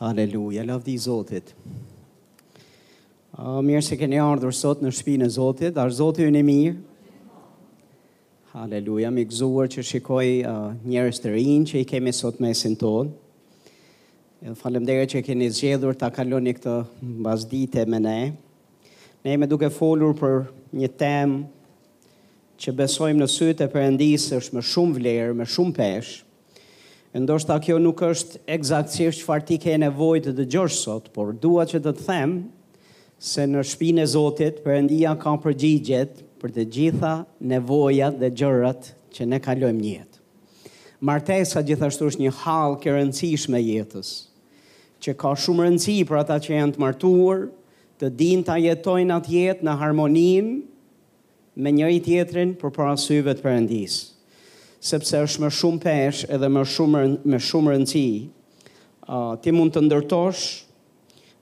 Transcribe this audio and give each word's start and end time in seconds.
Haleluja, 0.00 0.64
lafdi 0.66 0.96
Zotit. 0.98 1.52
Uh, 3.38 3.60
mirë 3.62 3.82
se 3.86 3.94
keni 3.98 4.18
ardhur 4.22 4.50
sot 4.54 4.80
në 4.82 4.90
shpinë 4.94 5.28
e 5.28 5.28
Zotit, 5.34 5.70
dhe 5.76 5.84
Zotit 5.94 6.26
ju 6.26 6.32
në 6.34 6.42
mirë. 6.42 7.12
Haleluja, 8.56 9.10
më 9.14 9.24
gëzuar 9.30 9.70
që 9.70 9.84
shikoj 9.92 10.26
uh, 10.50 10.72
njerëz 10.86 11.20
të 11.22 11.32
rinj 11.36 11.68
që 11.70 11.82
i 11.84 11.86
kemi 11.92 12.10
sot 12.14 12.40
mesin 12.42 12.74
tonë. 12.80 13.14
Ju 14.44 14.56
falënderoj 14.64 15.06
që 15.14 15.22
keni 15.28 15.50
zgjedhur 15.54 15.94
ta 15.96 16.10
kaloni 16.12 16.56
këtë 16.58 16.74
mbasdite 17.22 17.86
me 17.88 18.02
ne. 18.04 18.18
Ne 19.24 19.34
jemi 19.36 19.46
duke 19.48 19.70
folur 19.72 20.16
për 20.18 20.40
një 20.76 20.90
temë 20.98 21.40
që 22.62 22.74
besojmë 22.82 23.22
në 23.22 23.30
sytë 23.38 23.66
e 23.68 23.72
Perëndisë 23.78 24.42
është 24.42 24.58
më 24.58 24.66
shumë 24.74 24.98
vlerë, 24.98 25.38
më 25.38 25.52
shumë 25.54 25.78
peshë. 25.78 26.23
E 27.14 27.20
ndoshta 27.22 27.54
kjo 27.62 27.76
nuk 27.78 28.00
është 28.02 28.40
egzaktësisht 28.56 29.20
çfarë 29.22 29.44
ti 29.46 29.56
ke 29.62 29.76
nevojë 29.78 30.22
të 30.24 30.32
dëgjosh 30.38 30.74
sot, 30.80 31.04
por 31.14 31.28
dua 31.44 31.62
që 31.70 31.78
të 31.84 31.92
të 32.00 32.06
them 32.08 32.30
se 33.22 33.44
në 33.46 33.62
shpinë 33.70 34.02
e 34.02 34.06
Zotit 34.14 34.56
Perëndia 34.64 35.12
ka 35.22 35.36
përgjigjet 35.44 36.24
për 36.42 36.54
të 36.56 36.64
gjitha 36.74 37.12
nevojat 37.52 38.18
dhe 38.18 38.32
gjërat 38.40 38.88
që 39.14 39.26
ne 39.30 39.38
kalojmë 39.46 39.78
në 39.84 39.92
jetë. 39.92 40.18
Martesa 41.06 41.62
gjithashtu 41.68 42.08
është 42.10 42.22
një 42.24 42.32
hallë 42.40 42.80
e 42.90 42.94
rëndësishme 42.96 43.60
jetës, 43.62 44.10
që 45.06 45.14
ka 45.22 45.36
shumë 45.38 45.68
rëndësi 45.68 45.96
për 46.10 46.18
ata 46.24 46.40
që 46.42 46.56
janë 46.58 46.74
të 46.78 46.82
martuar, 46.86 47.46
të 48.02 48.10
din 48.24 48.42
të 48.46 48.58
jetojnë 48.66 49.14
atë 49.20 49.34
jetë 49.38 49.62
në 49.70 49.76
harmonim 49.84 50.50
me 51.62 51.74
njëri 51.78 52.02
tjetrin 52.10 52.56
për 52.58 52.74
parasyve 52.80 53.36
të 53.38 53.46
përëndisë 53.46 54.02
sepse 54.84 55.16
është 55.16 55.40
më 55.46 55.48
shumë 55.56 55.80
pesh 55.80 56.18
edhe 56.36 56.48
më 56.52 56.62
shumë 56.68 57.02
më 57.32 57.38
shumë 57.46 57.70
rëndësi. 57.72 58.08
Ë 59.04 59.16
uh, 59.16 59.30
ti 59.40 59.52
mund 59.56 59.72
të 59.72 59.80
ndërtosh 59.86 60.42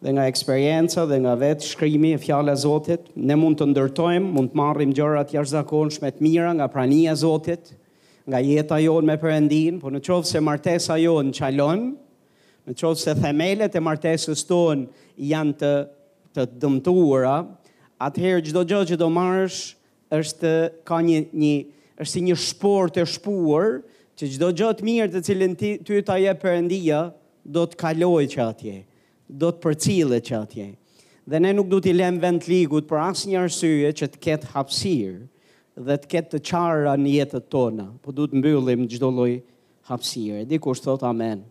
dhe 0.02 0.12
nga 0.14 0.28
eksperjenca 0.30 1.02
dhe 1.10 1.18
nga 1.24 1.32
vetë 1.40 1.66
shkrimi 1.66 2.12
e 2.14 2.20
fjalës 2.22 2.62
së 2.62 2.66
Zotit, 2.66 3.08
ne 3.18 3.34
mund 3.40 3.58
të 3.58 3.66
ndërtojmë, 3.72 4.30
mund 4.36 4.52
të 4.52 4.58
marrim 4.60 4.94
gjëra 4.94 5.24
të 5.26 5.38
jashtëzakonshme 5.40 6.10
të 6.14 6.22
mira 6.28 6.52
nga 6.54 6.68
prania 6.70 7.16
e 7.16 7.18
Zotit, 7.18 7.72
nga 8.30 8.38
jeta 8.46 8.78
jonë 8.82 9.10
me 9.10 9.18
Perëndin, 9.18 9.80
por 9.82 9.90
në 9.94 10.04
çoftë 10.06 10.30
se 10.36 10.42
martesa 10.46 11.00
jonë 11.02 11.34
çalon, 11.40 11.82
në 12.70 12.78
çoftë 12.78 13.04
se 13.08 13.16
themelet 13.18 13.74
e 13.78 13.82
martesës 13.82 14.46
tonë 14.46 15.06
janë 15.34 15.56
të 15.62 15.72
të 16.32 16.46
dëmtuara, 16.62 17.34
atëherë 18.00 18.42
çdo 18.46 18.62
gjë 18.70 18.84
që 18.92 18.96
do 19.02 19.10
marrësh 19.12 19.58
është 20.16 20.54
ka 20.88 21.00
një 21.04 21.24
një 21.34 21.54
është 22.03 22.11
si 22.19 22.22
një 22.27 22.36
shpor 22.42 22.91
të 22.92 23.05
shpuar, 23.14 23.83
që 24.19 24.31
gjdo 24.34 24.48
gjatë 24.61 24.86
mirë 24.86 25.11
të 25.14 25.22
cilën 25.28 25.55
ty, 25.58 25.72
ty 25.86 26.00
të 26.05 26.14
aje 26.17 26.34
përëndia, 26.42 27.03
do 27.42 27.62
të 27.67 27.78
kaloj 27.81 28.25
që 28.34 28.41
atje, 28.45 28.77
do 29.42 29.48
të 29.50 29.62
përcile 29.64 30.19
që 30.27 30.36
atje. 30.42 30.67
Dhe 31.30 31.39
ne 31.42 31.53
nuk 31.55 31.69
du 31.70 31.78
t'i 31.83 31.95
lem 31.95 32.19
vend 32.23 32.47
ligut, 32.50 32.86
për 32.91 33.00
asë 33.08 33.30
një 33.30 33.41
arsye 33.45 33.92
që 33.98 34.08
të 34.12 34.20
ketë 34.27 34.50
hapsirë, 34.56 35.23
dhe 35.86 35.97
të 36.03 36.11
ketë 36.12 36.34
të 36.34 36.42
qara 36.50 36.92
një 37.00 37.12
jetët 37.20 37.47
tonë, 37.55 37.86
po 38.03 38.12
du 38.14 38.27
të 38.28 38.41
mbyllim 38.42 38.83
gjdo 38.91 39.11
loj 39.17 39.36
hapsirë. 39.89 40.45
Dikur 40.50 40.75
kur 40.75 40.78
shtot, 40.80 41.05
amen. 41.08 41.47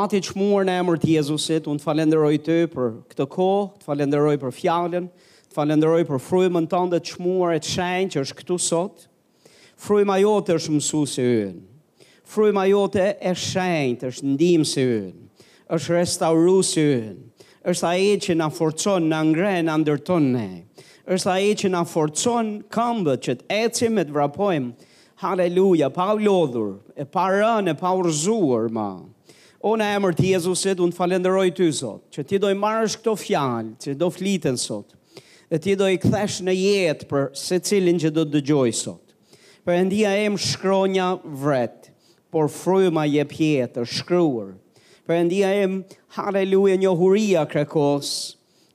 Ati 0.00 0.20
që 0.24 0.32
muar 0.40 0.64
në 0.64 0.78
emër 0.80 1.00
të 1.02 1.08
Jezusit, 1.18 1.66
unë 1.68 1.80
të 1.80 1.84
falenderoj 1.88 2.34
të 2.46 2.58
për 2.72 2.92
këtë 3.12 3.26
ko, 3.34 3.50
të 3.80 3.88
falenderoj 3.88 4.36
për 4.44 4.54
fjallën, 4.58 5.08
të 5.50 5.58
falenderoj 5.58 6.04
për 6.08 6.22
frujmën 6.28 6.68
tonë 6.72 6.94
dhe 6.94 7.02
të 7.04 7.16
shmuar 7.16 7.52
e 7.52 7.60
të 7.62 7.72
shenjë 7.76 8.14
që 8.14 8.22
është 8.24 8.38
këtu 8.40 8.56
sotë, 8.64 9.04
Fryma 9.84 10.16
jote 10.22 10.54
është 10.56 10.72
mësuesi 10.78 11.22
ynë. 11.28 11.48
Fryma 12.32 12.62
jote 12.70 13.02
është 13.28 13.54
shenjtë, 13.56 14.06
është 14.14 14.28
ndihmësi 14.30 14.84
ynë. 14.92 15.42
Është 15.76 15.92
restauruesi 15.98 16.84
ynë. 16.84 17.20
Është 17.68 17.88
ai 17.90 18.06
që 18.24 18.36
na 18.40 18.46
forcon, 18.52 19.08
na 19.12 19.18
ngren, 19.28 19.68
na 19.68 19.74
ndërton 19.82 20.30
ne. 20.32 20.48
Është 21.04 21.32
ai 21.34 21.52
që 21.60 21.70
na 21.74 21.82
forcon 21.84 22.54
këmbët 22.72 23.24
që 23.26 23.36
të 23.40 23.46
ecim 23.66 24.00
e 24.00 24.06
të 24.08 24.16
vrapojmë. 24.16 24.70
Haleluja, 25.20 25.90
pa 25.98 26.06
u 26.16 26.20
lodhur, 26.24 26.70
e 26.96 27.04
pa 27.04 27.26
rënë, 27.34 27.76
pa 27.82 27.92
urzuar 27.98 28.70
më. 28.78 28.88
O 29.68 29.74
në 29.76 29.90
emër 29.98 30.16
të 30.16 30.30
Jezusit, 30.32 30.80
unë 30.80 30.96
falenderoj 30.96 31.50
ty 31.60 31.68
sot, 31.76 32.06
që 32.14 32.24
ti 32.30 32.40
do 32.40 32.48
i 32.48 32.56
marrësh 32.56 32.96
këto 33.02 33.16
fjalë, 33.20 33.76
që 33.84 33.98
do 34.00 34.08
fliten 34.16 34.56
sot. 34.64 34.96
E 35.52 35.60
ti 35.60 35.76
do 35.76 35.88
i 35.92 36.00
kthesh 36.00 36.40
në 36.48 36.56
jetë 36.60 37.08
për 37.12 37.32
secilin 37.36 38.00
që 38.00 38.12
do 38.16 38.24
të 38.24 38.38
dëgjojë 38.40 38.76
sot. 38.86 39.00
Për 39.64 39.78
endia 39.80 40.10
e 40.22 40.26
më 40.28 40.38
shkronja 40.44 41.04
vret, 41.24 41.86
por 42.28 42.50
fryma 42.52 43.06
je 43.08 43.22
pjetë, 43.30 43.84
shkruar. 43.88 44.50
Për 45.08 45.14
endia 45.22 45.52
e 45.56 45.68
më 45.72 45.94
haleluja 46.18 46.76
njohuria 46.82 47.46
krekos, 47.48 48.10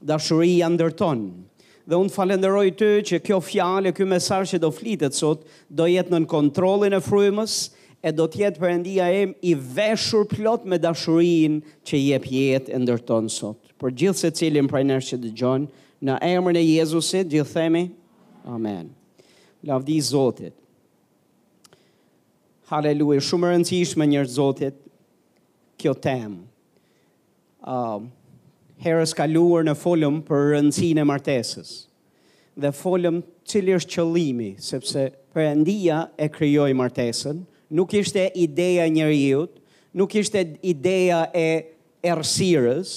dashuria 0.02 0.70
ndërton. 0.74 1.22
Dhe 1.90 1.98
unë 1.98 2.14
falenderoj 2.14 2.68
të 2.78 2.90
që 3.10 3.20
kjo 3.26 3.38
fjale, 3.42 3.94
kjo 3.98 4.06
mesar 4.10 4.46
që 4.50 4.60
do 4.62 4.70
flitet 4.74 5.18
sot, 5.18 5.46
do 5.70 5.86
jetë 5.90 6.14
në 6.16 6.24
kontrolin 6.30 6.98
e 6.98 7.04
frymës, 7.06 7.56
e 8.02 8.14
do 8.16 8.26
tjetë 8.32 8.62
për 8.62 8.70
endia 8.74 9.10
e 9.14 9.24
i 9.44 9.54
veshur 9.56 10.24
plot 10.30 10.66
me 10.70 10.80
dashurin 10.82 11.60
që 11.86 12.00
je 12.02 12.20
pjetë 12.26 12.78
ndërton 12.86 13.28
sot. 13.34 13.60
Për 13.82 13.94
gjithë 14.02 14.22
se 14.26 14.32
cilin 14.42 14.70
për 14.72 14.88
nërë 14.90 15.06
që 15.12 15.22
dë 15.26 15.34
gjonë, 15.42 15.72
në 16.08 16.18
emër 16.34 16.56
në 16.58 16.64
Jezusit, 16.78 17.30
gjithë 17.34 17.58
themi, 17.60 17.84
amen. 18.56 18.88
Lavdi 19.68 20.00
Zotit. 20.00 20.56
Haleluja, 22.70 23.18
shumë 23.26 23.48
e 23.48 23.50
rëndësishme 23.56 24.06
njërë 24.12 24.30
zotit 24.30 24.76
kjo 25.82 25.96
tem. 25.98 26.36
Uh, 27.66 28.04
Herës 28.86 29.16
ka 29.18 29.26
luar 29.28 29.66
në 29.66 29.74
folëm 29.76 30.20
për 30.28 30.52
rëndësin 30.54 31.00
e 31.02 31.06
martesës, 31.10 31.72
Dhe 32.60 32.70
folëm 32.76 33.22
qëllë 33.50 33.74
është 33.80 33.94
qëllimi, 33.96 34.50
sepse 34.62 35.08
për 35.34 35.66
e 36.26 36.28
kryoj 36.36 36.70
martesën, 36.76 37.42
nuk 37.80 37.94
ishte 37.96 38.28
ideja 38.36 38.86
njëriut, 38.92 39.50
nuk 39.96 40.14
ishte 40.20 40.42
ideja 40.68 41.24
e 41.40 41.46
ersirës, 42.10 42.92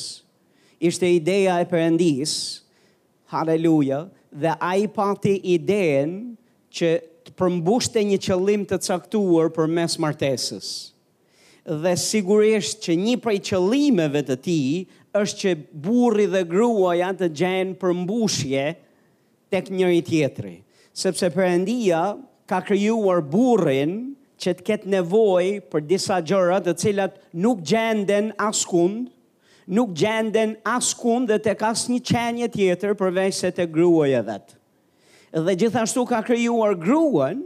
ishte 0.81 1.09
ideja 1.15 1.61
e 1.61 1.65
përëndis, 1.71 2.33
haleluja, 3.33 4.05
dhe 4.33 4.53
a 4.53 4.73
i 4.83 4.87
pati 4.97 5.37
idejen 5.55 6.17
që 6.75 6.97
të 7.25 7.33
përmbushte 7.39 8.03
një 8.11 8.19
qëllim 8.27 8.63
të 8.71 8.79
caktuar 8.87 9.51
për 9.57 9.71
mes 9.79 9.99
martesës. 10.03 10.69
Dhe 11.83 11.93
sigurisht 12.03 12.81
që 12.83 12.97
një 12.99 13.15
prej 13.23 13.39
qëllimeve 13.51 14.23
të 14.27 14.37
ti 14.47 14.59
është 15.21 15.43
që 15.43 15.53
burri 15.85 16.25
dhe 16.33 16.43
grua 16.53 16.97
janë 16.99 17.21
të 17.21 17.29
gjenë 17.41 17.77
përmbushje 17.83 18.65
tek 19.55 19.71
njëri 19.71 20.01
tjetëri. 20.09 20.57
Sepse 21.03 21.31
përëndia 21.35 22.01
ka 22.51 22.59
kryuar 22.67 23.23
burrin 23.33 23.95
që 24.43 24.57
të 24.59 24.67
ketë 24.71 24.91
nevoj 24.97 25.45
për 25.71 25.85
disa 25.93 26.19
gjëra 26.27 26.59
të 26.67 26.75
cilat 26.83 27.21
nuk 27.45 27.61
gjenden 27.71 28.33
askund, 28.49 29.13
nuk 29.71 29.93
gjenden 29.97 30.57
askund 30.67 31.31
dhe 31.31 31.39
të 31.45 31.55
kas 31.63 31.87
një 31.95 32.01
qenje 32.11 32.51
tjetër 32.57 32.99
përvej 33.03 33.31
se 33.39 33.53
të 33.55 33.69
grua 33.79 34.11
e 34.11 34.25
vetë 34.27 34.57
dhe 35.41 35.55
gjithashtu 35.57 36.05
ka 36.09 36.21
krijuar 36.23 36.75
gruan 36.77 37.41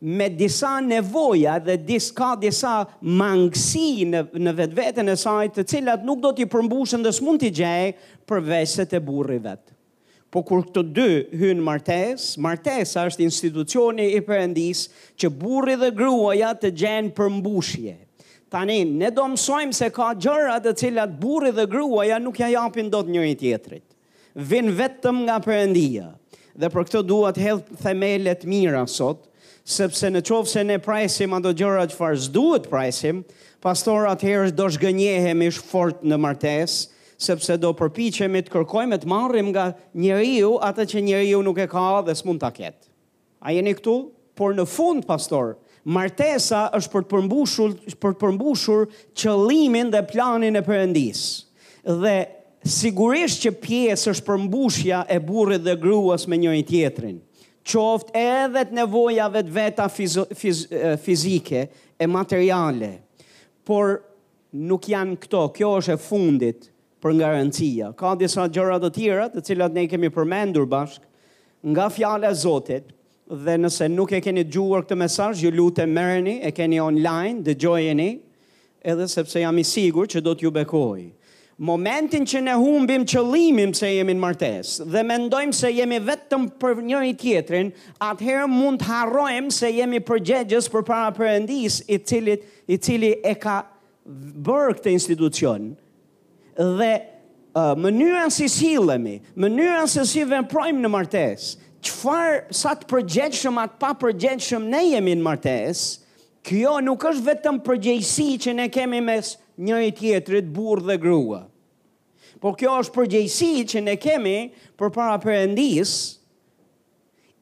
me 0.00 0.28
disa 0.28 0.76
nevoja 0.84 1.56
dhe 1.64 1.76
dis 1.86 2.10
ka 2.12 2.34
disa 2.36 2.84
mangësi 3.00 4.04
në, 4.10 4.20
në 4.36 4.52
vetë 4.58 4.76
vetën 4.78 5.08
e 5.08 5.14
sajtë, 5.16 5.54
të 5.62 5.66
cilat 5.70 6.02
nuk 6.04 6.20
do 6.20 6.34
t'i 6.36 6.44
përmbushën 6.52 7.00
dhe 7.06 7.12
s'mun 7.16 7.38
t'i 7.40 7.48
gjej 7.56 7.94
për 8.28 8.42
veset 8.44 8.92
e 8.92 9.00
burri 9.00 9.38
vetë. 9.40 9.72
Po 10.34 10.42
kur 10.44 10.64
këtë 10.66 10.82
dy 10.92 11.10
hynë 11.40 11.64
martes, 11.64 12.34
martes 12.42 12.92
është 13.00 13.24
institucioni 13.24 14.10
i 14.16 14.20
përëndis 14.26 14.84
që 15.16 15.30
burri 15.40 15.78
dhe 15.80 15.92
gruaja 15.96 16.50
të 16.58 16.72
gjenë 16.80 17.14
përmbushje. 17.16 17.94
Tani, 18.54 18.80
ne 18.84 19.08
do 19.14 19.24
mësojmë 19.32 19.74
se 19.74 19.88
ka 19.94 20.10
gjërat 20.20 20.66
të 20.66 20.76
cilat 20.82 21.16
burri 21.22 21.54
dhe 21.54 21.64
gruaja 21.70 22.20
nuk 22.22 22.42
ja 22.42 22.50
japin 22.58 22.92
do 22.92 23.00
të 23.02 23.14
njëri 23.16 23.36
tjetrit. 23.40 23.86
Vinë 24.36 24.76
vetëm 24.82 25.24
nga 25.28 25.38
përëndia. 25.42 26.10
Përëndia 26.10 26.12
dhe 26.58 26.70
për 26.70 26.84
këtë 26.86 27.02
duhet 27.08 27.36
të 27.38 27.44
hedh 27.44 27.78
themele 27.82 28.34
të 28.38 28.50
mira 28.50 28.82
sot, 28.90 29.26
sepse 29.64 30.10
në 30.12 30.22
qovë 30.28 30.50
se 30.50 30.64
ne 30.68 30.78
prisim 30.82 31.34
ato 31.36 31.52
gjëra 31.56 31.86
që 31.90 31.98
fars 31.98 32.26
duhet 32.32 32.68
prisim, 32.70 33.22
pastor 33.64 34.08
atëherë 34.12 34.52
do 34.54 34.66
zgënjehemi 34.74 35.48
fort 35.56 36.04
në 36.04 36.18
martesë 36.20 36.90
sepse 37.24 37.54
do 37.62 37.70
përpiqemi 37.78 38.42
të 38.44 38.52
kërkojmë 38.52 38.98
të 39.04 39.08
marrim 39.08 39.48
nga 39.54 39.68
njeriu 40.02 40.56
atë 40.66 40.84
që 40.90 41.02
njeriu 41.08 41.42
nuk 41.46 41.60
e 41.62 41.68
ka 41.70 41.84
dhe 42.04 42.14
s'mund 42.18 42.42
ta 42.42 42.50
ketë. 42.52 42.90
A 43.44 43.54
jeni 43.54 43.72
këtu? 43.78 43.94
Por 44.34 44.52
në 44.58 44.64
fund 44.66 45.06
pastor, 45.06 45.54
martesa 45.86 46.66
është 46.74 46.92
për 46.96 47.04
të 47.06 47.14
përmbushur 47.14 47.74
për 48.02 48.16
të 48.16 48.20
përmbushur 48.24 48.86
qëllimin 49.22 49.92
dhe 49.94 50.00
planin 50.10 50.58
e 50.58 50.62
Perëndis. 50.66 51.22
Dhe 51.86 52.16
sigurisht 52.64 53.44
që 53.44 53.50
pjesë 53.60 54.10
është 54.14 54.24
përmbushja 54.26 55.02
e 55.12 55.18
burrit 55.20 55.62
dhe 55.66 55.74
gruas 55.80 56.24
me 56.28 56.38
njëri 56.40 56.62
tjetrin. 56.66 57.18
Qoft 57.64 58.10
edhe 58.16 58.62
të 58.68 58.76
nevojave 58.76 59.42
të 59.46 59.52
veta 59.52 59.86
fiz 59.92 60.16
fizike 61.04 61.66
e 61.96 62.08
materiale. 62.08 62.94
Por 63.64 63.98
nuk 64.52 64.88
janë 64.92 65.16
këto, 65.24 65.44
kjo 65.56 65.70
është 65.80 65.94
e 65.94 66.00
fundit 66.04 66.68
për 67.04 67.14
nga 67.18 67.32
rëndësia. 67.34 67.92
Ka 67.98 68.12
disa 68.20 68.44
gjëra 68.52 68.78
të 68.82 68.92
tjera 68.96 69.26
të 69.32 69.44
cilat 69.48 69.76
ne 69.76 69.86
kemi 69.88 70.08
përmendur 70.12 70.68
bashkë 70.68 71.12
nga 71.72 71.86
fjala 71.88 72.28
e 72.32 72.36
Zotit 72.36 72.90
dhe 73.30 73.56
nëse 73.60 73.86
nuk 73.88 74.12
e 74.12 74.20
keni 74.20 74.42
dëgjuar 74.44 74.84
këtë 74.84 74.98
mesazh, 75.00 75.40
ju 75.40 75.50
lutem 75.56 75.88
merreni, 75.96 76.38
e 76.44 76.50
keni 76.52 76.76
online, 76.84 77.40
dëgjojeni 77.46 78.10
edhe 78.84 79.06
sepse 79.08 79.40
jam 79.40 79.56
i 79.58 79.64
sigur 79.64 80.04
që 80.12 80.20
do 80.20 80.34
t'ju 80.36 80.50
bekojë 80.52 81.06
momentin 81.58 82.24
që 82.26 82.40
ne 82.42 82.54
humbim 82.58 83.04
qëllimin 83.08 83.74
se 83.76 83.88
jemi 83.94 84.14
në 84.16 84.20
martes 84.22 84.72
dhe 84.90 85.04
mendojmë 85.06 85.54
se 85.54 85.70
jemi 85.70 86.00
vetëm 86.02 86.48
për 86.60 86.80
njëri 86.88 87.12
tjetrin, 87.20 87.68
atëherë 88.02 88.48
mund 88.50 88.80
të 88.82 88.88
harrojmë 88.90 89.54
se 89.54 89.70
jemi 89.76 90.00
përgjegjës 90.02 90.68
për 90.72 90.84
para 90.88 91.12
përëndis 91.14 91.80
i, 91.86 91.98
cili, 92.00 92.38
i 92.74 92.78
cili 92.82 93.12
e 93.22 93.34
ka 93.38 93.60
bërë 94.06 94.74
këtë 94.80 94.94
institucion 94.96 95.68
dhe 96.58 96.90
uh, 96.98 97.74
mënyrën 97.78 98.34
si 98.34 98.48
silemi, 98.50 99.20
mënyrën 99.38 99.86
se 99.94 100.04
si 100.10 100.26
veprojmë 100.26 100.82
në 100.84 100.90
martes, 100.92 101.52
qëfar 101.84 102.48
sa 102.54 102.74
të 102.80 102.90
përgjegjshëm 102.90 103.62
atë 103.62 103.80
pa 103.82 103.94
përgjegjshëm 104.02 104.66
ne 104.74 104.84
jemi 104.96 105.14
në 105.20 105.26
martes, 105.26 105.86
kjo 106.46 106.76
nuk 106.84 107.06
është 107.12 107.28
vetëm 107.30 107.62
përgjegjësi 107.64 108.28
që 108.44 108.58
ne 108.58 108.66
kemi 108.72 109.00
mes 109.06 109.34
një 109.60 109.76
i 109.88 109.92
tjetërit 109.94 110.48
burë 110.54 110.84
dhe 110.90 110.96
grua. 111.00 111.42
Por 112.42 112.56
kjo 112.58 112.74
është 112.82 112.94
përgjëjsi 112.96 113.50
që 113.70 113.82
ne 113.86 113.94
kemi 114.00 114.36
për 114.78 114.90
para 114.94 115.16
përëndis, 115.22 115.92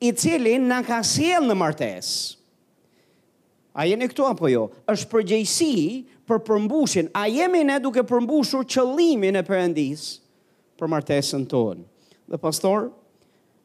i 0.02 0.10
cili 0.18 0.56
në 0.60 0.80
ka 0.86 0.98
siel 1.06 1.46
në 1.46 1.56
martes. 1.56 2.12
A 3.72 3.86
jeni 3.88 4.08
këto 4.10 4.26
apo 4.28 4.50
jo? 4.50 4.66
është 4.92 5.08
përgjëjsi 5.12 5.70
për 6.28 6.42
përmbushin. 6.46 7.08
A 7.16 7.24
jemi 7.30 7.62
ne 7.64 7.78
duke 7.80 8.04
përmbushur 8.04 8.66
qëllimin 8.68 9.38
e 9.40 9.44
përëndis 9.46 10.04
për 10.78 10.90
martesën 10.92 11.46
tonë. 11.50 11.86
Dhe 12.28 12.38
pastor, 12.42 12.90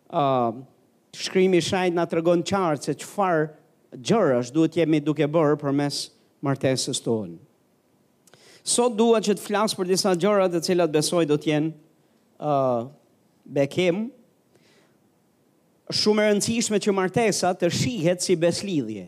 uh, 0.09 0.53
shkrimi 1.17 1.59
shajt 1.63 1.95
nga 1.97 2.05
të 2.07 2.19
regon 2.21 2.45
qartë 2.45 2.88
se 2.91 2.95
qëfar 3.01 3.49
gjërë 3.97 4.39
është 4.44 4.69
jemi 4.79 5.01
duke 5.03 5.27
bërë 5.27 5.59
për 5.61 5.75
mes 5.83 5.99
martesës 6.45 7.01
tonë 7.03 7.35
sot 8.67 8.95
dua 8.99 9.21
që 9.23 9.37
të 9.37 9.43
flasë 9.45 9.77
për 9.79 9.89
disa 9.93 10.11
gjërat 10.19 10.51
të 10.57 10.63
cilat 10.67 10.91
besoj 10.93 11.21
do 11.29 11.37
t'jenë 11.39 11.69
uh, 12.43 12.89
bekim, 13.55 14.07
shumë 16.01 16.25
rëndësishme 16.27 16.81
që 16.83 16.95
martesa 16.97 17.53
të 17.55 17.69
shihet 17.71 18.23
si 18.25 18.35
beslidhje, 18.41 19.05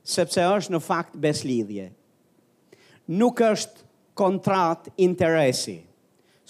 sepse 0.00 0.46
është 0.54 0.72
në 0.74 0.80
fakt 0.86 1.18
beslidhje. 1.20 1.90
Nuk 3.20 3.42
është 3.44 3.84
kontrat 4.16 4.88
interesi. 5.02 5.76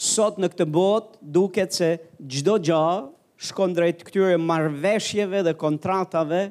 Sot 0.00 0.38
në 0.40 0.52
këtë 0.54 0.66
bot 0.72 1.16
duket 1.34 1.74
se 1.76 1.90
gjdo 2.30 2.56
gjahë 2.64 3.00
shkon 3.48 3.74
drejt 3.76 4.04
këtyre 4.06 4.38
marveshjeve 4.40 5.42
dhe 5.48 5.52
kontratave 5.60 6.44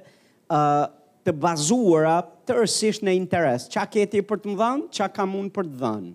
të 1.26 1.34
bazuara 1.36 2.20
të 2.48 2.66
në 3.04 3.14
interes. 3.16 3.68
Qa 3.74 3.86
keti 3.86 4.22
për 4.22 4.38
të 4.44 4.48
më 4.50 4.58
dhanë, 4.62 4.88
qa 4.98 5.08
ka 5.18 5.26
mund 5.26 5.52
për 5.54 5.66
të 5.70 5.78
dhanë. 5.82 6.14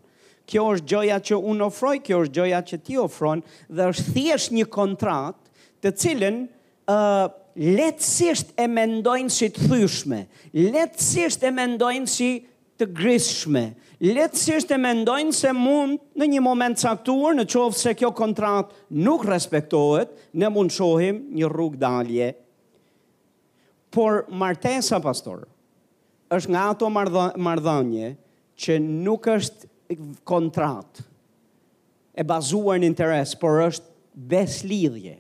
Kjo 0.51 0.62
është 0.75 0.87
gjoja 0.91 1.19
që 1.25 1.37
unë 1.51 1.65
ofroj, 1.71 1.97
kjo 2.05 2.17
është 2.25 2.35
gjoja 2.37 2.59
që 2.69 2.79
ti 2.85 2.97
ofron, 3.01 3.43
dhe 3.69 3.87
është 3.93 4.15
thjesht 4.15 4.53
një 4.53 4.67
kontrat 4.69 5.39
të 5.83 5.95
cilën 6.03 6.43
uh, 6.45 7.29
letësisht 7.56 8.51
e 8.61 8.67
mendojnë 8.69 9.31
si 9.31 9.49
të 9.55 9.69
thyshme, 9.71 10.23
letësisht 10.59 11.47
e 11.49 11.53
mendojnë 11.55 12.11
si 12.12 12.29
të 12.77 12.89
grishme, 12.93 13.65
letësisht 14.05 14.73
e 14.75 14.79
mendojnë 14.83 15.33
se 15.33 15.53
mund 15.56 16.01
në 16.19 16.29
një 16.35 16.43
moment 16.45 16.77
saktuar, 16.83 17.39
në 17.39 17.47
qovë 17.53 17.79
se 17.81 17.95
kjo 17.97 18.11
kontrat 18.19 18.73
nuk 19.06 19.25
respektohet, 19.31 20.12
ne 20.37 20.51
mund 20.53 20.75
shohim 20.75 21.23
një 21.39 21.53
rrug 21.53 21.79
dalje 21.81 22.33
Por 23.94 24.25
martesa 24.26 24.99
pastor 25.02 25.44
është 26.35 26.50
nga 26.50 26.62
ato 26.73 26.88
marrëdhënie 26.91 28.08
që 28.58 28.79
nuk 28.82 29.29
është 29.31 29.99
kontrat 30.26 30.99
e 32.19 32.25
bazuar 32.26 32.81
në 32.82 32.88
interes, 32.91 33.35
por 33.38 33.61
është 33.69 33.87
beslidhje. 34.32 35.14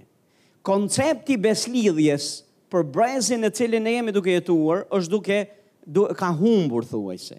Koncepti 0.66 1.36
beslidhjes 1.44 2.26
për 2.72 2.86
brezin 2.96 3.44
në 3.46 3.52
cilin 3.60 3.86
ne 3.86 3.94
jemi 3.94 4.14
duke 4.16 4.34
jetuar, 4.34 4.82
është 4.90 5.12
duke, 5.12 5.38
du, 5.86 6.06
ka 6.18 6.32
humbur, 6.34 6.82
thua 6.90 7.14
i 7.14 7.22
se. 7.22 7.38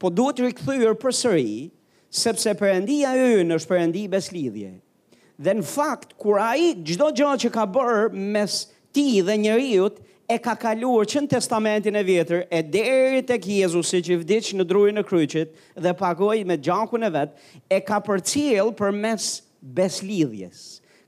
Po 0.00 0.10
duhet 0.12 0.40
të 0.42 0.50
rikëthyrë 0.50 0.94
për 1.06 1.16
sëri, 1.20 1.56
sepse 2.24 2.52
përëndi 2.60 3.00
ynë 3.46 3.56
është 3.56 3.72
përëndi 3.72 4.04
beslidhje. 4.12 4.72
Dhe 5.42 5.56
në 5.56 5.64
fakt, 5.72 6.12
kura 6.20 6.50
i 6.60 6.72
gjdo 6.84 7.08
gjatë 7.16 7.46
që 7.46 7.52
ka 7.56 7.64
bërë 7.78 8.04
mes 8.34 8.64
ti 8.92 9.20
dhe 9.24 9.36
njëriut 9.40 9.96
e 10.32 10.36
ka 10.42 10.54
kaluar 10.60 11.08
që 11.08 11.22
në 11.24 11.30
testamentin 11.34 11.96
e 11.98 12.04
vjetër 12.06 12.44
e 12.48 12.60
deri 12.64 13.22
të 13.26 13.40
kjezu 13.44 13.82
si 13.84 14.00
që 14.06 14.20
vdic 14.22 14.52
në 14.58 14.66
drurin 14.70 15.00
e 15.00 15.04
kryqit 15.08 15.56
dhe 15.84 15.94
pagoi 15.98 16.44
me 16.48 16.56
gjakun 16.60 17.08
e 17.08 17.10
vetë, 17.12 17.34
e 17.72 17.80
ka 17.80 17.98
për 18.06 18.22
cil 18.28 18.70
për 18.78 18.94
mes 19.04 19.32
beslidhjes. 19.78 20.60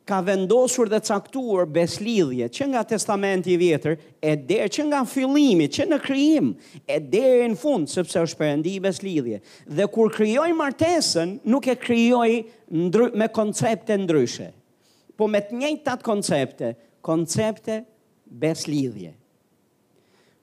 Ka 0.05 0.19
vendosur 0.21 0.91
dhe 0.93 0.99
caktuar 1.01 1.65
beslidhje 1.73 2.51
që 2.53 2.65
nga 2.75 2.83
testamenti 2.85 3.55
i 3.55 3.61
vjetër 3.63 3.95
e 4.21 4.35
deri 4.37 4.69
që 4.69 4.83
nga 4.91 4.99
fillimi, 5.09 5.65
që 5.73 5.87
në 5.89 5.99
krijim 6.05 6.51
e 6.93 6.99
deri 7.01 7.47
në 7.49 7.57
fund, 7.57 7.89
sepse 7.89 8.21
është 8.21 8.41
perëndi 8.43 8.75
beslidhje. 8.85 9.39
Dhe 9.65 9.87
kur 9.95 10.13
krijoi 10.13 10.53
martesën, 10.59 11.39
nuk 11.49 11.69
e 11.73 11.79
krijoi 11.81 12.43
me 13.17 13.31
koncepte 13.33 13.97
ndryshe 14.05 14.51
po 15.15 15.29
me 15.31 15.39
të 15.47 15.55
njëjtat 15.63 16.01
koncepte, 16.03 16.73
koncepte 17.05 17.85
beslidhje. 18.27 19.13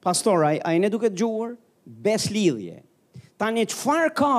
Pastor, 0.02 0.46
a 0.46 0.58
i 0.76 0.80
ne 0.82 0.90
duke 0.94 1.10
të 1.10 1.20
gjuar, 1.22 1.56
beslidhje. 1.86 2.80
Tani 3.42 3.64
një 3.64 3.72
qëfar 3.74 4.12
ka 4.18 4.32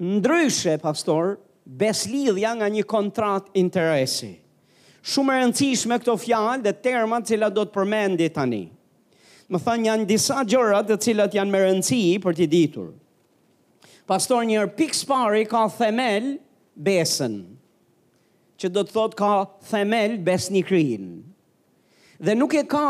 ndryshe, 0.00 0.78
pastor, 0.80 1.36
beslidhja 1.80 2.54
nga 2.58 2.68
një 2.72 2.86
kontrat 2.88 3.52
interesi. 3.60 4.32
Shumë 5.00 5.38
rëndësishme 5.40 5.96
këto 6.02 6.16
fjalë 6.20 6.64
dhe 6.64 6.74
terma 6.84 7.20
cilat 7.28 7.54
do 7.56 7.64
të 7.64 7.74
përmendi 7.76 8.28
tani. 8.36 8.64
Më 9.52 9.60
thënë 9.64 9.88
janë 9.90 10.08
disa 10.10 10.42
gjërat 10.46 10.88
dhe 10.90 10.98
cilat 11.04 11.32
janë 11.36 11.52
më 11.54 11.62
rëndësi 11.66 12.02
për 12.24 12.36
të 12.38 12.48
ditur. 12.56 12.90
Pastor, 14.10 14.44
një 14.44 14.66
pikë 14.78 15.06
pari 15.08 15.46
ka 15.52 15.68
themel 15.76 16.34
Besën 16.80 17.32
që 18.60 18.68
do 18.76 18.82
të 18.84 18.92
thot 18.94 19.14
ka 19.18 19.28
themel 19.70 20.18
besnikrin. 20.26 21.06
Dhe 22.20 22.34
nuk 22.36 22.52
e 22.52 22.62
ka 22.68 22.84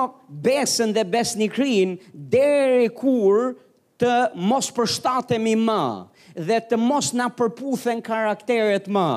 besën 0.44 0.90
dhe 0.96 1.04
besnikrin 1.06 1.92
deri 2.32 2.88
kur 2.90 3.52
të 4.00 4.14
mos 4.48 4.72
përshtatemi 4.74 5.54
më 5.60 5.82
dhe 6.48 6.58
të 6.70 6.78
mos 6.78 7.08
na 7.18 7.26
përputhen 7.36 7.98
karakteret 8.06 8.86
më, 8.94 9.08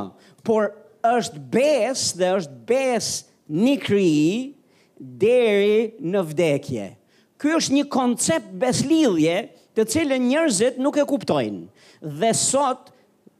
por 0.45 0.69
është 1.15 1.41
bes 1.53 2.05
dhe 2.19 2.29
është 2.39 2.55
bes 2.69 3.07
një 3.63 3.73
kri 3.83 4.07
deri 5.23 5.81
në 6.09 6.21
vdekje. 6.31 6.85
Ky 7.39 7.53
është 7.59 7.77
një 7.79 7.85
koncept 7.93 8.49
beslidhje 8.61 9.37
të 9.77 9.85
cilën 9.93 10.25
njerëzit 10.29 10.77
nuk 10.81 10.97
e 11.01 11.05
kuptojnë. 11.09 11.61
Dhe 12.21 12.29
sot 12.35 12.91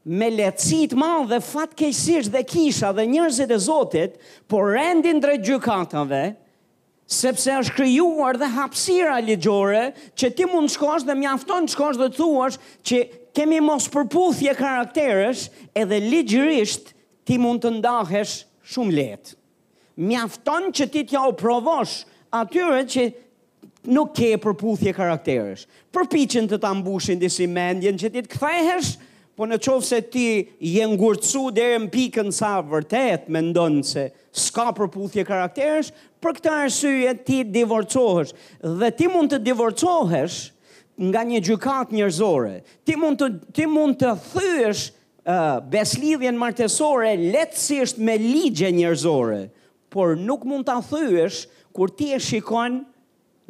me 0.04 0.28
lecit 0.30 0.92
ma 0.94 1.24
dhe 1.24 1.40
fat 1.40 1.72
kejsisht 1.76 2.30
dhe 2.32 2.42
kisha 2.44 2.92
dhe 2.92 3.06
njërzit 3.08 3.50
e 3.50 3.58
zotit, 3.66 4.16
por 4.48 4.72
rendin 4.76 5.20
dre 5.22 5.38
gjykatave, 5.40 6.24
sepse 7.08 7.50
është 7.60 7.74
kryuar 7.78 8.36
dhe 8.40 8.48
hapsira 8.54 9.18
ligjore, 9.24 9.92
që 10.16 10.30
ti 10.36 10.46
mund 10.48 10.72
shkosh 10.72 11.06
dhe 11.08 11.16
mjafton 11.16 11.68
shkosh 11.72 11.98
dhe 12.00 12.08
thuash, 12.18 12.58
që 12.84 13.00
kemi 13.34 13.62
mos 13.64 13.88
përputhje 13.92 14.54
karakteresh, 14.58 15.48
edhe 15.74 16.02
ligjërisht 16.04 16.92
ti 17.26 17.38
mund 17.40 17.64
të 17.64 17.72
ndahesh 17.78 18.38
shumë 18.74 18.96
letë. 19.00 19.36
Mjafton 19.96 20.68
që 20.74 20.88
ti 20.92 21.02
tja 21.08 21.22
o 21.30 21.32
provosh 21.38 22.02
atyre 22.34 22.84
që 22.90 23.06
nuk 23.94 24.12
ke 24.16 24.34
përputhje 24.42 24.92
karakteresh. 24.96 25.64
Përpichin 25.94 26.48
të 26.50 26.58
të 26.58 26.70
ambushin 26.74 27.20
disi 27.20 27.46
mendjen 27.52 27.98
që 28.00 28.10
ti 28.14 28.22
të 28.26 28.38
Po 29.34 29.48
në 29.50 29.56
qovë 29.58 29.82
se 29.86 29.98
ti 30.14 30.24
je 30.72 30.84
ngurëcu 30.92 31.40
dhe 31.56 31.64
e 31.74 31.78
pikën 31.90 32.28
sa 32.34 32.60
vërtet, 32.62 33.24
me 33.34 33.40
ndonë 33.42 33.80
se 33.82 34.04
s'ka 34.30 34.68
përputhje 34.76 35.24
karakterës, 35.26 35.88
për 36.22 36.36
këta 36.36 36.52
arsye 36.66 37.14
ti 37.26 37.40
divorcohesh. 37.42 38.30
Dhe 38.82 38.90
ti 38.94 39.08
mund 39.10 39.32
të 39.34 39.40
divorcohesh 39.48 40.38
nga 41.08 41.24
një 41.26 41.40
gjukat 41.48 41.90
njërzore. 41.98 42.60
Ti 42.86 42.96
mund 42.96 43.18
të, 43.24 43.28
ti 43.58 43.66
mund 43.66 43.98
të 44.04 44.12
thyesh 44.28 44.84
uh, 45.26 45.58
beslidhjen 45.72 46.38
martesore 46.38 47.16
letësisht 47.18 47.98
me 48.06 48.14
ligje 48.22 48.70
njërzore, 48.76 49.48
por 49.90 50.14
nuk 50.14 50.46
mund 50.46 50.68
të 50.70 50.78
thysh 50.92 51.48
kur 51.74 51.90
ti 51.90 52.12
e 52.14 52.22
shikon 52.22 52.84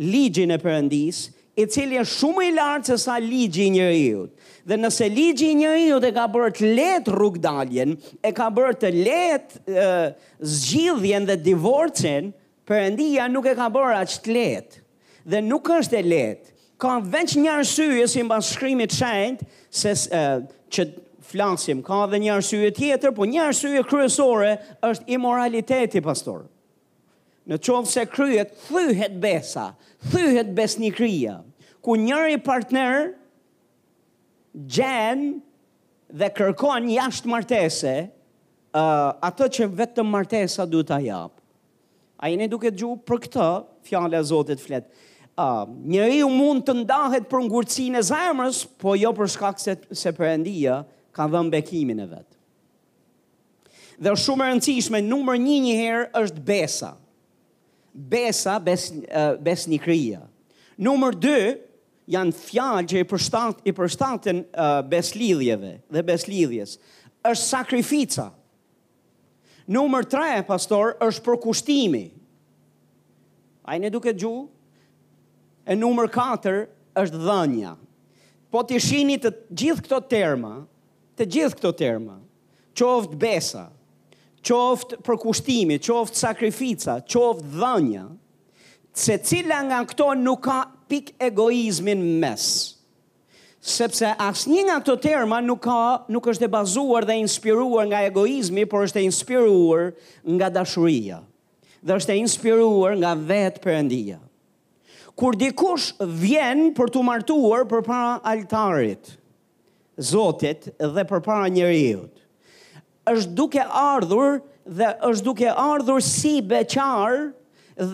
ligjin 0.01 0.49
e 0.49 0.57
përëndisë, 0.65 1.34
i 1.57 1.67
cili 1.71 1.99
është 2.01 2.17
shumë 2.19 2.45
i 2.49 2.55
lartë 2.57 2.91
se 2.91 2.99
sa 3.07 3.17
ligji 3.23 3.69
i 3.69 3.73
njeriu. 3.77 4.25
Dhe 4.67 4.79
nëse 4.81 5.07
ligji 5.13 5.53
i 5.53 5.59
njeriu 5.61 6.01
e 6.03 6.11
ka 6.17 6.25
bërë 6.33 6.53
të 6.57 6.71
lehtë 6.79 7.15
rrugdaljen, 7.15 7.93
e 8.27 8.31
ka 8.35 8.49
bërë 8.51 8.79
të 8.83 8.91
lehtë 9.09 9.85
zgjidhjen 10.55 11.29
dhe 11.31 11.37
divorcin, 11.41 12.33
Perëndia 12.65 13.27
nuk 13.29 13.45
e 13.45 13.53
ka 13.59 13.67
bërë 13.69 13.97
as 14.01 14.15
të 14.25 14.31
lehtë. 14.33 14.79
Dhe 15.29 15.43
nuk 15.45 15.67
është 15.77 15.99
e 15.99 16.05
lehtë. 16.07 16.47
Ka 16.81 16.95
vetëm 17.05 17.43
një 17.45 17.51
arsye 17.59 18.07
si 18.09 18.23
mbas 18.25 18.55
shkrimit 18.55 18.89
të 18.89 18.97
shenjt 19.03 19.43
se 19.69 19.93
e, 20.17 20.23
që 20.73 20.87
flasim, 21.29 21.83
ka 21.85 21.99
edhe 22.07 22.23
një 22.25 22.33
arsye 22.39 22.71
tjetër, 22.73 23.13
por 23.13 23.29
një 23.29 23.43
arsye 23.51 23.83
kryesore 23.85 24.55
është 24.89 25.13
imoraliteti 25.13 26.01
pastor. 26.07 26.47
Në 27.53 27.61
qovë 27.61 27.93
se 27.93 28.07
kryet, 28.09 28.57
thyhet 28.71 29.21
besa, 29.21 29.75
thyhet 30.13 30.53
besnikria, 30.57 31.41
ku 31.83 31.97
njëri 31.97 32.37
partner 32.45 33.15
gjen 34.69 35.25
dhe 36.11 36.29
kërkon 36.37 36.89
jashtë 36.95 37.31
martese, 37.31 37.95
uh, 38.75 39.13
ato 39.29 39.49
që 39.55 39.69
vetë 39.81 39.99
të 40.01 40.07
martesa 40.09 40.67
du 40.69 40.85
të 40.87 41.01
japë. 41.09 41.41
A 42.25 42.31
jeni 42.31 42.47
duke 42.49 42.71
të 42.73 42.81
gjuhë 42.83 43.03
për 43.09 43.23
këtë, 43.27 43.49
fjale 43.85 44.21
a 44.21 44.25
Zotit 44.25 44.63
fletë. 44.63 44.89
Uh, 45.35 45.65
njëri 45.91 46.21
u 46.23 46.31
mund 46.31 46.63
të 46.65 46.77
ndahet 46.85 47.27
për 47.29 47.43
ngurëcine 47.49 48.01
zemrës, 48.07 48.63
po 48.81 48.95
jo 48.97 49.11
për 49.19 49.33
shkak 49.35 49.59
se, 49.61 49.75
se 49.91 50.13
për 50.15 50.31
endia, 50.37 50.83
ka 51.15 51.27
dhe 51.33 51.41
bekimin 51.53 52.05
e 52.05 52.09
vetë. 52.13 52.31
Dhe 54.05 54.15
shumë 54.19 54.47
e 54.47 54.53
rëndësishme, 54.53 55.01
numër 55.07 55.39
një 55.43 55.59
njëherë 55.69 56.07
është 56.21 56.43
besa. 56.43 56.93
Besa 56.93 56.99
besa 57.95 58.59
bes, 58.59 58.91
bes 59.41 59.67
një 59.71 60.19
Numër 60.85 61.15
2 61.15 61.37
janë 62.11 62.35
fjallë 62.37 62.89
që 62.91 63.01
i 63.01 63.07
përstat, 63.09 63.61
i 63.65 63.73
përstatin 63.75 64.41
beslidhjeve 64.91 64.91
bes 64.91 65.15
lidhjeve 65.23 65.73
dhe 65.97 66.03
bes 66.09 66.27
lidhjes. 66.29 66.79
është 67.25 67.45
sakrifica. 67.49 68.27
Numër 69.67 70.05
3, 70.13 70.43
pastor, 70.47 70.97
është 71.01 71.23
përkushtimi. 71.25 72.05
A 73.65 73.77
i 73.77 73.79
në 73.81 73.89
duke 73.95 74.13
gju? 74.13 74.49
E 75.65 75.73
numër 75.75 76.11
4 76.13 76.67
është 77.01 77.21
dhënja. 77.25 77.73
Po 78.53 78.61
të 78.63 78.77
shini 78.79 79.17
të 79.19 79.31
gjithë 79.57 79.87
këto 79.87 80.03
terma, 80.11 80.57
të 81.17 81.25
gjithë 81.27 81.57
këto 81.57 81.71
terma, 81.73 82.19
qoftë 82.77 83.17
besa, 83.17 83.65
qoft 84.45 84.93
për 85.05 85.17
kushtimi, 85.23 85.81
qoft 85.83 86.19
sakrifica, 86.21 86.99
qoft 87.11 87.47
dhënja, 87.57 88.05
se 88.95 89.17
cila 89.27 89.61
nga 89.69 89.81
këto 89.91 90.13
nuk 90.21 90.45
ka 90.47 90.61
pik 90.91 91.15
egoizmin 91.25 92.03
mes. 92.23 92.45
Sepse 93.65 94.11
as 94.21 94.43
një 94.51 94.67
nga 94.69 94.77
këto 94.83 94.99
terma 95.01 95.39
nuk 95.41 95.63
ka 95.65 95.79
nuk 96.13 96.27
është 96.33 96.45
e 96.45 96.53
bazuar 96.53 97.07
dhe 97.09 97.17
inspiruar 97.23 97.87
nga 97.89 98.03
egoizmi, 98.11 98.67
por 98.69 98.85
është 98.85 99.01
e 99.03 99.07
inspiruar 99.09 99.89
nga 100.37 100.51
dashuria. 100.53 101.23
Dhe 101.85 101.97
është 101.97 102.15
e 102.17 102.21
inspiruar 102.21 102.95
nga 103.01 103.15
vetë 103.19 103.65
Perëndia. 103.65 104.21
Kur 105.17 105.37
dikush 105.39 105.93
vjen 106.21 106.73
për 106.77 106.91
tu 106.95 107.03
martuar 107.07 107.67
përpara 107.71 108.19
altarit, 108.31 109.15
Zotit 109.95 110.73
dhe 110.75 111.05
përpara 111.07 111.45
njerëzit, 111.55 112.24
është 113.13 113.35
duke 113.39 113.65
ardhur 113.79 114.39
dhe 114.79 114.91
është 115.09 115.25
duke 115.25 115.49
ardhur 115.63 116.01
si 116.01 116.39
beqar 116.51 117.27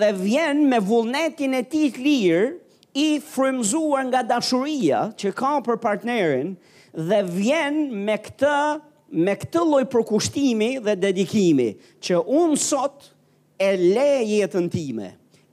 dhe 0.01 0.11
vjen 0.23 0.61
me 0.71 0.79
vullnetin 0.91 1.55
e 1.61 1.65
tij 1.73 1.91
lir 2.05 2.43
i 3.05 3.09
frymzuar 3.33 4.05
nga 4.11 4.21
dashuria 4.33 5.01
që 5.19 5.29
ka 5.41 5.55
për 5.67 5.81
partnerin 5.87 6.53
dhe 7.09 7.21
vjen 7.37 7.81
me 8.07 8.17
këtë 8.27 8.57
me 9.27 9.35
këtë 9.43 9.65
lloj 9.71 9.83
përkushtimi 9.93 10.73
dhe 10.87 10.95
dedikimi 11.07 11.71
që 12.05 12.21
unë 12.41 12.59
sot 12.69 13.09
e 13.59 13.73
lë 13.77 14.11
jetën 14.31 14.69
time, 14.73 15.09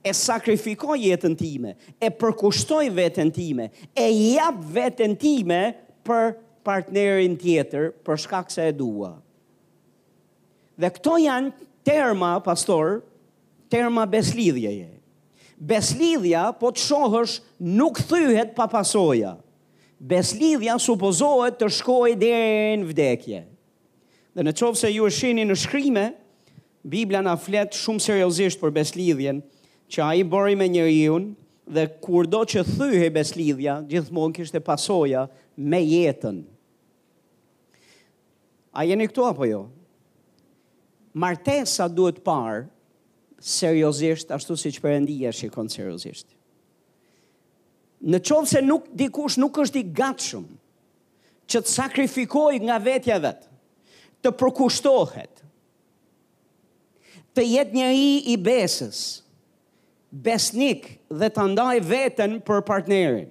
e 0.08 0.12
sakrifikoj 0.16 0.96
jetën 1.02 1.34
time, 1.36 1.74
e 2.00 2.08
përkushtoj 2.20 2.86
veten 2.96 3.32
time, 3.36 3.66
e 3.92 4.06
jap 4.38 4.62
veten 4.78 5.18
time 5.20 5.60
për 6.06 6.30
partnerin 6.64 7.34
tjetër 7.42 7.90
për 8.06 8.22
shkak 8.24 8.54
se 8.54 8.70
e 8.70 8.72
dua. 8.80 9.12
Dhe 10.78 10.88
këto 10.94 11.16
janë 11.24 11.50
terma, 11.86 12.36
pastor, 12.44 13.00
terma 13.70 14.04
beslidhjeje. 14.06 14.92
Beslidhja, 15.58 16.52
po 16.60 16.70
të 16.70 16.84
shohësh, 16.84 17.34
nuk 17.66 17.98
thyhet 18.06 18.52
pa 18.54 18.68
pasoja. 18.70 19.32
Beslidhja 19.98 20.76
supozohet 20.78 21.56
të 21.58 21.68
shkoj 21.80 22.12
dhe 22.20 22.30
në 22.78 22.86
vdekje. 22.92 23.40
Dhe 24.38 24.44
në 24.46 24.52
qovë 24.60 24.78
se 24.78 24.92
ju 24.94 25.08
e 25.08 25.14
shini 25.18 25.46
në 25.48 25.56
shkrime, 25.58 26.04
Biblia 26.88 27.20
na 27.26 27.32
fletë 27.42 27.74
shumë 27.82 28.04
seriosisht 28.04 28.60
për 28.62 28.70
beslidhjen, 28.78 29.40
që 29.90 30.04
a 30.06 30.12
i 30.14 30.22
bëri 30.30 30.54
me 30.60 30.68
njëri 30.70 31.00
unë, 31.10 31.32
dhe 31.74 31.84
kur 32.04 32.28
do 32.30 32.44
që 32.48 32.62
thyhe 32.76 33.08
beslidhja, 33.12 33.80
gjithmonë 33.90 34.38
kishte 34.38 34.62
pasoja 34.64 35.26
me 35.56 35.82
jetën. 35.82 36.38
A 38.78 38.86
jeni 38.86 39.08
këtu 39.10 39.26
apo 39.32 39.48
jo? 39.50 39.64
martesa 41.18 41.86
duhet 41.90 42.20
parë 42.24 42.66
seriosisht, 43.38 44.30
ashtu 44.34 44.56
si 44.58 44.72
që 44.74 44.82
përëndia 44.84 45.32
shikon 45.34 45.68
seriosisht. 45.70 46.26
Në 48.08 48.20
qovë 48.22 48.50
se 48.52 48.60
nuk 48.62 48.86
dikush 48.94 49.38
nuk 49.42 49.58
është 49.64 49.80
i 49.80 49.86
gatshëm 49.98 50.44
që 51.50 51.62
të 51.64 51.72
sakrifikoj 51.72 52.60
nga 52.62 52.76
vetja 52.84 53.16
vetë, 53.24 53.48
të 54.22 54.32
përkushtohet, 54.38 55.42
të 57.34 57.44
jetë 57.46 57.76
një 57.78 57.88
i 58.04 58.10
i 58.34 58.36
besës, 58.44 59.00
besnik 60.26 60.88
dhe 61.20 61.28
të 61.30 61.48
ndaj 61.52 61.76
vetën 61.90 62.38
për 62.46 62.64
partnerin 62.66 63.30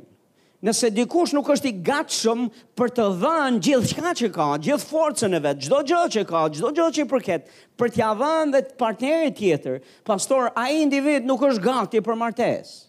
nëse 0.66 0.90
dikush 0.90 1.34
nuk 1.38 1.50
është 1.54 1.70
i 1.70 1.76
gatshëm 1.86 2.48
për 2.78 2.92
të 2.98 3.06
dhënë 3.22 3.62
gjithçka 3.68 4.14
që 4.22 4.30
ka, 4.36 4.48
gjithë 4.66 4.88
forcën 4.90 5.38
e 5.38 5.42
vet, 5.44 5.60
çdo 5.68 5.82
gjë 5.86 6.00
që 6.16 6.24
ka, 6.30 6.42
çdo 6.56 6.72
gjë 6.78 6.88
që 6.98 7.04
i 7.06 7.10
përket, 7.12 7.52
për 7.78 7.94
t'ia 7.94 8.10
dhënë 8.18 8.56
vetë 8.58 8.78
partnerit 8.80 9.38
tjetër, 9.38 9.78
pastor, 10.08 10.50
ai 10.58 10.70
individ 10.82 11.28
nuk 11.30 11.44
është 11.50 11.66
gati 11.68 12.02
për 12.08 12.18
martesë. 12.24 12.80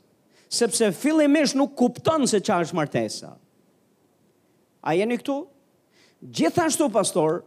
Sepse 0.48 0.88
fillimisht 0.96 1.58
nuk 1.60 1.74
kupton 1.76 2.24
se 2.30 2.40
çfarë 2.40 2.64
është 2.70 2.78
martesa. 2.78 3.34
A 4.88 4.94
jeni 4.96 5.18
këtu? 5.20 5.42
Gjithashtu, 6.24 6.88
pastor, 6.94 7.42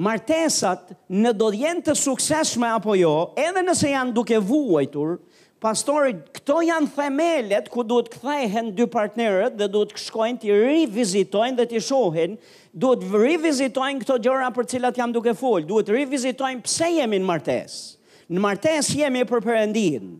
martesat 0.00 0.94
në 1.12 1.34
do 1.36 1.50
të 1.52 1.96
sukseshme 1.98 2.70
apo 2.76 2.94
jo, 2.96 3.10
edhe 3.36 3.66
nëse 3.66 3.90
janë 3.90 4.14
duke 4.16 4.38
vuajtur, 4.40 5.18
pastorit, 5.60 6.20
këto 6.32 6.62
janë 6.64 6.88
themelet 6.96 7.66
ku 7.70 7.82
duhet 7.84 8.06
kthehen 8.14 8.70
dy 8.78 8.86
partnerët 8.88 9.58
dhe 9.60 9.66
duhet 9.68 9.92
shkojnë 10.00 10.40
të 10.42 10.54
rivizitojnë 10.56 11.58
dhe 11.60 11.66
të 11.74 11.82
shohin, 11.84 12.38
duhet 12.72 13.04
rivizitojnë 13.12 14.00
këto 14.02 14.16
gjëra 14.24 14.48
për 14.56 14.68
cilat 14.72 15.00
jam 15.00 15.12
duke 15.12 15.34
fol, 15.36 15.64
duhet 15.68 15.92
rivizitojnë 15.92 16.64
pse 16.64 16.88
jemi 16.96 17.20
në 17.20 17.28
martesë. 17.28 17.82
Në 18.30 18.40
martesë 18.44 18.98
jemi 19.02 19.24
për 19.26 19.40
Perëndin. 19.42 20.10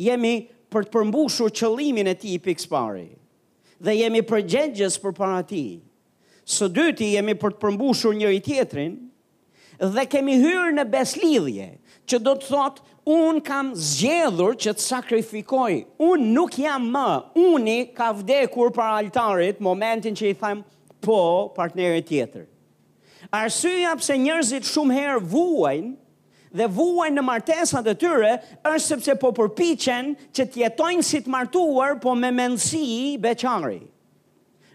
Jemi 0.00 0.34
për 0.70 0.86
të 0.88 0.92
përmbushur 0.94 1.52
qëllimin 1.54 2.10
e 2.12 2.16
tij 2.18 2.36
pikë 2.44 2.66
parë. 2.72 3.04
Dhe 3.80 3.94
jemi 3.94 4.20
përgjegjës 4.26 4.96
për 5.02 5.14
para 5.16 5.40
ti. 5.46 5.64
Së 6.50 6.66
dyti 6.74 7.12
jemi 7.14 7.36
për 7.38 7.54
të 7.54 7.62
përmbushur 7.62 8.16
njëri 8.18 8.40
tjetrin 8.42 8.98
dhe 9.80 10.02
kemi 10.12 10.34
hyrë 10.42 10.74
në 10.76 10.82
beslidhje, 10.92 11.68
që 12.10 12.18
do 12.26 12.32
të 12.36 12.48
thotë 12.50 12.89
Un 13.08 13.38
kam 13.40 13.70
zgjedhur 13.74 14.56
që 14.60 14.74
të 14.76 14.82
sakrifikoj. 14.84 15.78
Un 16.04 16.26
nuk 16.34 16.58
jam 16.60 16.84
më. 16.92 17.08
Uni 17.48 17.78
ka 17.96 18.10
vdekur 18.12 18.72
për 18.76 18.84
altarit 19.00 19.60
momentin 19.64 20.12
që 20.18 20.30
i 20.30 20.36
them 20.36 20.60
po 21.00 21.20
partnerit 21.56 22.06
tjetër. 22.10 22.44
Arsyeja 23.32 23.94
pse 23.96 24.16
njerëzit 24.20 24.68
shumë 24.68 24.94
herë 24.96 25.22
vuajn 25.32 25.94
dhe 26.52 26.66
vuajnë 26.66 27.14
në 27.14 27.22
martesat 27.24 27.86
e 27.86 27.92
tyre, 27.94 28.30
është 28.66 28.86
sepse 28.92 29.14
po 29.22 29.30
përpiqen 29.38 30.12
që 30.34 30.46
të 30.50 30.62
jetojnë 30.64 31.04
si 31.06 31.20
të 31.22 31.30
martuar, 31.30 31.96
po 32.02 32.14
me 32.18 32.30
mendësi 32.34 33.14
beqari. 33.22 33.80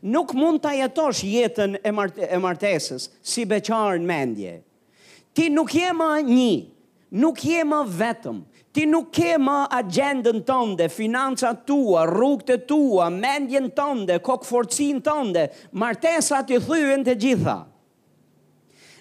Nuk 0.08 0.32
mund 0.38 0.62
ta 0.64 0.72
jetosh 0.78 1.22
jetën 1.28 1.76
e 1.82 1.94
martesës 2.40 3.10
si 3.22 3.44
beçar 3.50 4.00
në 4.00 4.08
mendje. 4.10 4.56
Ti 5.36 5.50
nuk 5.52 5.76
je 5.78 5.92
më 5.98 6.10
një 6.32 6.54
nuk 7.14 7.38
je 7.42 7.62
më 7.68 7.80
vetëm, 7.98 8.40
ti 8.74 8.86
nuk 8.90 9.10
ke 9.14 9.36
më 9.40 9.56
agendën 9.78 10.40
tënde, 10.48 10.88
financa 10.92 11.52
tua, 11.66 12.06
rrugët 12.10 12.50
e 12.50 12.58
tua, 12.68 13.10
mendjen 13.14 13.70
tënde, 13.78 14.18
kokëforcin 14.26 15.02
tënde, 15.06 15.46
martesa 15.72 16.42
të 16.48 16.60
thyën 16.66 17.06
të 17.06 17.18
gjitha. 17.22 17.58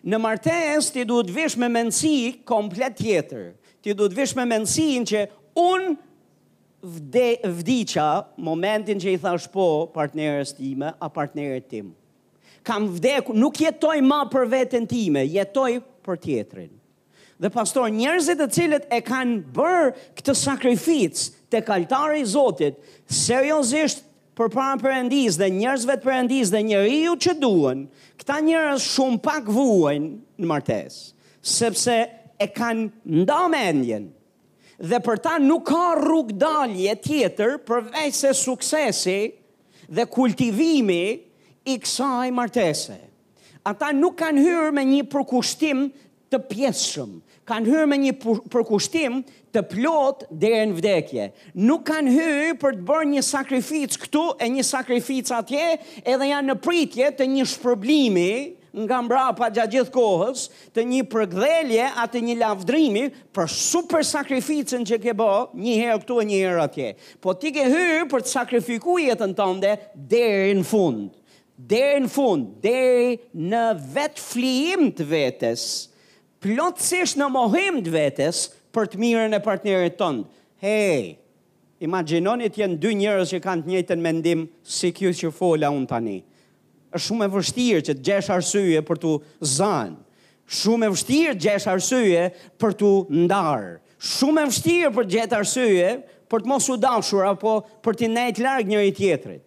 Në 0.04 0.18
martes 0.20 0.90
ti 0.92 1.06
duhet 1.08 1.30
vish 1.32 1.54
me 1.56 1.70
mendësi 1.72 2.34
komplet 2.44 2.98
tjetër. 3.00 3.54
Ti 3.80 3.94
duhet 3.96 4.12
vish 4.16 4.34
me 4.36 4.44
në 4.50 4.58
që 5.10 5.22
unë 5.56 5.94
vde, 6.84 7.28
vdicha 7.62 8.10
momentin 8.36 9.00
që 9.00 9.14
i 9.14 9.18
thash 9.22 9.46
po 9.52 9.64
partnerës 9.94 10.52
time 10.58 10.92
a 11.00 11.08
partnerët 11.08 11.70
tim. 11.72 11.94
Kam 12.64 12.86
vdeku, 12.96 13.32
nuk 13.36 13.56
jetoj 13.60 13.96
ma 14.04 14.22
për 14.32 14.44
vetën 14.52 14.86
time, 14.88 15.24
jetoj 15.28 15.78
për 16.04 16.16
tjetërin 16.24 16.72
dhe 17.44 17.50
pastor 17.52 17.90
njerëzit 17.92 18.38
të 18.40 18.46
cilët 18.56 18.84
e 18.96 19.02
kanë 19.04 19.36
bërë 19.56 19.88
këtë 20.16 20.34
sakrific 20.40 21.20
të 21.52 21.60
kaltare 21.66 22.16
i 22.22 22.24
Zotit, 22.26 22.78
seriosisht 23.12 24.04
për 24.34 24.48
para 24.54 24.78
përëndis 24.80 25.36
dhe 25.38 25.50
njerëzve 25.52 25.98
të 26.00 26.04
përëndis 26.08 26.50
dhe 26.54 26.62
njeri 26.70 27.02
ju 27.04 27.12
që 27.26 27.34
duen, 27.42 27.84
këta 28.18 28.38
njerëz 28.48 28.86
shumë 28.94 29.20
pak 29.26 29.50
vuajnë 29.52 30.40
në 30.42 30.48
martes, 30.50 30.96
sepse 31.56 31.98
e 32.44 32.48
kanë 32.56 32.88
nda 33.22 33.42
mendjen, 33.52 34.08
dhe 34.90 34.98
për 35.06 35.20
ta 35.26 35.36
nuk 35.38 35.66
ka 35.68 35.84
rrug 36.00 36.32
dalje 36.40 36.96
tjetër 37.04 37.58
përvej 37.68 38.08
se 38.22 38.32
suksesi 38.34 39.18
dhe 39.94 40.08
kultivimi 40.10 41.04
i 41.70 41.76
kësaj 41.84 42.32
martese. 42.34 42.96
Ata 43.64 43.92
nuk 43.96 44.16
kanë 44.22 44.42
hyrë 44.48 44.72
me 44.76 44.82
një 44.88 45.04
përkushtim 45.12 45.86
të 46.32 46.40
pjesëshëm, 46.50 47.14
kanë 47.48 47.70
hyrë 47.70 47.88
me 47.90 47.96
një 48.02 48.12
përkushtim 48.52 49.18
të 49.54 49.62
plot 49.70 50.24
dhe 50.42 50.50
në 50.70 50.76
vdekje. 50.78 51.26
Nuk 51.68 51.84
kanë 51.90 52.12
hyrë 52.14 52.54
për 52.62 52.76
të 52.80 52.86
bërë 52.90 53.08
një 53.14 53.24
sakrific 53.28 53.96
këtu 54.06 54.22
e 54.40 54.48
një 54.56 54.64
sakrific 54.68 55.30
atje 55.38 55.64
edhe 56.14 56.28
janë 56.30 56.50
në 56.50 56.56
pritje 56.66 57.10
të 57.18 57.28
një 57.34 57.46
shpërblimi 57.54 58.28
nga 58.84 58.96
mbra 59.06 59.26
pa 59.38 59.52
gjatë 59.54 59.70
gjithë 59.70 59.92
kohës, 59.94 60.40
të 60.74 60.82
një 60.90 61.02
përgdhelje 61.12 61.84
atë 62.04 62.22
një 62.26 62.34
lavdrimi 62.40 63.04
për 63.38 63.52
super 63.54 64.02
sakrificën 64.04 64.82
që 64.90 64.98
ke 65.04 65.14
bë, 65.14 65.28
një 65.62 65.76
herë 65.78 66.00
këtu 66.02 66.16
e 66.18 66.24
një 66.32 66.40
herë 66.42 66.64
atje. 66.64 66.88
Po 67.22 67.36
ti 67.38 67.52
ke 67.54 67.68
hyrë 67.70 68.08
për 68.10 68.24
të 68.26 68.32
sakrifikuar 68.34 69.04
jetën 69.12 69.36
tënde 69.38 69.76
deri 70.16 70.56
në 70.58 70.66
fund. 70.72 71.04
Deri 71.70 72.02
në 72.02 72.10
fund, 72.10 72.48
dhe 72.64 73.22
në 73.54 73.64
vetë 73.94 74.26
flijim 74.32 74.88
të 74.98 75.06
vetes 75.12 75.68
plotësisht 76.44 77.16
në 77.16 77.26
mohim 77.32 77.78
të 77.84 77.92
vetes 77.94 78.42
për 78.74 78.90
të 78.92 78.98
mirën 79.00 79.32
e 79.36 79.42
partnerit 79.42 79.94
tëndë. 79.96 80.24
Hej, 80.60 81.14
imaginoni 81.86 82.50
të 82.52 82.60
jenë 82.62 82.78
dy 82.82 82.90
njërës 83.00 83.32
që 83.32 83.40
kanë 83.44 83.64
të 83.64 83.72
njëtën 83.72 84.02
mendim 84.04 84.42
si 84.76 84.90
kjo 84.96 85.12
që 85.20 85.32
fola 85.38 85.70
unë 85.72 85.88
tani. 85.94 86.18
është 86.94 87.08
shumë 87.08 87.24
e 87.24 87.28
vështirë 87.32 87.80
që 87.88 87.94
të 87.96 88.02
gjesh 88.06 88.28
arsye 88.30 88.80
për 88.88 88.96
të 89.02 89.12
zanë. 89.56 89.96
Shumë 90.58 90.86
e 90.86 90.88
vështirë 90.92 91.32
të 91.34 91.42
gjesh 91.44 91.64
arsye 91.72 92.24
për 92.62 92.72
të 92.80 92.90
ndarë. 93.24 93.72
Shumë 94.14 94.42
e 94.42 94.46
vështirë 94.52 94.90
për 94.96 95.04
të 95.04 95.10
gjesh 95.16 95.34
arsye 95.40 95.88
për 96.30 96.40
të 96.40 96.46
mos 96.52 96.68
u 96.70 96.76
dashur 96.84 97.26
apo 97.32 97.56
për 97.82 97.96
të 97.98 98.10
nejtë 98.14 98.44
largë 98.46 98.68
njëri 98.70 98.92
tjetërit. 98.94 99.42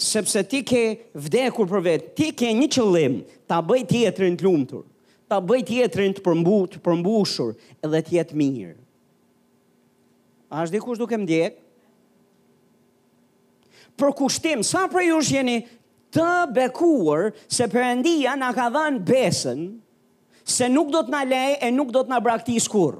Sepse 0.00 0.40
ti 0.48 0.62
ke 0.70 0.82
vdekur 1.26 1.68
për 1.74 1.82
vetë, 1.90 2.08
ti 2.16 2.30
ke 2.32 2.48
një 2.56 2.68
qëllim 2.72 3.20
ta 3.50 3.60
bëj 3.68 3.82
tjetërin 3.90 4.38
të 4.40 4.46
lumëtur 4.48 4.86
ta 5.30 5.38
bëj 5.38 5.62
tjetrin 5.68 6.16
të 6.16 6.24
përmbush, 6.26 6.72
të 6.74 6.80
përmbushur 6.86 7.52
edhe 7.86 8.00
të 8.04 8.16
jetë 8.18 8.36
mirë. 8.40 8.74
A 10.50 10.64
është 10.66 10.76
dikush 10.76 11.00
duke 11.00 11.16
më 11.22 11.40
Për 14.00 14.12
kushtim, 14.16 14.62
sa 14.64 14.86
për 14.88 15.02
ju 15.04 15.16
është 15.20 15.34
jeni 15.34 15.54
të 16.14 16.28
bekuar 16.56 17.34
se 17.52 17.66
përëndia 17.68 18.32
nga 18.40 18.48
ka 18.56 18.66
dhanë 18.72 19.02
besën, 19.08 19.58
se 20.42 20.68
nuk 20.72 20.88
do 20.94 21.02
të 21.04 21.12
nga 21.12 21.20
lejë 21.28 21.58
e 21.62 21.70
nuk 21.74 21.90
do 21.92 22.00
të 22.02 22.08
nga 22.08 22.20
brakti 22.24 22.56
së 22.64 22.70
kur. 22.72 22.94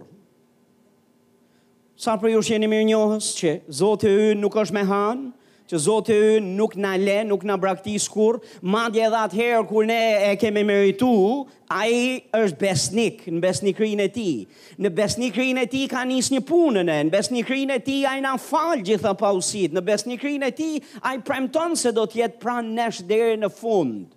Sa 1.96 2.18
për 2.20 2.34
ju 2.34 2.42
është 2.42 2.52
jeni 2.52 2.68
mirë 2.68 2.88
njohës 2.90 3.30
që 3.38 3.54
zote 3.80 4.12
ju 4.12 4.36
nuk 4.42 4.54
është 4.60 4.76
me 4.76 4.84
hanë, 4.90 5.32
që 5.70 5.78
Zoti 5.78 6.14
ynë 6.38 6.54
nuk 6.58 6.72
na 6.82 6.96
le, 6.98 7.20
nuk 7.26 7.44
na 7.46 7.54
braktis 7.60 8.08
kurr, 8.10 8.38
madje 8.66 9.04
edhe 9.06 9.18
atëherë 9.22 9.64
kur 9.70 9.84
ne 9.88 9.98
e 10.26 10.30
kemi 10.40 10.64
merituar, 10.66 11.44
ai 11.70 12.26
është 12.34 12.58
besnik 12.64 13.20
në 13.30 13.38
besnikrinë 13.44 14.08
e 14.08 14.10
tij. 14.14 14.34
Në 14.82 14.90
besnikrinë 14.98 15.62
e 15.62 15.68
tij 15.70 15.84
ka 15.92 16.02
nis 16.10 16.32
një 16.34 16.40
punë 16.48 16.82
në, 16.88 16.96
në 17.10 17.14
besnikrinë 17.14 17.76
e 17.78 17.82
tij 17.86 18.02
ai 18.10 18.16
na 18.24 18.34
fal 18.42 18.82
gjithë 18.82 19.14
pausit, 19.22 19.70
në 19.76 19.84
besnikrinë 19.92 20.48
e 20.50 20.54
tij 20.58 20.80
ai 21.06 21.20
premton 21.26 21.78
se 21.78 21.94
do 21.96 22.02
të 22.10 22.18
jetë 22.24 22.40
pranë 22.42 22.74
nesh 22.80 23.04
deri 23.10 23.38
në 23.44 23.52
fund. 23.60 24.08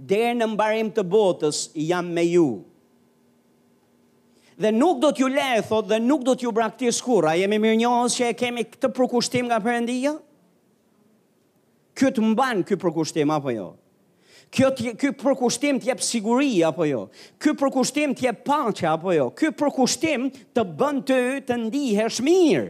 Deri 0.00 0.34
në 0.40 0.50
mbarim 0.56 0.90
të 0.96 1.06
botës 1.12 1.68
jam 1.78 2.10
me 2.16 2.26
ju 2.32 2.48
dhe 4.60 4.70
nuk 4.70 4.98
do 5.00 5.08
t'ju 5.12 5.28
le, 5.32 5.60
thot, 5.64 5.86
dhe 5.88 5.98
nuk 6.04 6.24
do 6.24 6.34
t'ju 6.36 6.52
braktis 6.52 6.98
shkura. 7.00 7.32
Jemi 7.40 7.58
mirë 7.62 7.78
njohës 7.80 8.16
që 8.18 8.26
e 8.30 8.36
kemi 8.36 8.64
këtë 8.68 8.90
përkushtim 8.98 9.48
nga 9.48 9.58
përëndia? 9.64 10.12
Kjo 11.96 12.10
të 12.16 12.24
mban 12.32 12.60
kjo 12.68 12.76
përkushtim, 12.82 13.32
apo 13.34 13.54
jo? 13.56 13.70
Kjo, 14.52 14.68
tje, 14.76 14.92
kjo 15.00 15.14
përkushtim 15.20 15.80
t'je 15.80 15.94
siguri, 16.04 16.52
apo 16.66 16.84
jo? 16.88 17.06
Kjo 17.40 17.54
përkushtim 17.60 18.12
t'je 18.18 18.34
pacha, 18.44 18.92
apo 18.98 19.16
jo? 19.16 19.30
Kjo 19.38 19.52
përkushtim 19.62 20.28
të 20.56 20.66
bën 20.80 21.00
të 21.08 21.18
të 21.48 21.58
ndihesh 21.64 22.20
mirë 22.26 22.68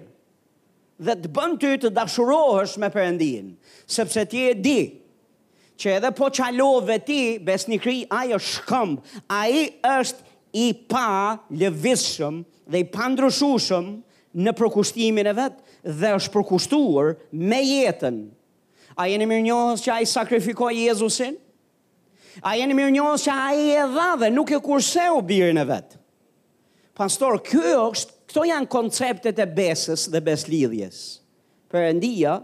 dhe 1.00 1.14
të 1.16 1.28
bën 1.32 1.52
ty 1.56 1.68
të 1.80 1.88
dashurohesh 1.96 2.74
me 2.82 2.90
përëndin, 2.92 3.54
sepse 3.88 4.20
ti 4.28 4.42
e 4.50 4.50
di 4.60 4.78
që 5.80 5.94
edhe 5.96 6.10
po 6.12 6.26
qalove 6.36 6.98
ti, 7.08 7.20
besnikri, 7.40 8.02
ajo 8.12 8.36
shkëmb, 8.44 8.98
ajo 9.32 9.62
është 9.96 10.28
i 10.56 10.72
pa 10.88 11.38
lëvizshëm 11.52 12.40
dhe 12.70 12.80
i 12.84 12.88
pa 12.90 13.08
në 14.40 14.52
përkushtimin 14.54 15.26
e 15.26 15.32
vetë 15.34 15.90
dhe 16.00 16.10
është 16.14 16.30
përkushtuar 16.36 17.16
me 17.34 17.56
jetën. 17.66 18.18
A 18.94 19.08
jeni 19.10 19.26
mirë 19.26 19.42
njohës 19.48 19.82
që 19.82 19.90
a 19.90 19.96
i 20.02 20.06
sakrifikoj 20.06 20.70
Jezusin? 20.76 21.34
A 22.46 22.52
jeni 22.54 22.76
mirë 22.78 22.92
njohës 22.94 23.24
që 23.26 23.34
a 23.34 23.48
i 23.58 23.64
e 23.74 23.86
dha 23.90 24.12
dhe 24.20 24.28
nuk 24.30 24.52
e 24.54 24.60
kurse 24.62 25.08
u 25.10 25.18
birin 25.26 25.58
e 25.58 25.64
vetë? 25.66 25.98
Pastor, 26.94 27.40
kjo 27.42 27.88
është, 27.90 28.14
këto 28.30 28.46
janë 28.52 28.70
konceptet 28.70 29.38
e 29.42 29.48
besës 29.50 30.06
dhe 30.12 30.22
beslidhjes. 30.22 31.00
Për 31.72 31.88
endia, 31.90 32.36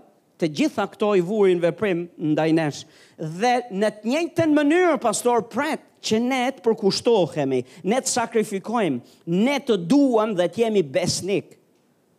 të 0.43 0.51
gjitha 0.59 0.89
këto 0.91 1.13
i 1.21 1.23
vurin 1.25 1.63
veprim 1.63 2.09
në 2.19 2.35
dajnesh. 2.41 2.83
Dhe 3.21 3.55
në 3.71 3.93
të 4.01 4.11
njëjtën 4.11 4.59
mënyrë, 4.59 4.99
pastor, 5.07 5.47
pret, 5.55 5.86
që 6.07 6.21
ne 6.23 6.43
të 6.55 6.63
përkushtohemi, 6.69 7.61
ne 7.91 7.99
të 8.03 8.13
sakrifikojmë, 8.13 9.01
ne 9.43 9.57
të 9.67 9.77
duam 9.91 10.35
dhe 10.39 10.47
të 10.53 10.63
jemi 10.67 10.83
besnik 10.95 11.57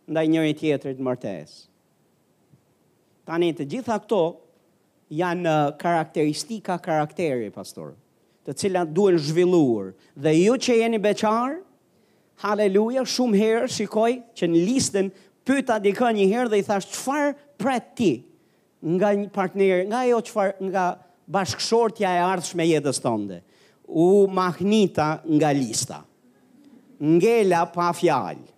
ndaj 0.08 0.26
njëri 0.32 0.54
tjetrit 0.56 1.00
mërtes. 1.04 1.56
Tani 3.28 3.50
të 3.52 3.66
gjitha 3.68 3.96
këto 4.04 4.20
janë 5.12 5.44
uh, 5.44 5.72
karakteristika 5.80 6.78
karakteri, 6.80 7.50
pastor, 7.52 7.92
të 8.48 8.54
cilat 8.56 8.92
duen 8.96 9.18
zhvilluar. 9.20 9.92
Dhe 10.16 10.32
ju 10.38 10.54
që 10.64 10.78
jeni 10.82 11.00
beqar, 11.04 11.58
haleluja, 12.44 13.02
shumë 13.08 13.40
herë 13.42 13.68
shikoj 13.74 14.12
që 14.38 14.48
në 14.48 14.64
listën 14.70 15.12
pyta 15.48 15.76
dika 15.84 16.08
një 16.16 16.24
herë 16.32 16.52
dhe 16.54 16.62
i 16.62 16.64
thash 16.68 16.88
qëfar 16.94 17.34
pret 17.60 17.92
ti 17.98 18.12
nga 18.94 19.12
një 19.18 19.28
partner, 19.34 19.84
nga 19.90 20.04
jo 20.08 20.20
qëfar 20.28 20.54
nga 20.70 20.86
bashkëshortja 21.34 22.14
e 22.16 22.24
ardhshme 22.24 22.64
jetës 22.68 23.00
tënde 23.04 23.42
u 23.88 24.28
mahnita 24.28 25.22
nga 25.24 25.50
lista. 25.52 26.04
Ngela 27.02 27.64
pa 27.72 27.90
fjalë. 27.96 28.52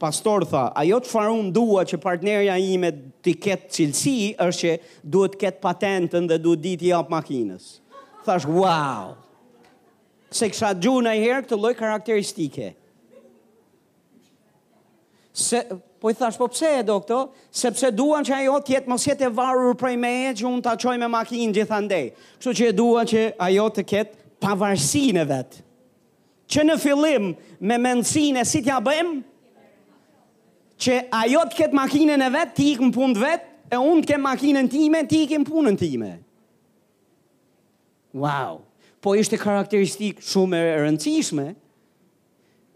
Pastor 0.00 0.46
tha, 0.48 0.70
ajo 0.80 0.96
të 1.04 1.10
farë 1.12 1.32
unë 1.36 1.50
dua 1.52 1.82
që 1.84 1.98
partnerja 2.00 2.54
ime 2.56 2.88
të 3.22 3.34
ketë 3.46 3.74
cilësi, 3.74 4.18
është 4.40 4.60
që 4.60 5.02
duhet 5.12 5.34
ketë 5.42 5.60
patentën 5.60 6.28
dhe 6.30 6.38
duhet 6.40 6.62
ditë 6.64 6.86
i 6.88 6.92
apë 6.96 7.12
makinës. 7.12 7.66
Thash, 8.24 8.48
wow! 8.48 9.12
Se 10.32 10.48
kësha 10.48 10.72
gju 10.80 10.94
në 11.04 11.12
herë 11.20 11.44
këtë 11.44 11.58
loj 11.60 11.74
karakteristike. 11.76 12.70
Se, 15.36 15.60
Po 16.00 16.08
i 16.10 16.14
thash, 16.16 16.36
po 16.40 16.48
pse 16.48 16.78
e 16.78 16.84
këto, 16.88 17.18
Sepse 17.52 17.90
duan 17.92 18.24
që 18.24 18.34
ajo 18.38 18.56
të 18.64 18.72
jetë 18.72 18.88
mos 18.90 19.02
jetë 19.04 19.26
e 19.26 19.30
varur 19.36 19.74
prej 19.76 19.96
meje, 20.00 20.30
që 20.40 20.46
un 20.48 20.60
ta 20.64 20.72
çoj 20.80 20.96
me 21.02 21.08
makinë 21.12 21.52
gjithandej. 21.58 22.06
Kështu 22.40 22.54
që 22.60 22.68
e 22.70 22.76
duan 22.78 23.08
që 23.10 23.24
ajo 23.46 23.66
të 23.76 23.82
ketë 23.84 24.22
pavarësinë 24.40 25.20
e 25.20 25.26
vet. 25.28 25.58
Që 26.50 26.64
në 26.64 26.76
fillim 26.82 27.26
me 27.68 27.76
mendsinë 27.84 28.40
e 28.40 28.48
si 28.48 28.62
t'ja 28.64 28.78
bëjmë, 28.86 29.18
që 30.80 30.96
ajo 31.20 31.42
të 31.52 31.58
ketë 31.60 31.76
makinën 31.76 32.24
e 32.24 32.28
vet, 32.34 32.54
ti 32.56 32.70
ikm 32.72 32.94
punë 32.96 33.20
vet, 33.20 33.44
e 33.70 33.76
un 33.78 34.00
të 34.02 34.14
kem 34.14 34.24
makinën 34.24 34.70
time, 34.72 35.02
ti 35.10 35.18
ikim 35.26 35.44
punën 35.46 35.76
time. 35.78 36.14
Wow. 38.18 38.62
Po 39.04 39.12
ishte 39.20 39.36
karakteristik 39.38 40.24
shumë 40.26 40.62
e 40.62 40.72
rëndësishme. 40.86 41.44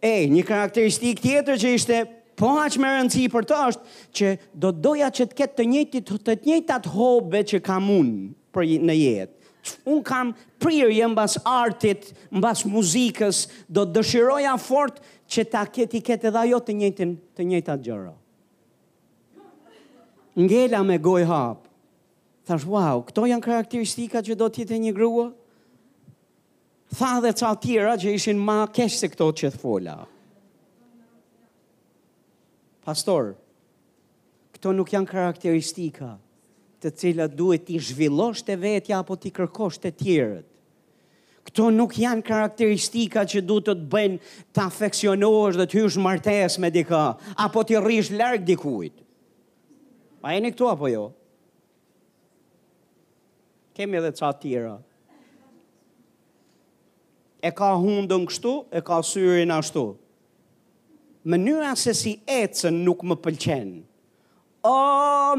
E, 0.04 0.12
një 0.30 0.44
karakteristik 0.46 1.18
tjetër 1.24 1.58
që 1.62 1.72
ishte 1.78 2.02
po 2.38 2.50
aq 2.62 2.76
me 2.82 2.90
rëndësi 2.90 3.24
për 3.32 3.46
të 3.50 3.58
është 3.64 3.92
që 4.18 4.30
do 4.64 4.70
doja 4.86 5.08
që 5.14 5.26
të 5.30 5.36
ketë 5.40 5.56
të 5.60 5.66
njëjtit 5.72 6.06
të 6.10 6.18
të 6.28 6.36
njëjtat 6.48 6.88
hobe 6.94 7.42
që 7.50 7.60
kam 7.66 7.88
unë 7.94 8.28
për 8.54 8.70
në 8.88 8.96
jetë. 8.98 9.42
Un 9.88 10.02
kam 10.04 10.32
prirje 10.60 11.06
mbas 11.08 11.38
artit, 11.48 12.10
mbas 12.36 12.64
muzikës, 12.68 13.38
do 13.68 13.86
dëshiroja 13.94 14.56
fort 14.60 14.98
që 15.32 15.46
ta 15.48 15.62
keti 15.72 16.02
ketë 16.04 16.28
edhe 16.28 16.42
ajo 16.42 16.58
të 16.60 16.76
njëjtin, 16.82 17.14
të 17.38 17.46
njëjtat 17.48 17.84
gjëra. 17.86 18.12
Ngjela 20.34 20.82
me 20.84 20.98
goj 20.98 21.24
hap. 21.30 21.62
Thash, 22.44 22.66
wow, 22.68 23.00
këto 23.08 23.24
janë 23.30 23.44
karakteristika 23.46 24.20
që 24.26 24.36
do 24.36 24.50
t'jete 24.52 24.76
një 24.84 24.92
grua? 24.92 25.30
Tha 26.94 27.14
dhe 27.24 27.32
ca 27.32 27.54
tjera 27.56 27.94
që 27.98 28.12
ishin 28.18 28.36
ma 28.44 28.66
kesh 28.68 28.98
se 29.00 29.08
këto 29.14 29.30
që 29.32 29.54
t'fola. 29.56 29.96
Pastor, 32.84 33.32
këto 34.52 34.74
nuk 34.76 34.92
janë 34.92 35.08
karakteristika 35.08 36.10
të 36.84 36.90
cilat 37.00 37.32
duhet 37.38 37.62
t'i 37.64 37.78
zhvillosh 37.80 38.42
të 38.44 38.58
vetja 38.60 38.98
apo 39.00 39.16
t'i 39.16 39.32
kërkosh 39.32 39.80
të 39.80 39.92
tjerët. 40.02 40.50
Këto 41.48 41.70
nuk 41.72 41.96
janë 42.00 42.24
karakteristika 42.24 43.24
që 43.28 43.40
du 43.48 43.56
të 43.64 43.74
të 43.80 43.88
bëjnë 43.92 44.20
të 44.52 44.64
afekcionohesh 44.66 45.58
dhe 45.60 45.66
t'hysh 45.72 45.98
martes 46.04 46.58
me 46.62 46.70
dika, 46.72 47.00
apo 47.46 47.64
t'i 47.68 47.80
rrish 47.84 48.12
lark 48.20 48.44
dikujt. 48.48 49.00
Pa 50.24 50.36
e 50.36 50.40
një 50.44 50.52
këto 50.54 50.70
apo 50.72 50.88
jo? 50.92 51.06
Kemi 53.76 53.96
edhe 54.00 54.12
ca 54.16 54.30
tjera. 54.40 54.76
E 57.44 57.50
ka 57.52 57.72
hundën 57.82 58.28
kështu, 58.28 58.54
e 58.72 58.80
ka 58.86 59.02
syrin 59.04 59.52
ashtu 59.56 59.88
mënyra 61.32 61.72
se 61.78 61.94
si 61.96 62.10
ecën 62.28 62.76
nuk 62.84 63.02
më 63.08 63.16
pëlqen. 63.24 63.70
O 64.68 64.76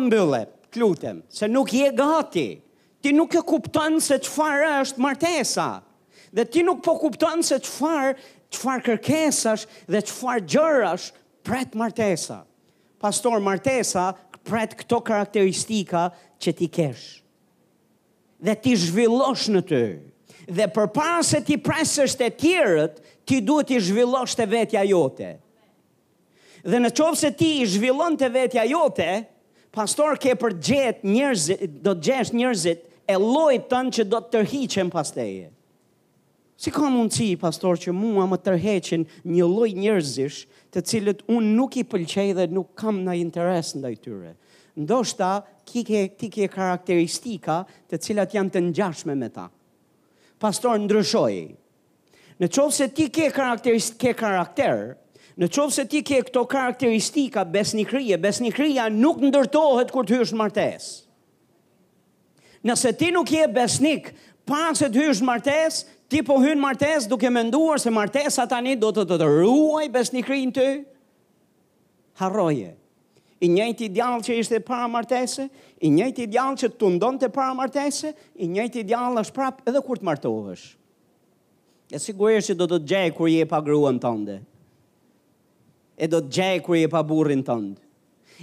mbyllë, 0.01 0.43
klutem, 0.73 1.19
se 1.29 1.47
nuk 1.49 1.73
je 1.73 1.91
gati. 1.97 2.47
Ti 3.01 3.11
nuk 3.13 3.35
e 3.37 3.43
kupton 3.45 3.99
se 4.01 4.17
çfarë 4.25 4.71
është 4.81 5.03
martesa. 5.03 5.67
Dhe 6.35 6.45
ti 6.51 6.63
nuk 6.65 6.81
po 6.85 6.95
kupton 6.99 7.43
se 7.45 7.59
çfarë, 7.63 8.15
çfarë 8.53 8.83
kërkesash 8.87 9.67
dhe 9.91 10.01
çfarë 10.09 10.45
gjërash 10.51 11.11
pret 11.45 11.77
martesa. 11.77 12.41
Pastor 13.01 13.37
martesa 13.45 14.09
pret 14.45 14.73
këto 14.79 14.99
karakteristika 15.05 16.07
që 16.41 16.55
ti 16.57 16.67
kesh. 16.79 17.05
Dhe 18.45 18.57
ti 18.61 18.73
zhvillosh 18.77 19.47
në 19.53 19.61
ty. 19.69 19.85
Dhe 20.49 20.65
përpara 20.75 21.21
se 21.25 21.39
ti 21.45 21.57
presësh 21.61 22.13
të 22.19 22.27
tjerët, 22.41 22.99
ti 23.25 23.37
duhet 23.41 23.69
të 23.71 23.79
zhvillosh 23.87 24.35
të 24.37 24.45
vetja 24.51 24.83
jote. 24.89 25.33
Dhe 26.65 26.79
në 26.81 26.89
qovë 26.97 27.17
se 27.21 27.29
ti 27.37 27.49
i 27.61 27.65
zhvillon 27.69 28.15
të 28.17 28.27
vetja 28.33 28.63
jote, 28.65 29.05
pastor 29.75 30.15
ke 30.17 30.31
për 30.41 30.55
gjetë 30.65 31.05
njerëzit, 31.13 31.75
do 31.85 31.91
të 31.93 32.05
gjesh 32.07 32.31
njerëzit 32.33 32.87
e 33.05 33.17
lojtë 33.21 33.67
tënë 33.69 33.93
që 33.99 34.05
do 34.09 34.21
të 34.23 34.31
tërhiqen 34.33 34.89
pasteje. 34.95 35.51
Si 36.57 36.71
ka 36.73 36.89
mundësi, 36.89 37.27
pastor, 37.37 37.77
që 37.77 37.93
mua 37.93 38.25
më 38.31 38.39
tërheqen 38.47 39.03
një 39.35 39.45
loj 39.51 39.69
njerëzish 39.77 40.39
të 40.73 40.83
cilët 40.89 41.21
unë 41.29 41.51
nuk 41.59 41.77
i 41.77 41.85
pëlqej 41.91 42.33
dhe 42.39 42.47
nuk 42.55 42.71
kam 42.79 43.03
në 43.05 43.17
interes 43.21 43.75
në 43.75 43.83
dajtyre. 43.85 44.33
Ndoshta, 44.85 45.29
ki 45.69 45.85
ke, 45.87 46.01
ti 46.17 46.31
ke 46.33 46.49
karakteristika 46.55 47.59
të 47.91 48.01
cilat 48.07 48.33
janë 48.39 48.55
të 48.55 48.65
njashme 48.71 49.13
me 49.21 49.29
ta. 49.37 49.45
Pastor, 50.41 50.79
ndryshoj. 50.81 51.35
Në 52.41 52.49
qovë 52.57 52.73
se 52.79 52.89
ti 52.97 53.05
ke, 53.15 53.29
karakterist, 53.37 53.99
ke 54.01 54.15
karakter, 54.23 54.95
Në 55.35 55.49
qovë 55.51 55.73
se 55.75 55.83
ti 55.91 55.99
ke 56.07 56.21
këto 56.29 56.45
karakteristika 56.47 57.43
besnikrije, 57.51 58.15
besnikrija 58.23 58.85
nuk 58.91 59.17
ndërtohet 59.19 59.89
kur 59.91 60.07
të 60.07 60.21
hysh 60.21 60.31
në 60.35 60.39
martes. 60.39 60.85
Nëse 62.65 62.93
ti 62.97 63.09
nuk 63.13 63.33
je 63.35 63.43
besnik, 63.53 64.13
pas 64.47 64.79
e 64.79 64.87
të 64.87 65.09
hysh 65.09 65.19
në 65.19 65.27
martes, 65.27 65.81
ti 66.09 66.21
po 66.25 66.37
në 66.39 66.53
martes 66.61 67.09
duke 67.11 67.29
me 67.35 67.43
nduar 67.49 67.83
se 67.83 67.91
martes 67.93 68.39
atani 68.39 68.77
do 68.79 68.93
të 68.95 69.03
të 69.11 69.19
të 69.23 69.27
ruaj 69.41 69.83
besnikrin 69.97 70.55
të, 70.55 70.69
harroje. 72.23 72.71
I 73.43 73.49
njëti 73.51 73.89
ideal 73.91 74.23
që 74.23 74.37
ishte 74.39 74.61
para 74.63 74.87
martese, 74.87 75.49
i 75.83 75.89
njëti 75.91 76.23
ideal 76.29 76.55
që 76.57 76.69
të 76.79 76.93
ndonë 76.95 77.19
të 77.25 77.29
para 77.35 77.51
martese, 77.53 78.13
i 78.41 78.47
njëti 78.49 78.85
ideal 78.87 79.19
është 79.19 79.35
prapë 79.35 79.67
edhe 79.69 79.81
kur 79.83 79.99
të 79.99 80.07
martohësh. 80.07 80.63
E 81.93 81.99
sigurisht 82.01 82.53
që 82.53 82.55
do 82.63 82.69
të 82.71 82.79
gjej 82.89 83.07
kur 83.17 83.27
je 83.29 83.45
pa 83.51 83.59
gruën 83.67 83.99
tënde. 84.01 84.39
ndë 84.39 84.54
e 85.97 86.07
do 86.11 86.19
të 86.23 86.31
gjej 86.39 86.57
kur 86.65 86.77
je 86.79 86.89
pa 86.91 87.03
burrin 87.07 87.43
tënd. 87.47 87.79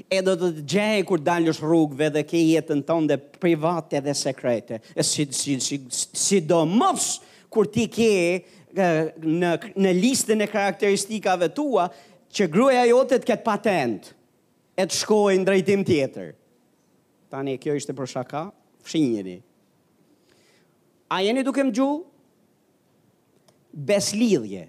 E 0.08 0.22
do 0.24 0.32
të 0.38 0.52
gjej 0.72 1.02
kur 1.08 1.20
dalësh 1.20 1.58
rrugëve 1.62 2.06
dhe 2.16 2.22
ke 2.24 2.40
jetën 2.40 2.80
tënde 2.88 3.18
private 3.42 4.00
dhe 4.06 4.14
sekrete. 4.16 4.78
E 4.96 5.04
si 5.04 5.26
si 5.36 5.58
si, 5.60 5.78
si 5.90 6.38
do 6.40 6.62
mos 6.66 7.18
kur 7.52 7.68
ti 7.68 7.84
ke 7.92 8.10
në 8.72 9.50
në 9.76 9.92
listën 9.98 10.40
e 10.40 10.48
karakteristikave 10.48 11.50
tua 11.52 11.90
që 12.32 12.46
gruaja 12.48 12.86
jote 12.88 13.18
të 13.20 13.28
ketë 13.28 13.44
patent 13.44 14.06
e 14.80 14.86
të 14.88 15.02
shkojë 15.02 15.40
në 15.42 15.46
drejtim 15.50 15.82
tjetër. 15.84 16.30
Tani 17.32 17.58
kjo 17.60 17.76
ishte 17.76 17.92
për 17.96 18.08
shaka, 18.08 18.46
fshinjeni. 18.88 19.36
A 21.12 21.20
jeni 21.26 21.44
duke 21.44 21.64
më 21.68 21.74
gju? 21.76 21.88
Beslidhje 23.88 24.66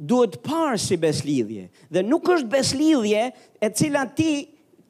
duhet 0.00 0.38
parë 0.46 0.78
si 0.80 0.96
beslidhje. 1.00 1.68
Dhe 1.92 2.02
nuk 2.06 2.28
është 2.32 2.50
beslidhje 2.52 3.26
e 3.60 3.70
cila 3.76 4.06
ti, 4.16 4.32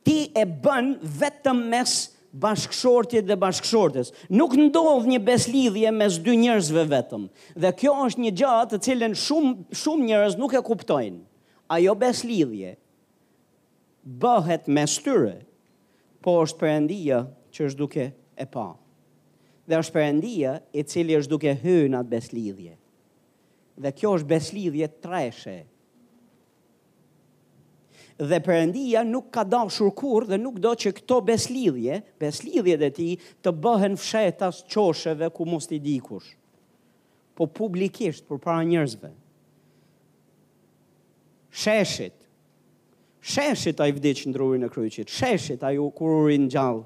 ti 0.06 0.20
e 0.38 0.44
bën 0.46 0.92
vetëm 1.20 1.62
mes 1.72 1.94
bashkëshortit 2.44 3.26
dhe 3.26 3.36
bashkëshortes. 3.42 4.12
Nuk 4.38 4.54
ndodh 4.54 5.08
një 5.10 5.18
beslidhje 5.26 5.90
mes 5.94 6.18
dy 6.22 6.36
njerëzve 6.44 6.84
vetëm. 6.92 7.24
Dhe 7.58 7.72
kjo 7.80 7.96
është 8.06 8.24
një 8.28 8.34
gjatë 8.42 8.70
të 8.78 8.82
cilën 8.86 9.18
shumë 9.24 9.80
shumë 9.82 10.06
njerëz 10.12 10.38
nuk 10.38 10.54
e 10.54 10.62
kuptojnë. 10.70 11.20
Ajo 11.76 11.94
beslidhje 11.98 12.76
bëhet 14.22 14.70
mes 14.74 14.94
tyre, 15.04 15.36
po 16.24 16.38
është 16.44 16.58
përëndia 16.62 17.24
që 17.54 17.66
është 17.68 17.78
duke 17.82 18.06
e 18.40 18.46
pa. 18.46 18.68
Dhe 19.70 19.78
është 19.78 19.94
përëndia 19.96 20.54
e 20.74 20.82
cili 20.90 21.14
është 21.18 21.30
duke 21.30 21.52
hynë 21.62 21.98
atë 22.00 22.10
beslidhje 22.10 22.72
dhe 23.80 23.92
kjo 23.96 24.10
është 24.18 24.28
beslidhje 24.30 24.88
treshe. 25.02 25.56
Dhe 28.20 28.38
përëndia 28.44 29.02
nuk 29.08 29.30
ka 29.32 29.46
da 29.48 29.62
shurkur 29.72 30.26
dhe 30.28 30.36
nuk 30.42 30.58
do 30.60 30.74
që 30.76 30.90
këto 30.98 31.20
beslidhje, 31.24 32.02
beslidhje 32.20 32.74
dhe 32.82 32.90
ti 32.98 33.10
të 33.40 33.54
bëhen 33.64 33.96
fshetas 34.02 34.62
qosheve 34.72 35.30
ku 35.32 35.46
mos 35.48 35.70
t'i 35.70 35.78
dikush, 35.80 36.28
po 37.36 37.46
publikisht 37.48 38.26
për 38.28 38.42
para 38.44 38.60
njërzve. 38.68 39.14
Sheshit, 41.50 42.14
sheshit 43.20 43.80
a 43.82 43.88
i 43.90 43.96
vdicë 43.96 44.28
në 44.28 44.36
drurin 44.36 44.68
e 44.68 44.70
kryqit, 44.70 45.08
sheshit 45.10 45.64
a 45.66 45.72
ju 45.74 45.88
kururin 45.98 46.46
gjallë, 46.52 46.84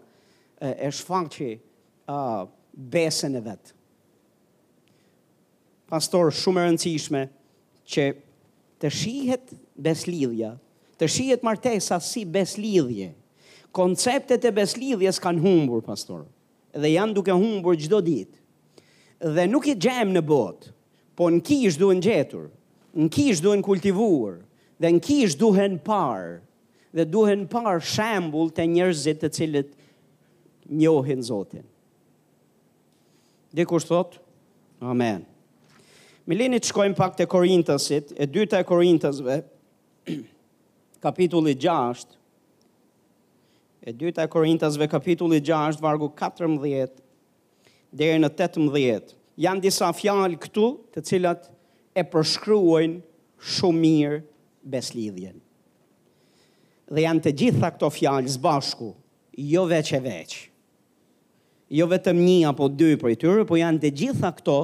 e, 0.62 0.70
e 0.86 0.92
shfaqi 0.96 1.50
besën 2.94 3.34
e 3.38 3.42
vetë 3.44 3.74
pastor 5.94 6.30
shumë 6.34 6.62
e 6.62 6.66
rëndësishme 6.68 7.20
që 7.94 8.04
të 8.82 8.90
shihet 8.90 9.52
beslidhja, 9.84 10.48
të 10.98 11.08
shihet 11.14 11.44
martesa 11.46 12.00
si 12.02 12.24
beslidhje. 12.34 13.12
Konceptet 13.74 14.44
e 14.46 14.52
beslidhjes 14.54 15.20
kanë 15.22 15.42
humbur, 15.44 15.82
pastor, 15.86 16.24
dhe 16.82 16.90
janë 16.96 17.14
duke 17.18 17.34
humbur 17.38 17.76
gjdo 17.78 18.00
ditë. 18.04 18.38
Dhe 19.36 19.44
nuk 19.52 19.66
i 19.72 19.76
gjem 19.80 20.10
në 20.16 20.22
botë, 20.28 20.72
po 21.16 21.28
në 21.30 21.42
kish 21.46 21.78
duhen 21.80 22.02
gjetur, 22.02 22.48
në 22.98 23.08
kish 23.14 23.42
duhen 23.42 23.62
kultivuar, 23.66 24.40
dhe 24.82 24.90
në 24.96 25.02
kish 25.06 25.36
duhen 25.40 25.78
parë, 25.86 26.40
dhe 26.94 27.04
duhen 27.10 27.46
parë 27.52 27.78
shambull 27.94 28.50
të 28.54 28.66
njërzit 28.74 29.22
të 29.22 29.30
cilët 29.38 29.70
njohin 30.78 31.22
Zotin. 31.26 31.66
Dhe 33.54 33.66
kur 33.70 33.82
thotë, 33.84 34.18
Amen. 34.84 35.22
Me 36.24 36.34
lini 36.38 36.56
të 36.60 36.70
shkojmë 36.70 36.96
pak 36.96 37.16
të 37.18 37.26
Korintësit, 37.28 38.14
e 38.16 38.24
dyta 38.24 38.62
e 38.62 38.64
Korintësve, 38.64 39.34
kapitulli 41.04 41.52
6, 41.60 42.14
e 43.84 43.92
dyta 43.92 44.24
e 44.24 44.30
Korintësve, 44.32 44.88
kapitulli 44.88 45.42
6, 45.44 45.82
vargu 45.84 46.08
14, 46.16 47.02
dhe 47.92 48.08
në 48.22 48.30
18. 48.40 49.12
Janë 49.44 49.64
disa 49.66 49.90
fjalë 49.98 50.40
këtu 50.46 50.68
të 50.96 51.04
cilat 51.10 51.50
e 52.00 52.06
përshkryojnë 52.08 53.44
shumë 53.58 53.82
mirë 53.84 54.22
beslidhjen. 54.72 55.36
Dhe 56.88 57.04
janë 57.04 57.22
të 57.26 57.34
gjitha 57.42 57.68
këto 57.76 57.92
fjalë 57.98 58.32
zbashku, 58.38 58.88
jo 59.44 59.66
veç 59.68 59.92
e 59.92 60.00
veç. 60.04 60.36
Jo 61.74 61.86
vetëm 61.90 62.16
një 62.22 62.40
apo 62.52 62.66
dy 62.76 62.92
për 63.00 63.12
i 63.12 63.16
tyre, 63.18 63.44
po 63.48 63.56
janë 63.60 63.80
të 63.82 63.92
gjitha 63.98 64.30
këto 64.40 64.56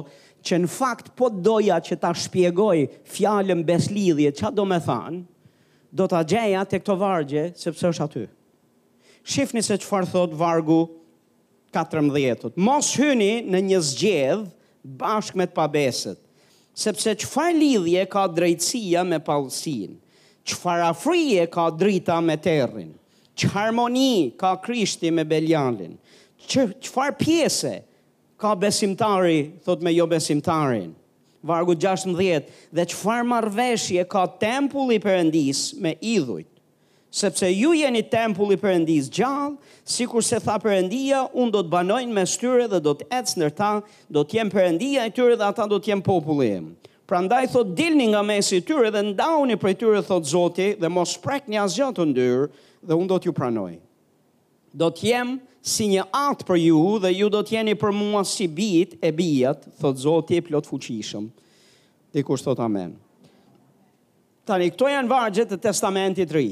që 0.45 0.57
në 0.63 0.69
fakt 0.71 1.11
po 1.17 1.27
doja 1.29 1.77
që 1.85 1.97
ta 2.01 2.11
shpjegoj 2.17 2.77
fjallën 3.13 3.61
beslidhje, 3.67 4.31
që 4.39 4.51
do 4.57 4.65
me 4.65 4.79
than, 4.81 5.21
do 5.91 6.07
ta 6.09 6.21
gjeja 6.25 6.63
të 6.65 6.79
këto 6.81 6.95
vargje, 7.01 7.45
sepse 7.59 7.85
është 7.91 8.05
aty. 8.07 8.23
Shifni 9.23 9.61
se 9.61 9.75
që 9.77 9.85
farë 9.89 10.09
thotë 10.09 10.37
vargu 10.39 10.79
14. 11.75 12.55
Mos 12.59 12.89
hyni 12.99 13.33
në 13.45 13.61
një 13.69 13.81
zgjedh 13.89 14.47
bashkë 14.99 15.37
me 15.39 15.45
të 15.47 15.57
pabeset, 15.59 16.17
sepse 16.81 17.13
që 17.21 17.29
farë 17.29 17.57
lidhje 17.59 18.07
ka 18.09 18.25
drejtsia 18.33 19.05
me 19.05 19.19
palsin, 19.23 19.97
që 20.41 20.57
farë 20.57 20.87
afrije 20.89 21.45
ka 21.53 21.67
drita 21.77 22.17
me 22.25 22.39
terrin, 22.41 22.89
që 23.37 23.51
harmoni 23.53 24.31
ka 24.41 24.55
krishti 24.63 25.11
me 25.13 25.23
beljalin, 25.27 25.93
që 26.49 26.65
farë 26.89 27.19
piese, 27.21 27.75
ka 28.41 28.57
besimtari, 28.57 29.53
thot 29.61 29.79
me 29.85 29.93
jo 29.93 30.07
besimtarin. 30.09 30.97
Vargu 31.45 31.77
16, 31.77 32.41
dhe 32.73 32.83
që 32.89 32.97
farë 32.97 33.27
marveshje 33.29 34.03
ka 34.09 34.25
tempull 34.41 34.91
i 34.97 34.99
përëndis 35.01 35.61
me 35.81 35.93
idhujt. 36.01 36.49
Sepse 37.11 37.45
ju 37.51 37.73
jeni 37.75 37.99
tempulli 38.09 38.55
i 38.57 38.61
përëndis 38.61 39.09
gjallë, 39.13 39.57
si 39.85 40.05
kur 40.09 40.23
se 40.25 40.37
tha 40.41 40.55
përëndia, 40.63 41.17
unë 41.41 41.51
do 41.53 41.61
të 41.65 41.73
banojnë 41.75 42.13
me 42.17 42.23
styre 42.29 42.69
dhe 42.71 42.79
do 42.85 42.93
të 42.97 43.09
ecë 43.19 43.41
nër 43.41 43.49
ta, 43.57 43.71
do 44.15 44.23
të 44.25 44.37
jenë 44.39 44.53
përëndia 44.55 45.05
e 45.05 45.11
tyre 45.17 45.35
dhe 45.37 45.49
ata 45.49 45.65
do 45.69 45.77
të 45.81 45.91
jenë 45.93 46.05
popullim. 46.05 46.69
Pra 47.09 47.19
ndaj 47.25 47.49
thot 47.51 47.73
dilni 47.75 48.07
nga 48.13 48.21
mesi 48.23 48.61
tyre 48.65 48.89
dhe 48.95 49.03
ndauni 49.11 49.57
për 49.59 49.75
tyre 49.81 50.01
thot 50.07 50.25
zoti 50.31 50.69
dhe 50.81 50.89
mos 50.93 51.17
prek 51.25 51.49
një 51.51 51.65
asgjotë 51.65 52.07
ndyrë 52.13 52.47
dhe 52.87 52.97
unë 53.01 53.09
do 53.11 53.19
t'ju 53.19 53.33
ju 53.33 53.37
pranojnë 53.41 53.81
do 54.73 54.87
të 54.95 55.07
jem 55.09 55.31
si 55.61 55.87
një 55.91 56.05
atë 56.15 56.45
për 56.47 56.59
ju 56.63 56.81
dhe 57.03 57.11
ju 57.13 57.29
do 57.33 57.41
të 57.45 57.57
jeni 57.57 57.73
për 57.77 57.93
mua 57.93 58.21
si 58.27 58.47
bit 58.47 58.95
e 59.03 59.09
bijat, 59.13 59.63
thot 59.81 59.99
Zoti 59.99 60.37
i 60.39 60.41
plot 60.45 60.67
fuqishëm. 60.69 61.27
Dhe 62.11 62.23
thot 62.23 62.59
amen. 62.59 62.95
Tani 64.45 64.71
këto 64.73 64.89
janë 64.89 65.09
vargjet 65.11 65.51
e 65.53 65.59
Testamentit 65.61 66.29
të 66.31 66.35
ri. 66.35 66.49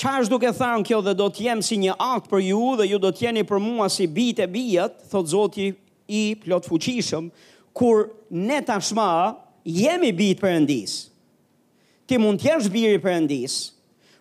Qash 0.00 0.30
duke 0.32 0.48
thanë 0.56 0.86
kjo 0.88 1.02
dhe 1.04 1.12
do 1.18 1.26
të 1.28 1.44
jem 1.50 1.60
si 1.62 1.76
një 1.76 1.98
akt 2.00 2.30
për 2.30 2.40
ju 2.46 2.60
dhe 2.80 2.86
ju 2.88 2.98
do 2.98 3.10
të 3.12 3.26
jeni 3.26 3.42
për 3.44 3.60
mua 3.60 3.90
si 3.92 4.06
bit 4.08 4.40
e 4.40 4.46
bijat, 4.48 5.02
thot 5.10 5.26
Zoti 5.28 5.72
i 6.08 6.22
plot 6.40 6.70
fuqishëm, 6.70 7.28
kur 7.76 8.08
ne 8.30 8.62
tashma 8.66 9.10
jemi 9.66 10.14
bit 10.16 10.40
për 10.40 10.56
endis. 10.62 10.94
Ti 12.08 12.16
mund 12.18 12.40
t'jesh 12.42 12.66
biri 12.72 12.98
për 12.98 13.18
endisë, 13.20 13.68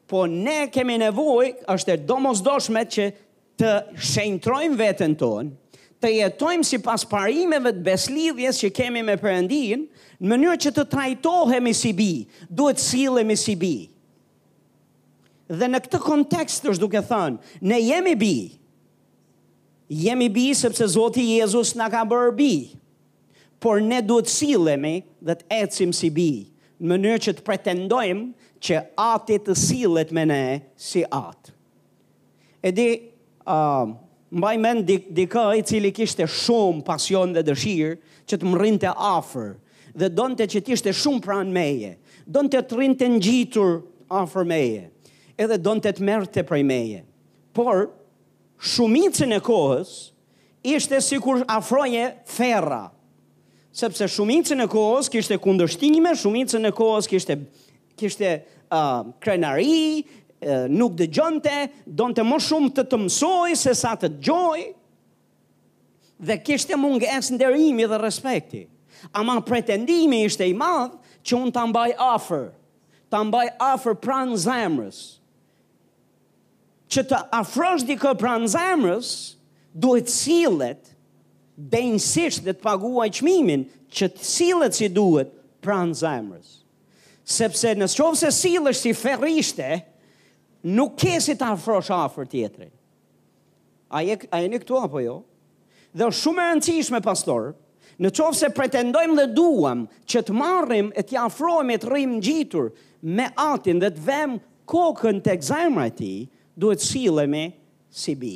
po 0.09 0.25
ne 0.25 0.65
kemi 0.73 0.97
nevoj, 0.99 1.53
është 1.71 1.93
e 1.93 2.03
domos 2.09 2.41
doshme 2.43 2.81
që 2.91 3.05
të 3.61 3.73
shenjtrojmë 3.99 4.79
vetën 4.79 5.13
tonë, 5.21 5.51
të 6.01 6.09
jetojmë 6.15 6.65
si 6.67 6.79
pas 6.83 7.03
parimeve 7.11 7.73
të 7.75 7.83
beslidhjes 7.85 8.57
që 8.63 8.71
kemi 8.79 9.01
me 9.05 9.17
përëndinë, 9.19 9.85
në 10.19 10.29
mënyrë 10.31 10.57
që 10.65 10.73
të 10.77 10.85
trajtohemi 10.91 11.73
si 11.77 11.93
bi, 11.95 12.11
duhet 12.49 12.81
silemi 12.83 13.35
si 13.39 13.55
bi. 13.59 13.73
Dhe 15.49 15.69
në 15.69 15.83
këtë 15.85 15.99
kontekst 16.05 16.65
është 16.71 16.81
duke 16.83 17.01
thënë, 17.09 17.57
ne 17.71 17.79
jemi 17.83 18.15
bi, 18.19 18.33
jemi 19.97 20.27
bi 20.33 20.49
sepse 20.57 20.87
Zoti 20.95 21.23
Jezus 21.35 21.75
nga 21.79 21.87
ka 21.91 22.03
bërë 22.05 22.35
bi, 22.37 22.51
por 23.61 23.81
ne 23.83 23.99
duhet 24.05 24.29
silemi 24.31 25.01
dhe 25.21 25.35
të 25.39 25.47
ecim 25.65 25.93
si 25.99 26.09
bi, 26.13 26.29
në 26.79 26.93
mënyrë 26.93 27.23
që 27.25 27.37
të 27.39 27.45
pretendojmë 27.47 28.27
që 28.59 28.79
atë 28.99 29.37
të 29.47 29.55
silet 29.57 30.11
me 30.15 30.23
ne 30.27 30.39
si 30.79 31.01
atë. 31.07 31.53
E 32.59 32.71
di, 32.75 32.87
uh, 33.47 33.87
mbaj 34.35 34.55
men 34.59 34.81
dik, 34.87 35.07
dikë 35.15 35.43
i 35.57 35.63
cili 35.65 35.91
kishte 35.95 36.27
shumë 36.27 36.83
pasion 36.87 37.31
dhe 37.35 37.43
dëshirë 37.47 37.95
që 38.29 38.37
të 38.41 38.47
më 38.49 38.59
rinë 38.59 38.81
të 38.83 38.91
afer 38.93 39.53
dhe 39.99 40.11
donte 40.13 40.45
që 40.51 40.61
të 40.63 40.75
ishte 40.75 40.93
shumë 40.93 41.23
pranë 41.25 41.55
meje, 41.55 41.93
donte 42.29 42.59
të 42.59 42.67
të 42.73 42.77
rinë 42.81 42.99
të 42.99 43.07
njitur 43.15 43.79
afer 44.21 44.45
meje 44.47 44.87
edhe 45.39 45.55
donte 45.63 45.93
të 45.95 46.03
të 46.09 46.27
të 46.35 46.43
prej 46.49 46.63
meje. 46.67 46.99
Por, 47.55 47.87
shumicën 48.59 49.31
e 49.31 49.39
kohës 49.43 49.93
ishte 50.67 50.99
si 51.01 51.17
kur 51.23 51.39
afroje 51.47 52.09
ferra, 52.27 52.89
sepse 53.71 54.09
shumicën 54.11 54.59
e 54.59 54.67
kohës 54.67 55.07
kishte 55.09 55.37
kundështime, 55.39 56.11
shumicën 56.19 56.67
e 56.67 56.73
kohës 56.75 57.07
kishte 57.07 57.39
bërë, 57.39 57.67
kishte 57.99 58.43
uh, 58.71 59.03
krenari, 59.21 60.03
uh, 60.41 60.65
nuk 60.71 60.95
dë 60.99 61.07
gjonte, 61.17 61.55
donte 61.99 62.23
më 62.23 62.39
shumë 62.47 62.73
të 62.77 62.87
të 62.91 62.99
mësoj 63.03 63.57
se 63.59 63.75
sa 63.77 63.95
të 63.99 64.11
gjoj, 64.23 64.59
dhe 66.29 66.39
kishte 66.45 66.77
mund 66.79 67.01
nga 67.01 67.17
esë 67.19 67.35
nderimi 67.37 67.87
dhe 67.87 67.99
respekti. 68.01 68.65
Ama 69.15 69.37
pretendimi 69.47 70.25
ishte 70.27 70.47
i 70.51 70.55
madhë 70.57 71.21
që 71.25 71.37
unë 71.43 71.53
të 71.55 71.65
mbaj 71.71 71.89
afer, 72.09 72.47
të 73.11 73.21
mbaj 73.29 73.45
afer 73.69 73.95
pranë 74.05 74.39
zemrës. 74.47 74.99
Që 76.89 77.03
të 77.11 77.19
afrosh 77.37 77.85
dikë 77.85 78.15
pranë 78.19 78.49
zemrës, 78.55 79.11
duhet 79.75 80.09
cilët 80.09 80.95
bejnësisht 81.71 82.41
dhe 82.47 82.55
të 82.55 82.65
paguaj 82.65 83.09
qmimin 83.19 83.67
që 83.93 84.09
të 84.15 84.25
cilët 84.25 84.75
si 84.79 84.89
duhet 84.91 85.31
pranë 85.63 85.95
zemrës 86.01 86.58
sepse 87.29 87.75
në 87.77 87.85
qovë 87.93 88.17
se 88.23 88.29
si 88.33 88.51
lështë 88.59 88.87
si 88.89 88.95
ferrishte, 88.97 89.67
nuk 90.65 90.95
kesi 90.99 91.35
të 91.39 91.47
afrosh 91.53 91.91
afrë 91.93 92.25
tjetëri. 92.31 92.69
A 93.95 94.01
e, 94.05 94.17
a 94.17 94.41
e 94.43 94.59
këtu 94.59 94.77
apo 94.79 95.01
jo? 95.01 95.17
Dhe 95.97 96.09
shumë 96.13 96.43
e 96.45 96.47
rëndësishme, 96.53 96.99
pastor, 97.05 97.51
në 98.01 98.11
qovë 98.17 98.37
se 98.37 98.49
pretendojmë 98.53 99.17
dhe 99.17 99.27
duam 99.37 99.85
që 100.09 100.21
të 100.27 100.35
marrim 100.37 100.89
e 100.97 101.03
të 101.03 101.15
jafrojmë 101.17 101.73
e 101.73 101.79
të 101.83 101.89
rrimë 101.91 102.19
gjitur 102.25 102.69
me 103.15 103.27
atin 103.41 103.81
dhe 103.81 103.89
të 103.95 104.03
vëmë 104.09 104.41
kokën 104.69 105.21
të 105.25 105.33
egzajmë 105.37 105.83
ati, 105.89 106.11
duhet 106.59 106.85
sileme 106.85 107.45
si 107.89 108.15
bi. 108.21 108.35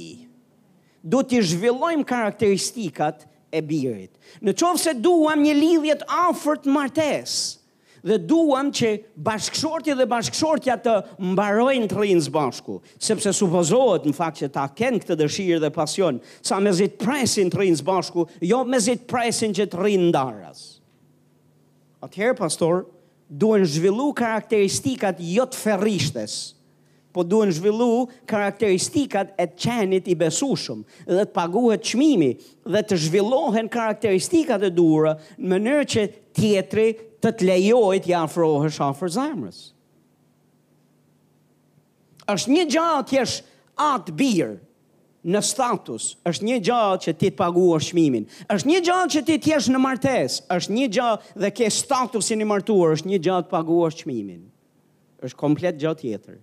Duhet 1.04 1.32
të 1.34 1.44
zhvillojmë 1.54 2.06
karakteristikat 2.12 3.26
e 3.54 3.62
birit. 3.62 4.14
Në 4.42 4.56
qovë 4.58 4.82
se 4.86 4.96
duam 5.04 5.44
një 5.46 5.54
lidhjet 5.60 6.06
afrët 6.24 6.66
martesë, 6.74 7.52
dhe 8.04 8.18
duam 8.20 8.70
që 8.76 8.90
bashkëshorti 9.24 9.96
dhe 9.96 10.08
bashkëshortja 10.12 10.76
të 10.84 10.94
mbarojnë 11.32 11.88
të 11.92 12.00
rinë 12.02 12.32
bashku, 12.36 12.78
sepse 13.00 13.32
supozohet 13.38 14.08
në 14.10 14.16
fakt 14.18 14.42
që 14.44 14.50
ta 14.56 14.66
kënë 14.76 15.04
këtë 15.06 15.18
dëshirë 15.24 15.62
dhe 15.64 15.70
pasion, 15.76 16.20
sa 16.44 16.60
me 16.60 16.74
zitë 16.76 17.00
presin 17.04 17.52
të 17.54 17.62
rinë 17.64 17.86
bashku, 17.88 18.28
jo 18.44 18.64
me 18.68 18.80
zitë 18.84 19.08
presin 19.14 19.56
që 19.56 19.70
të 19.74 19.80
rinë 19.88 20.10
ndaras. 20.12 20.66
Atëherë, 22.04 22.36
pastor, 22.42 22.84
duen 23.32 23.64
zhvillu 23.66 24.10
karakteristikat 24.20 25.24
jotë 25.24 25.62
ferrishtes, 25.62 26.36
po 27.16 27.22
duen 27.30 27.52
zhvillu 27.56 28.08
karakteristikat 28.28 29.32
e 29.40 29.46
të 29.48 29.60
qenit 29.64 30.08
i 30.12 30.16
besushum, 30.18 30.80
dhe 31.08 31.24
të 31.24 31.36
paguhet 31.38 31.86
qmimi, 31.94 32.32
dhe 32.74 32.82
të 32.84 32.98
zhvillohen 33.06 33.70
karakteristikat 33.72 34.66
e 34.68 34.72
dura, 34.76 35.16
në 35.40 35.52
mënyrë 35.56 35.88
që 35.96 36.06
tjetri 36.40 36.88
të 37.24 37.32
të 37.40 37.46
lejoj 37.48 38.00
të 38.04 38.14
afrohesh 38.26 38.82
afër 38.84 39.12
zemrës. 39.16 39.60
Është 42.28 42.52
një 42.56 42.66
gjatë 42.76 43.04
që 43.04 43.10
ti 43.10 43.18
jesh 43.20 43.36
at 43.84 44.12
bir 44.20 44.52
në 45.24 45.40
status, 45.44 46.06
është 46.28 46.48
një 46.50 46.58
gjatë 46.68 47.04
që 47.06 47.14
ti 47.20 47.30
të 47.32 47.38
paguash 47.40 47.92
çmimin, 47.94 48.26
është 48.52 48.70
një 48.72 48.82
gjatë 48.90 49.14
që 49.16 49.24
ti 49.28 49.38
të 49.44 49.52
jesh 49.54 49.70
në 49.72 49.82
martesë, 49.86 50.44
është 50.58 50.76
një 50.78 50.88
gjatë 50.98 51.42
dhe 51.46 51.52
ke 51.56 51.70
statusin 51.72 52.44
e 52.44 52.48
martuar, 52.50 52.98
është 52.98 53.12
një 53.14 53.22
gjatë 53.30 53.48
të 53.48 53.56
paguash 53.56 54.02
çmimin. 54.04 54.42
Është 55.24 55.40
komplet 55.40 55.80
gjatë 55.80 56.04
tjetër. 56.04 56.40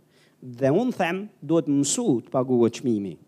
Dhe 0.57 0.71
un 0.73 0.89
them, 0.97 1.27
duhet 1.45 1.67
të 1.69 1.75
mësu 1.77 2.07
të 2.25 2.33
paguash 2.33 2.79
çmimin. 2.81 3.19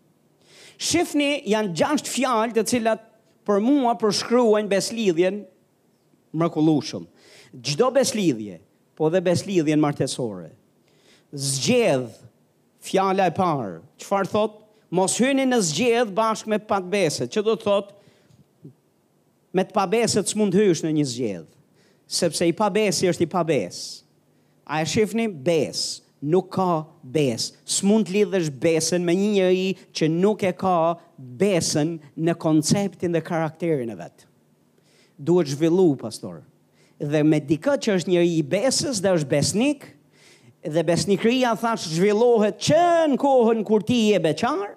Shifni 0.81 1.29
janë 1.53 1.75
gjashtë 1.77 2.09
fjallë 2.09 2.55
të 2.57 2.63
cilat 2.73 3.03
për 3.45 3.59
mua 3.61 3.93
përshkruajnë 4.01 4.71
beslidhjen 4.71 5.43
mërkullushum 6.39 7.03
gjdo 7.61 7.89
beslidhje, 7.93 8.59
po 8.97 9.09
dhe 9.13 9.21
beslidhje 9.21 9.75
në 9.77 9.81
martesore, 9.81 10.49
zgjedh, 11.33 12.09
fjala 12.83 13.29
e 13.29 13.35
parë, 13.37 13.77
qëfar 14.01 14.29
thot, 14.29 14.57
mos 14.93 15.15
hyni 15.21 15.45
në 15.49 15.59
zgjedh 15.69 16.11
bashkë 16.17 16.51
me 16.53 16.61
pat 16.69 16.85
beset, 16.91 17.31
që 17.33 17.43
do 17.47 17.55
të 17.57 17.67
thot, 17.67 17.93
me 19.53 19.61
të 19.65 19.73
pabeset 19.75 20.23
beset 20.23 20.31
së 20.33 20.39
mund 20.39 20.55
hysh 20.57 20.81
në 20.83 20.91
një 20.97 21.05
zgjedh, 21.11 21.49
sepse 22.09 22.47
i 22.49 22.55
pat 22.57 22.73
besi 22.73 23.09
është 23.09 23.25
i 23.25 23.29
pabes. 23.29 23.75
bes, 23.75 23.99
a 24.65 24.79
e 24.81 24.85
shifni 24.89 25.27
bes, 25.35 25.79
nuk 26.21 26.49
ka 26.55 26.85
bes, 27.03 27.49
së 27.65 27.85
mund 27.85 28.09
lidhësh 28.09 28.47
besen 28.61 29.05
me 29.05 29.13
një 29.19 29.29
një 29.37 29.49
i 29.59 29.67
që 29.95 30.07
nuk 30.09 30.43
e 30.47 30.53
ka 30.55 30.75
besen 31.17 31.97
në 32.17 32.35
konceptin 32.39 33.11
dhe 33.13 33.21
karakterin 33.21 33.91
e 33.91 33.97
vetë. 33.99 34.25
Duhet 35.19 35.51
zhvillu, 35.53 35.93
pastorë 35.99 36.41
dhe 37.03 37.23
me 37.27 37.39
dikë 37.43 37.73
që 37.83 37.95
është 37.97 38.11
njëri 38.13 38.33
i 38.39 38.43
besës 38.49 38.99
dhe 39.03 39.11
është 39.17 39.31
besnik, 39.31 39.85
dhe 40.63 40.83
besnikria 40.87 41.51
thash 41.59 41.89
zhvillohet 41.97 42.59
që 42.63 42.83
në 43.13 43.19
kohën 43.19 43.63
kur 43.67 43.83
ti 43.87 43.97
je 44.13 44.21
beqar, 44.23 44.75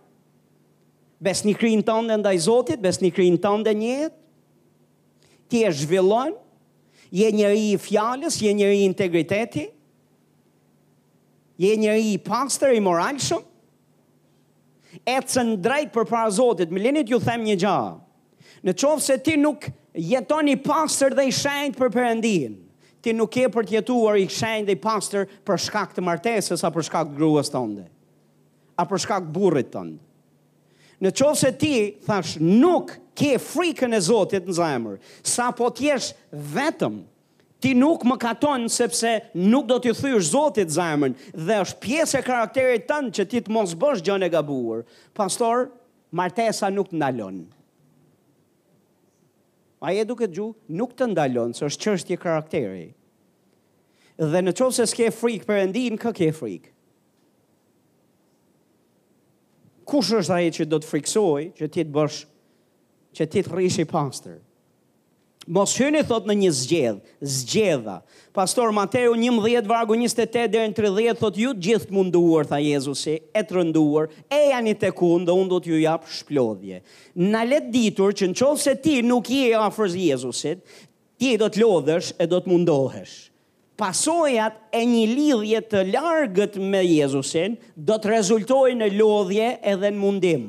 besnikrin 1.23 1.85
të 1.87 1.99
ndë 2.07 2.19
ndaj 2.21 2.39
Zotit, 2.49 2.83
besnikrin 2.83 3.39
të 3.41 3.53
ndë 3.62 3.75
njët, 3.83 4.17
ti 5.49 5.62
e 5.62 5.71
zhvillon, 5.73 6.35
je 7.15 7.29
njëri 7.31 7.69
i 7.75 7.79
fjallës, 7.79 8.41
je 8.43 8.53
njëri 8.59 8.81
i 8.83 8.89
integriteti, 8.89 9.69
je 11.62 11.77
njëri 11.81 12.11
i 12.15 12.19
pastor, 12.19 12.75
i 12.75 12.81
moralshëm, 12.85 13.45
e 15.07 15.17
të 15.23 15.45
drejt 15.65 15.95
për 15.95 16.09
para 16.11 16.31
Zotit, 16.35 16.73
me 16.75 16.83
lenit 16.83 17.09
ju 17.12 17.21
them 17.23 17.47
një 17.47 17.57
gjahë, 17.62 17.99
në 18.67 18.73
qovë 18.75 19.05
se 19.05 19.19
ti 19.23 19.37
nuk 19.39 19.69
jetoni 19.97 20.57
pastër 20.61 21.15
dhe 21.17 21.25
i 21.31 21.35
shenjt 21.35 21.79
për 21.81 21.91
Perëndin. 21.95 22.59
Ti 23.05 23.13
nuk 23.15 23.31
ke 23.37 23.47
për 23.53 23.67
të 23.69 23.77
jetuar 23.79 24.19
i 24.21 24.27
shenjt 24.29 24.69
dhe 24.69 24.75
i 24.77 24.81
pastër 24.83 25.27
për 25.47 25.61
shkak 25.67 25.93
të 25.97 26.05
martesës 26.05 26.65
apo 26.67 26.79
për 26.81 26.87
shkak 26.91 27.13
gruas 27.17 27.51
tënde. 27.55 27.87
A 28.77 28.85
për 28.85 29.01
shkak 29.07 29.29
burrit 29.33 29.71
tënd. 29.73 29.95
Në 31.01 31.13
qovë 31.17 31.37
se 31.43 31.51
ti, 31.61 31.75
thash, 32.07 32.35
nuk 32.41 32.93
ke 33.17 33.35
frikën 33.41 33.93
e 33.97 34.01
Zotit 34.05 34.47
në 34.49 34.55
zemër, 34.57 34.97
sa 35.23 35.51
po 35.57 35.69
t'jesh 35.77 36.11
vetëm, 36.53 36.99
ti 37.61 37.73
nuk 37.77 38.05
më 38.09 38.17
katonë 38.23 38.71
sepse 38.73 39.13
nuk 39.37 39.69
do 39.71 39.77
t'i 39.81 39.93
thyrë 39.97 40.23
Zotit 40.29 40.73
zemën 40.75 41.17
dhe 41.37 41.59
është 41.65 41.81
pjesë 41.85 42.21
e 42.21 42.25
karakterit 42.27 42.89
tënë 42.91 43.13
që 43.17 43.29
ti 43.33 43.45
të 43.47 43.53
mos 43.57 43.77
bësh 43.81 44.05
gjën 44.09 44.25
e 44.29 44.33
gabuar. 44.35 44.85
Pastor, 45.17 45.69
martesa 46.17 46.73
nuk 46.73 46.89
të 46.93 46.97
ndalonë. 47.01 47.45
A 49.83 49.93
e 49.93 50.05
duke 50.09 50.27
gju 50.33 50.47
nuk 50.73 50.95
të 50.97 51.11
ndalon, 51.12 51.51
së 51.59 51.67
është 51.69 51.85
qështje 51.85 52.17
karakteri. 52.23 52.87
Dhe 54.33 54.41
në 54.47 54.55
qovë 54.57 54.73
se 54.79 54.87
s'ke 54.89 55.11
frikë 55.19 55.45
për 55.51 55.61
endin, 55.67 55.99
ka 56.01 56.15
ke 56.17 56.31
frikë? 56.39 56.73
Kush 59.87 60.15
është 60.23 60.35
aje 60.39 60.55
që 60.59 60.69
do 60.73 60.81
të 60.83 60.91
friksoj 60.93 61.43
që 61.61 61.69
ti 61.75 61.85
të 61.87 61.93
bësh, 61.99 62.23
që 63.17 63.29
ti 63.35 63.45
të 63.47 63.53
rishi 63.59 63.85
pastor? 63.93 64.41
Mos 65.47 65.77
hyni 65.79 66.01
thot 66.03 66.25
në 66.27 66.35
një 66.41 66.49
zgjedh, 66.59 67.11
zgjedha. 67.23 68.01
Pastor 68.35 68.73
Mateu 68.75 69.13
11 69.15 69.69
vargu 69.71 69.95
28 69.95 70.49
deri 70.51 70.73
në 70.73 70.75
30 70.75 71.21
thot 71.21 71.37
ju 71.39 71.53
të 71.55 71.63
gjithë 71.69 71.87
të 71.87 71.95
munduar 71.95 72.49
tha 72.51 72.59
Jezusi, 72.59 73.15
e 73.31 73.43
të 73.47 73.55
rënduar, 73.55 74.09
e 74.27 74.41
jani 74.49 74.75
tek 74.75 74.99
unë 75.07 75.29
dhe 75.29 75.37
unë 75.39 75.49
do 75.53 75.61
t'ju 75.63 75.79
jap 75.85 76.09
shplodhje. 76.11 76.81
Na 77.31 77.45
le 77.47 77.61
ditur 77.71 78.11
që 78.19 78.33
nëse 78.33 78.75
ti 78.83 78.97
nuk 79.07 79.31
je 79.31 79.55
afër 79.61 79.95
Jezusit, 80.09 80.67
ti 81.15 81.37
do 81.39 81.47
të 81.47 81.63
lodhesh 81.63 82.11
e 82.19 82.27
do 82.27 82.43
të 82.43 82.51
mundohesh. 82.51 83.17
Pasojat 83.79 84.59
e 84.75 84.83
një 84.89 85.05
lidhje 85.15 85.63
të 85.71 85.85
largët 85.95 86.59
me 86.73 86.83
Jezusin 86.83 87.55
do 87.77 87.95
të 88.01 88.17
rezultojnë 88.17 88.83
në 88.83 88.91
lodhje 88.99 89.53
edhe 89.63 89.95
në 89.95 90.01
Mundim 90.03 90.47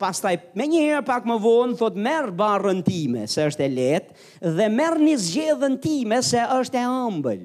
pastaj 0.00 0.34
me 0.56 0.66
një 0.70 0.80
herë 0.86 1.04
pak 1.08 1.26
më 1.26 1.36
vonë, 1.42 1.76
thot 1.80 1.98
merë 2.02 2.34
barën 2.38 2.82
time, 2.86 3.26
se 3.30 3.46
është 3.50 3.66
e 3.66 3.70
letë, 3.74 4.16
dhe 4.58 4.70
merë 4.70 5.02
një 5.04 5.16
zgjedhën 5.24 5.76
time, 5.82 6.22
se 6.24 6.42
është 6.60 6.78
e 6.82 6.86
ambël. 7.06 7.44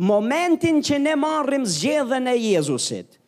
Momentin 0.00 0.80
që 0.82 0.98
ne 1.04 1.14
marrim 1.20 1.66
zgjedhën 1.68 2.30
e 2.32 2.36
Jezusit, 2.48 3.20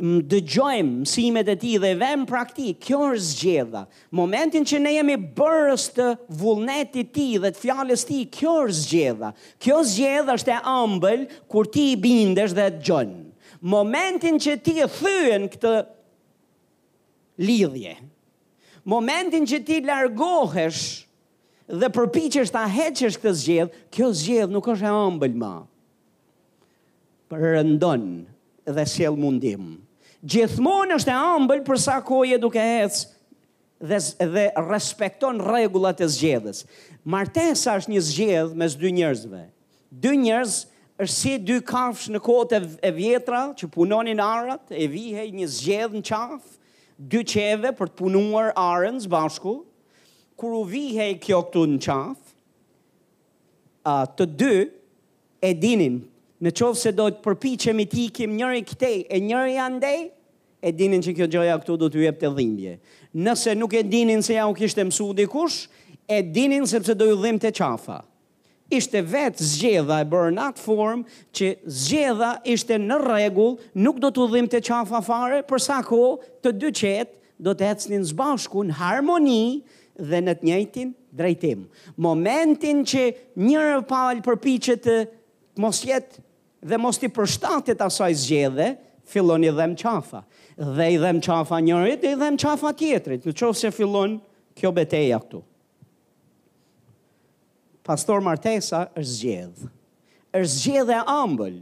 më 0.00 0.22
dëgjojmë 0.32 1.04
simet 1.10 1.48
e 1.52 1.56
ti 1.60 1.74
dhe 1.76 1.90
vem 2.00 2.22
praktik. 2.24 2.78
kjo 2.80 3.10
është 3.10 3.34
zgjedha. 3.34 3.82
Momentin 4.16 4.64
që 4.64 4.78
ne 4.80 4.92
jemi 4.96 5.16
bërës 5.36 5.84
të 5.92 6.06
vullnetit 6.40 7.10
ti 7.12 7.26
dhe 7.36 7.50
të 7.50 7.58
së 8.00 8.06
ti, 8.08 8.20
kjo 8.32 8.54
është 8.66 8.80
zgjedha. 8.86 9.32
Kjo 9.58 9.82
zgjedha 9.84 10.34
është 10.38 10.50
e 10.56 10.60
ambël, 10.72 11.26
kur 11.48 11.68
ti 11.68 11.90
i 11.92 11.96
bindesh 12.00 12.56
dhe 12.56 12.70
të 12.80 13.28
Momentin 13.60 14.38
që 14.40 14.52
ti 14.64 14.72
e 14.80 14.88
thyën 14.88 15.42
këtë 15.52 15.74
lidhje. 17.40 17.96
Momentin 18.84 19.44
që 19.48 19.58
ti 19.66 19.80
largohesh 19.84 21.04
dhe 21.70 21.88
përpiqesh 21.94 22.52
ta 22.52 22.66
heqësh 22.72 23.18
këtë 23.20 23.34
zgjedh, 23.42 23.74
kjo 23.94 24.08
zgjedh 24.16 24.52
nuk 24.54 24.68
është 24.72 24.88
e 24.88 24.96
ëmbël 25.08 25.34
më. 25.40 25.54
Për 27.30 27.44
rëndon 27.56 28.06
dhe 28.76 28.86
sjell 28.88 29.18
mundim. 29.20 29.68
Gjithmonë 30.20 30.96
është 30.98 31.14
e 31.14 31.32
ëmbël 31.36 31.62
për 31.64 31.80
sa 31.86 32.00
kohë 32.04 32.40
duke 32.42 32.60
hecë 32.60 33.04
dhe 33.88 33.98
dhe 34.34 34.46
respekton 34.66 35.38
rregullat 35.44 36.00
e 36.04 36.08
zgjedhës. 36.12 36.64
Martesa 37.08 37.78
është 37.80 37.92
një 37.94 38.02
zgjedh 38.10 38.56
mes 38.60 38.74
dy 38.76 38.90
njerëzve. 38.98 39.44
Dy 40.04 40.16
njerëz 40.24 40.56
është 41.00 41.16
si 41.16 41.36
dy 41.40 41.60
kafsh 41.64 42.08
në 42.12 42.20
kote 42.24 42.58
e 42.84 42.90
vjetra 42.92 43.46
që 43.56 43.68
punonin 43.72 44.20
arat, 44.20 44.66
e 44.76 44.88
vihej 44.92 45.30
një 45.32 45.46
zgjedh 45.48 45.96
në 45.96 46.02
qafë, 46.10 46.56
dy 47.00 47.22
qeve 47.24 47.70
për 47.78 47.88
të 47.90 47.96
punuar 48.00 48.50
arën 48.60 48.98
së 49.00 49.08
bashku, 49.10 49.54
kur 50.36 50.52
u 50.58 50.62
vihej 50.68 51.14
kjo 51.24 51.38
këtu 51.48 51.62
në 51.74 51.78
qaf, 51.86 52.18
a, 53.88 53.94
të 54.18 54.26
dy 54.40 54.52
e 55.48 55.52
dinin, 55.62 56.00
në 56.44 56.52
qovë 56.56 56.78
se 56.80 56.92
do 56.96 57.06
të 57.12 57.22
përpi 57.24 57.54
që 57.64 57.74
mi 57.76 57.86
ti 57.92 58.06
kim 58.16 58.36
njëri 58.36 58.62
këte 58.68 58.92
e 59.08 59.20
njëri 59.24 59.56
andej, 59.60 60.02
e 60.60 60.72
dinin 60.76 61.02
që 61.04 61.14
kjo 61.16 61.28
gjoja 61.38 61.56
këtu 61.62 61.76
do 61.80 61.88
të 61.88 62.02
ju 62.02 62.12
të 62.20 62.32
dhimbje. 62.36 62.76
Nëse 63.16 63.56
nuk 63.56 63.74
e 63.74 63.82
dinin 63.82 64.22
se 64.22 64.36
ja 64.36 64.44
u 64.48 64.54
kishtë 64.56 64.84
mësu 64.90 65.10
dikush, 65.22 65.68
e 66.08 66.20
dinin 66.22 66.66
sepse 66.68 66.94
do 66.94 67.08
ju 67.08 67.16
dhim 67.22 67.40
të 67.40 67.52
qafa 67.56 68.00
ishte 68.70 69.00
vetë 69.02 69.42
zgjedha 69.52 69.96
e 70.04 70.08
bërë 70.10 70.32
në 70.36 70.42
atë 70.52 70.62
formë 70.62 71.14
që 71.38 71.48
zgjedha 71.82 72.28
ishte 72.52 72.76
në 72.78 72.98
regullë, 73.02 73.70
nuk 73.82 73.98
do 74.04 74.10
të 74.14 74.22
udhim 74.24 74.48
të 74.52 74.60
qafa 74.66 75.00
fare, 75.04 75.40
përsa 75.50 75.80
ko 75.86 76.00
të 76.44 76.52
dy 76.62 76.70
qetë 76.80 77.18
do 77.46 77.54
të 77.56 77.68
hecnin 77.72 78.06
zbashku 78.12 78.62
në 78.68 78.78
harmoni 78.80 79.62
dhe 80.10 80.22
në 80.24 80.34
të 80.40 80.48
njëjtin 80.50 80.92
drejtim. 81.20 81.66
Momentin 82.06 82.84
që 82.86 83.04
njërë 83.46 83.80
palë 83.90 84.24
përpichet 84.28 84.84
të 84.86 84.98
mos 85.60 85.82
jetë 85.88 86.22
dhe 86.70 86.78
mos 86.80 87.00
t'i 87.00 87.10
përshtatit 87.16 87.82
asaj 87.84 88.12
zgjedhe, 88.22 88.70
fillon 89.10 89.44
i 89.44 89.50
dhem 89.50 89.74
qafa. 89.80 90.22
Dhe 90.60 90.90
i 90.94 90.98
dhem 91.02 91.18
qafa 91.24 91.58
njërit, 91.64 92.04
i 92.04 92.14
dhem 92.20 92.36
qafa 92.38 92.74
tjetrit, 92.76 93.24
në 93.26 93.34
qofë 93.40 93.58
se 93.64 93.70
fillon 93.80 94.18
kjo 94.58 94.70
beteja 94.76 95.18
këtu. 95.24 95.40
Pastor 97.86 98.20
Martesa 98.24 98.82
është 99.00 99.08
zgjedh. 99.16 99.60
Është 100.36 100.56
zgjedh 100.60 100.90
e 100.94 100.98
ëmbël. 101.10 101.54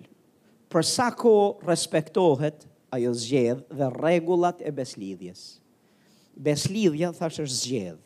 Për 0.68 0.84
sa 0.84 1.06
ko 1.14 1.34
respektohet 1.64 2.64
ajo 2.92 3.12
zgjedh 3.16 3.62
dhe 3.78 3.86
rregullat 3.94 4.58
e 4.66 4.72
beslidhjes. 4.74 5.44
Beslidhja 6.36 7.12
thashë 7.16 7.44
është 7.46 7.60
zgjedh. 7.62 8.00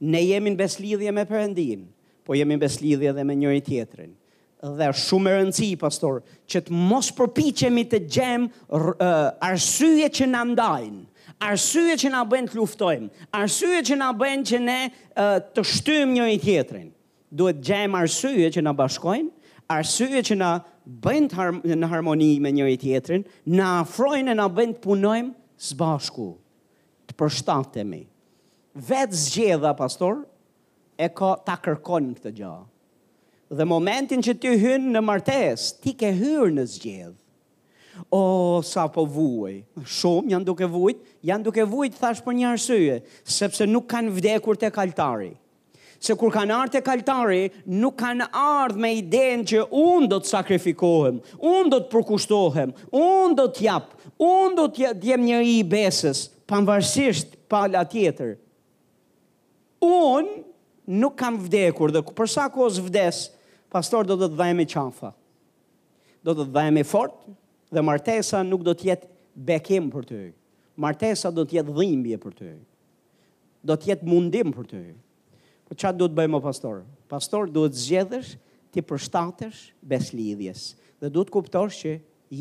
Ne 0.00 0.22
jemi 0.24 0.52
në 0.54 0.58
beslidhje 0.62 1.12
me 1.12 1.26
Perëndin, 1.28 1.84
po 2.24 2.34
jemi 2.38 2.56
në 2.56 2.62
beslidhje 2.64 3.10
edhe 3.12 3.24
me 3.28 3.36
njëri 3.36 3.60
tjetrin. 3.66 4.14
Dhe 4.60 4.88
është 4.92 5.04
shumë 5.10 5.30
e 5.30 5.34
rëndësi, 5.38 5.68
pastor 5.80 6.20
që 6.50 6.62
të 6.66 6.76
mos 6.88 7.08
përpiqemi 7.16 7.84
të 7.92 8.00
gjem 8.12 8.48
uh, 8.48 9.28
arsye 9.52 10.08
që 10.12 10.26
na 10.32 10.42
ndajnë 10.50 11.06
arsye 11.40 11.94
që 11.96 12.10
na 12.12 12.20
bëjnë 12.28 12.50
të 12.52 12.58
luftojmë, 12.58 13.06
arsye 13.32 13.78
që 13.88 13.96
na 13.96 14.10
bëjnë 14.12 14.44
që 14.50 14.58
ne 14.60 14.78
uh, 14.90 15.38
të 15.56 15.64
shtyjmë 15.70 16.16
njëri 16.18 16.40
tjetrin 16.42 16.90
duhet 17.30 17.62
gjejmë 17.62 17.98
arsye 18.04 18.48
që 18.52 18.64
na 18.66 18.72
bashkojnë, 18.76 19.30
arsye 19.70 20.22
që 20.26 20.36
na 20.38 20.50
bëjnë 21.04 21.76
në 21.80 21.90
harmoni 21.92 22.32
me 22.42 22.52
njëri 22.54 22.78
tjetrin, 22.82 23.24
na 23.46 23.76
afrojnë 23.84 24.32
e 24.32 24.38
na 24.40 24.48
bëjnë 24.50 24.78
të 24.78 24.84
punojmë 24.86 25.60
së 25.62 25.78
bashku, 25.78 26.30
të 27.10 27.16
përshtatemi. 27.20 28.02
Vetë 28.90 29.18
zgjeda, 29.22 29.72
pastor, 29.78 30.24
e 31.00 31.06
ka 31.14 31.34
ta 31.46 31.56
kërkon 31.62 32.12
këtë 32.18 32.34
gjahë. 32.40 32.66
Dhe 33.58 33.66
momentin 33.66 34.20
që 34.22 34.36
ty 34.38 34.50
hynë 34.62 34.92
në 34.94 35.00
martes, 35.02 35.72
ti 35.82 35.90
ke 35.98 36.12
hyrë 36.14 36.52
në 36.54 36.64
zgjedh. 36.70 37.16
O, 38.14 38.62
sa 38.64 38.86
po 38.88 39.02
vuaj, 39.04 39.56
shumë 39.82 40.30
janë 40.32 40.46
duke 40.46 40.66
vujt, 40.70 41.00
janë 41.26 41.44
duke 41.48 41.66
vujt 41.68 41.98
thash 41.98 42.22
për 42.24 42.36
një 42.38 42.46
arsye, 42.54 42.98
sepse 43.26 43.66
nuk 43.68 43.88
kanë 43.90 44.14
vdekur 44.20 44.56
të 44.56 44.70
kaltari 44.72 45.32
se 46.00 46.16
kur 46.18 46.32
kanë 46.32 46.54
ardhë 46.56 46.72
të 46.78 46.82
kaltari, 46.86 47.40
nuk 47.82 47.98
kanë 48.00 48.26
ardhë 48.40 48.80
me 48.80 48.90
idenë 48.98 49.46
që 49.52 49.64
unë 49.76 50.08
do 50.10 50.18
të 50.24 50.30
sakrifikohem, 50.32 51.18
unë 51.44 51.72
do 51.74 51.80
të 51.84 51.90
përkushtohem, 51.92 52.72
unë 52.96 53.36
do 53.42 53.46
të 53.52 53.66
jap, 53.68 53.90
unë 54.16 54.56
do 54.60 54.64
të 54.74 54.94
djem 55.02 55.26
një 55.28 55.40
i 55.52 55.58
besës, 55.68 56.22
panvarsisht 56.48 57.36
pala 57.52 57.82
tjetër. 57.92 58.32
Unë 59.84 60.40
nuk 61.02 61.16
kam 61.20 61.36
vdekur 61.44 61.92
dhe 61.94 62.00
përsa 62.16 62.48
ko 62.54 62.68
së 62.72 62.86
vdes, 62.88 63.20
pastor 63.72 64.08
do 64.08 64.16
të 64.18 64.30
të 64.32 64.38
dhajme 64.40 64.66
qafa. 64.72 65.12
Do 66.24 66.32
të 66.36 66.48
të 66.48 66.84
fort 66.88 67.20
dhe 67.72 67.84
martesa 67.86 68.40
nuk 68.44 68.64
do 68.66 68.72
të 68.74 68.86
jetë 68.88 69.06
bekim 69.46 69.88
për 69.92 70.04
ty. 70.08 70.22
Martesa 70.80 71.28
do 71.30 71.44
të 71.44 71.58
jetë 71.60 71.76
dhimbje 71.76 72.16
për 72.24 72.34
ty. 72.40 72.50
Do 73.60 73.76
të 73.76 73.92
jetë 73.92 74.08
mundim 74.08 74.52
për 74.56 74.66
ty. 74.72 74.82
Po 75.70 75.76
çfarë 75.78 76.00
duhet 76.00 76.14
bëjmë 76.18 76.38
pastor? 76.42 76.80
Pastor 77.06 77.46
duhet 77.54 77.76
zgjedhësh 77.78 78.32
ti 78.74 78.82
përshtatesh 78.82 79.60
beslidhjes. 79.92 80.64
Dhe 80.98 81.10
duhet 81.14 81.30
kuptosh 81.30 81.76
që 81.84 81.92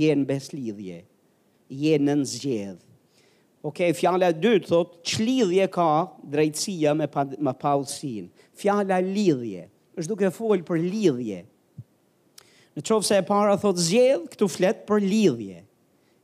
je 0.02 0.16
në 0.18 0.26
beslidhje, 0.32 1.04
je 1.70 2.00
në 2.02 2.16
zgjedhje. 2.30 2.88
Ok, 3.66 3.84
fjala 4.00 4.32
e 4.32 4.34
dytë 4.40 4.72
thot 4.72 4.96
çlidhje 5.12 5.68
ka 5.74 5.86
drejtësia 6.32 6.96
me 6.98 7.06
pa, 7.12 7.26
me 7.38 7.54
paullsin. 7.60 8.32
Fjala 8.58 8.98
lidhje, 9.06 9.68
është 10.00 10.10
duke 10.14 10.32
fol 10.34 10.66
për 10.66 10.82
lidhje. 10.88 11.44
Në 12.78 12.86
qovë 12.88 13.06
se 13.12 13.20
e 13.22 13.28
para 13.30 13.60
thot 13.62 13.78
zgjedh, 13.84 14.26
këtu 14.34 14.50
flet 14.56 14.82
për 14.90 15.06
lidhje. 15.06 15.62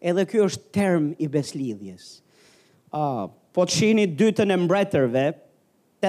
Edhe 0.01 0.25
ky 0.29 0.41
është 0.47 0.73
term 0.79 1.11
i 1.21 1.29
beslidhjes. 1.33 2.15
Ah, 2.89 3.01
uh, 3.27 3.41
po 3.55 3.63
çini 3.71 4.07
dytën 4.19 4.49
e 4.51 4.57
mbretërve, 4.63 5.27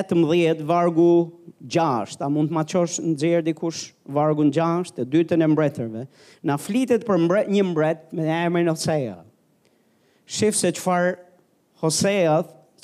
18, 0.04 0.62
vargu 0.62 1.32
6, 1.66 2.20
a 2.20 2.28
mund 2.28 2.50
të 2.50 2.54
ma 2.54 2.64
qosh 2.68 2.98
në 3.00 3.14
gjerë 3.20 3.44
dikush 3.48 3.84
vargu 4.12 4.44
6, 4.52 4.92
të 4.96 5.06
dytën 5.12 5.42
e 5.42 5.48
mbretërve, 5.50 6.04
na 6.46 6.56
flitet 6.60 7.06
për 7.08 7.22
mbret, 7.24 7.48
një 7.56 7.64
mbret 7.70 8.10
me 8.14 8.26
e 8.28 8.36
emre 8.46 8.64
në 8.68 8.74
Hosea. 8.76 9.16
shifë 10.26 10.58
se 10.60 10.72
qëfar 10.74 11.08
Hosea, 11.84 12.36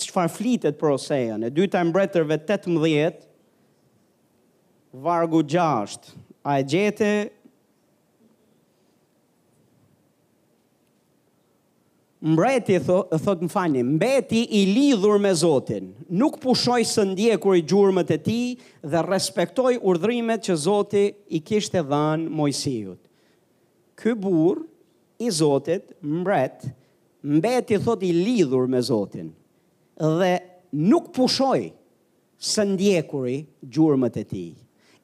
qëfar 0.06 0.30
flitet 0.30 0.76
për 0.80 0.92
Hosea, 0.94 1.36
në 1.42 1.50
dytë 1.56 1.80
e 1.80 1.84
mbretërve 1.90 2.36
18, 2.48 3.28
vargu 5.02 5.40
6, 5.50 6.12
a 6.46 6.58
e 6.60 6.64
gjete 6.70 7.08
mbreti 12.22 12.76
thot, 12.82 13.10
thot 13.22 13.40
më 13.42 13.48
fani, 13.50 13.80
mbeti 13.82 14.44
i 14.54 14.66
lidhur 14.70 15.18
me 15.18 15.32
Zotin, 15.34 15.88
nuk 16.14 16.36
pushoj 16.42 16.80
së 16.86 17.04
ndje 17.12 17.36
kur 17.42 17.56
i 17.58 17.62
gjurëmët 17.66 18.12
e 18.14 18.18
ti 18.22 18.38
dhe 18.82 19.00
respektoj 19.08 19.74
urdhrimet 19.80 20.44
që 20.46 20.54
Zoti 20.66 21.04
i 21.34 21.40
kishte 21.42 21.82
dhanë 21.82 22.30
mojësijut. 22.30 23.00
Ky 23.98 24.14
bur 24.14 24.60
i 25.18 25.30
Zotit, 25.34 25.96
mbret, 26.02 26.68
mbeti 27.26 27.80
thot 27.84 28.02
i 28.06 28.12
lidhur 28.14 28.70
me 28.70 28.78
Zotin 28.82 29.32
dhe 30.20 30.34
nuk 30.78 31.10
pushoj 31.14 31.64
së 32.42 32.68
ndjekuri 32.72 33.40
gjurëmët 33.66 34.20
e 34.22 34.28
ti. 34.30 34.46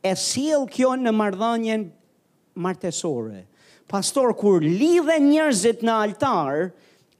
E 0.06 0.14
siel 0.16 0.68
kjo 0.70 0.94
në 0.96 1.10
mardhanjen 1.14 1.90
martesore. 2.54 3.42
Pastor, 3.90 4.34
kur 4.38 4.62
lidhe 4.62 5.18
njerëzit 5.22 5.82
në 5.82 5.94
altarë, 6.02 6.68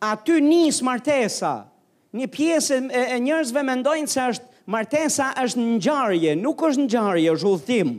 aty 0.00 0.38
nis 0.42 0.80
martesa. 0.84 1.68
Një 2.14 2.28
pjesë 2.32 2.78
e, 2.88 3.02
e 3.14 3.18
njerëzve 3.20 3.62
mendojnë 3.66 4.10
se 4.10 4.26
është 4.34 4.46
martesa 4.70 5.30
është 5.42 5.64
ngjarje, 5.74 6.34
nuk 6.40 6.62
është 6.68 6.84
ngjarje, 6.86 7.32
është 7.36 7.52
udhtim. 7.52 7.90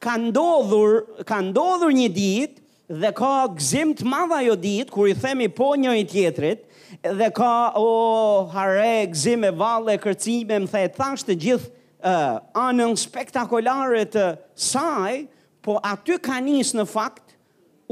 Ka 0.00 0.14
ndodhur, 0.20 1.00
ka 1.28 1.40
ndodhur 1.44 1.92
një 1.94 2.08
ditë 2.14 2.68
dhe 3.02 3.10
ka 3.14 3.32
gzimt 3.58 4.00
të 4.00 4.08
madh 4.10 4.32
ajo 4.38 4.54
ditë 4.58 4.90
kur 4.90 5.10
i 5.10 5.14
themi 5.14 5.50
po 5.54 5.72
njëri 5.78 6.06
tjetrit 6.10 6.62
dhe 7.04 7.28
ka 7.36 7.50
o 7.78 7.84
oh, 7.84 8.48
hare 8.54 9.04
gzim 9.12 9.44
e 9.46 9.52
valle 9.54 9.94
kërcime 10.02 10.56
më 10.64 10.70
thajë 10.72 10.94
thash 10.96 11.22
të 11.28 11.36
gjithë 11.44 11.68
uh, 11.68 12.40
anën 12.66 12.96
spektakolare 12.98 14.06
të 14.10 14.24
saj 14.58 15.20
po 15.62 15.76
aty 15.86 16.16
ka 16.18 16.40
nisë 16.42 16.80
në 16.80 16.88
fakt 16.90 17.36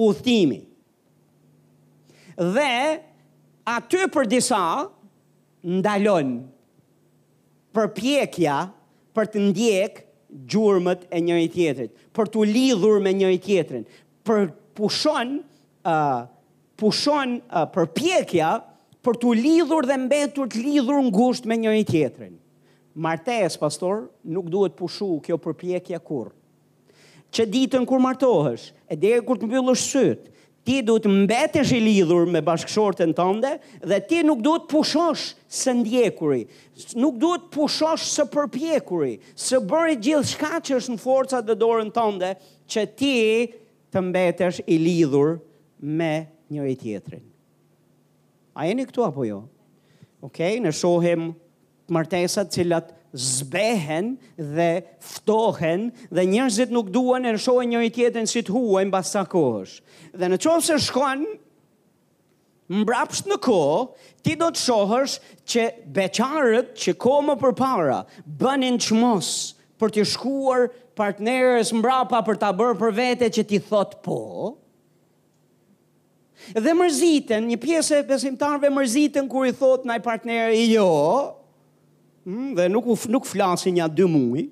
udhtimi 0.01 0.65
dhe 2.39 3.01
aty 3.67 4.07
për 4.15 4.29
disa 4.31 4.61
ndalon 5.65 6.37
përpjekja 7.75 8.59
për 9.17 9.31
të 9.35 9.43
ndjek 9.51 10.05
gjurmët 10.53 11.03
e 11.11 11.21
njëri 11.25 11.49
tjetrit, 11.51 11.93
për 12.15 12.31
të 12.31 12.45
lidhur 12.47 13.01
me 13.03 13.13
njëri 13.17 13.39
tjetrin, 13.43 13.83
për 14.27 14.49
pushon, 14.79 15.33
uh, 15.83 16.27
pushon 16.79 17.37
uh, 17.41 17.65
përpjekja 17.75 18.53
për 19.05 19.19
të 19.23 19.35
lidhur 19.41 19.89
dhe 19.89 19.97
mbetur 20.05 20.51
të 20.53 20.63
lidhur 20.67 21.11
gusht 21.15 21.47
me 21.49 21.57
njëri 21.63 21.85
tjetrin. 21.89 22.35
Martes, 22.99 23.57
pastor, 23.59 24.09
nuk 24.25 24.49
duhet 24.51 24.77
pushu 24.79 25.19
kjo 25.25 25.39
përpjekja 25.41 25.99
kur. 26.03 26.31
Që 27.35 27.47
ditën 27.53 27.85
kur 27.87 28.01
martohesh, 28.03 28.71
e 28.91 28.97
dhe 28.97 29.19
kur 29.25 29.39
të 29.39 29.49
mbyllësh 29.49 29.85
sëtë, 29.93 30.38
ti 30.69 30.81
du 30.85 30.99
të 31.01 31.09
mbetesh 31.23 31.71
i 31.73 31.79
lidhur 31.81 32.27
me 32.29 32.43
bashkëshorten 32.45 33.15
tënde 33.17 33.55
dhe 33.89 33.99
ti 34.11 34.19
nuk 34.27 34.43
du 34.45 34.53
të 34.61 34.69
pushosh 34.69 35.23
së 35.63 35.73
ndjekuri, 35.79 36.43
nuk 37.01 37.17
du 37.23 37.31
të 37.41 37.49
pushosh 37.55 38.05
së 38.13 38.27
përpjekuri, 38.35 39.15
së 39.33 39.63
bëri 39.65 39.97
gjithë 40.05 40.31
shka 40.35 40.51
që 40.69 40.77
është 40.77 40.93
në 40.97 41.01
forcat 41.07 41.49
dhe 41.49 41.57
dorën 41.63 41.89
tënde 41.97 42.35
që 42.69 42.85
ti 43.01 43.15
të 43.89 44.03
mbetesh 44.11 44.61
i 44.67 44.77
lidhur 44.85 45.39
me 45.81 46.11
një 46.53 46.69
e 46.69 46.77
tjetërin. 46.85 47.25
A 48.59 48.69
jeni 48.69 48.85
këtu 48.91 49.07
apo 49.09 49.25
jo? 49.25 49.41
Okej, 50.21 50.29
okay, 50.59 50.61
në 50.67 50.75
shohim 50.77 51.31
martesat 51.95 52.53
cilat 52.53 52.93
zbehen 53.19 54.17
dhe 54.37 54.85
ftohen 55.03 55.91
dhe 56.15 56.25
njerëzit 56.31 56.71
nuk 56.75 56.93
duan 56.95 57.27
e 57.27 57.33
nëshojë 57.35 57.67
njëri 57.73 57.91
tjetën 57.97 58.29
si 58.31 58.45
të 58.47 58.55
huaj 58.55 58.85
në 58.87 58.95
basa 58.95 59.25
kosh. 59.31 59.79
Dhe 60.15 60.31
në 60.31 60.39
qovë 60.45 60.65
se 60.69 60.79
shkon 60.87 61.27
mbrapsht 62.83 63.29
në 63.31 63.41
ko, 63.43 63.61
ti 64.23 64.37
do 64.39 64.51
të 64.53 64.63
shohësh 64.63 65.17
që 65.49 65.67
beqarët 65.97 66.75
që 66.83 66.95
ko 67.01 67.17
më 67.31 67.39
për 67.43 67.57
para, 67.59 68.01
bënin 68.41 68.79
që 68.85 68.99
mos 69.01 69.33
për 69.81 69.95
të 69.95 70.05
shkuar 70.15 70.69
partnerës 70.99 71.73
mbrapa 71.79 72.21
për 72.27 72.39
ta 72.43 72.53
bërë 72.59 72.79
për 72.81 72.97
vete 72.99 73.31
që 73.39 73.45
ti 73.49 73.61
thot 73.69 73.99
po, 74.05 74.21
dhe 76.55 76.73
mërziten, 76.77 77.49
një 77.51 77.57
pjesë 77.63 78.01
e 78.03 78.07
besimtarve 78.09 78.69
mërziten 78.75 79.27
kur 79.31 79.49
i 79.49 79.53
thot 79.59 79.85
ndaj 79.89 79.99
partnerë 80.05 80.53
i 80.59 80.69
jo, 80.73 80.91
Mm, 82.29 82.55
dhe 82.57 82.69
nuk 82.69 82.85
nuk 83.09 83.25
flasin 83.25 83.77
ja 83.77 83.89
2 83.89 84.05
muaj. 84.05 84.43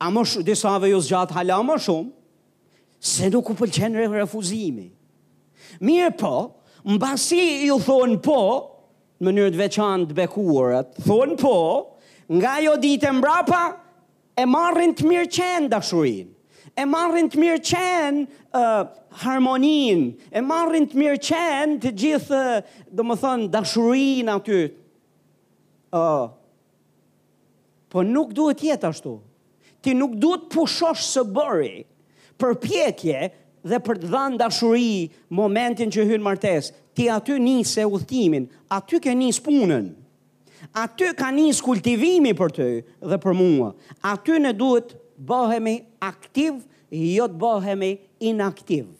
A 0.00 0.08
më 0.08 0.22
shumë, 0.28 0.44
disa 0.48 0.78
ve 0.80 0.86
ju 0.88 0.92
jo 0.96 1.00
zgjat 1.04 1.30
hala 1.36 1.58
më 1.64 1.76
shumë, 1.84 2.10
se 2.98 3.28
nuk 3.30 3.50
u 3.50 3.54
pëlqen 3.58 3.98
refuzimi. 4.08 4.86
Mirë 5.84 6.14
po, 6.20 6.32
mbasi 6.94 7.66
ju 7.68 7.76
thonë 7.88 8.16
po, 8.24 8.38
në 9.20 9.24
mënyrë 9.28 9.52
të 9.52 9.60
veçantë 9.62 10.08
të 10.08 10.16
bekuarat, 10.18 10.88
thonë 11.06 11.36
po, 11.42 11.56
nga 12.38 12.54
jo 12.66 12.74
ditë 12.84 13.08
e 13.10 13.12
mbrapa, 13.18 13.60
e 14.40 14.44
marrin 14.48 14.94
të 14.96 15.04
mirë 15.04 15.28
qenë 15.36 15.68
dashurin, 15.74 16.28
e 16.80 16.84
marrin 16.88 17.28
të 17.28 17.40
mirë 17.42 17.62
qenë 17.68 18.24
uh, 18.56 18.82
harmonin, 19.20 20.14
e 20.32 20.40
marrin 20.40 20.88
të 20.88 20.96
mirë 20.96 21.20
qenë 21.28 21.76
të 21.82 21.92
gjithë, 22.00 22.42
uh, 22.56 22.84
dhe 22.88 23.04
më 23.10 23.20
thënë, 23.20 23.50
dashurin 23.52 24.32
aty, 24.38 24.60
po 25.90 27.98
nuk 28.06 28.30
duhet 28.34 28.60
jetë 28.62 28.88
ashtu. 28.90 29.14
Ti 29.82 29.94
nuk 29.96 30.12
duhet 30.20 30.48
pushosh 30.52 31.02
së 31.12 31.22
bëri 31.34 31.78
për 32.40 32.54
pjekje 32.62 33.22
dhe 33.66 33.78
për 33.84 33.96
të 34.02 34.06
dhënë 34.12 34.38
dashuri 34.40 34.92
momentin 35.36 35.88
që 35.92 36.06
hyn 36.08 36.22
martes. 36.24 36.64
Ti 36.94 37.02
aty 37.14 37.32
nisë 37.38 37.82
udhtimin, 37.88 38.44
aty 38.74 38.98
ke 39.00 39.14
nis 39.14 39.38
punën. 39.42 39.88
Aty 40.76 41.04
ka 41.16 41.30
nis 41.32 41.62
kultivimi 41.64 42.34
për 42.36 42.50
ty 42.54 42.66
dhe 43.08 43.16
për 43.22 43.34
mua. 43.38 43.70
Aty 44.12 44.36
ne 44.44 44.52
duhet 44.54 44.92
bëhemi 45.16 45.78
aktiv, 46.04 46.52
jo 46.92 47.26
të 47.28 47.38
bëhemi 47.40 47.94
inaktiv 48.28 48.90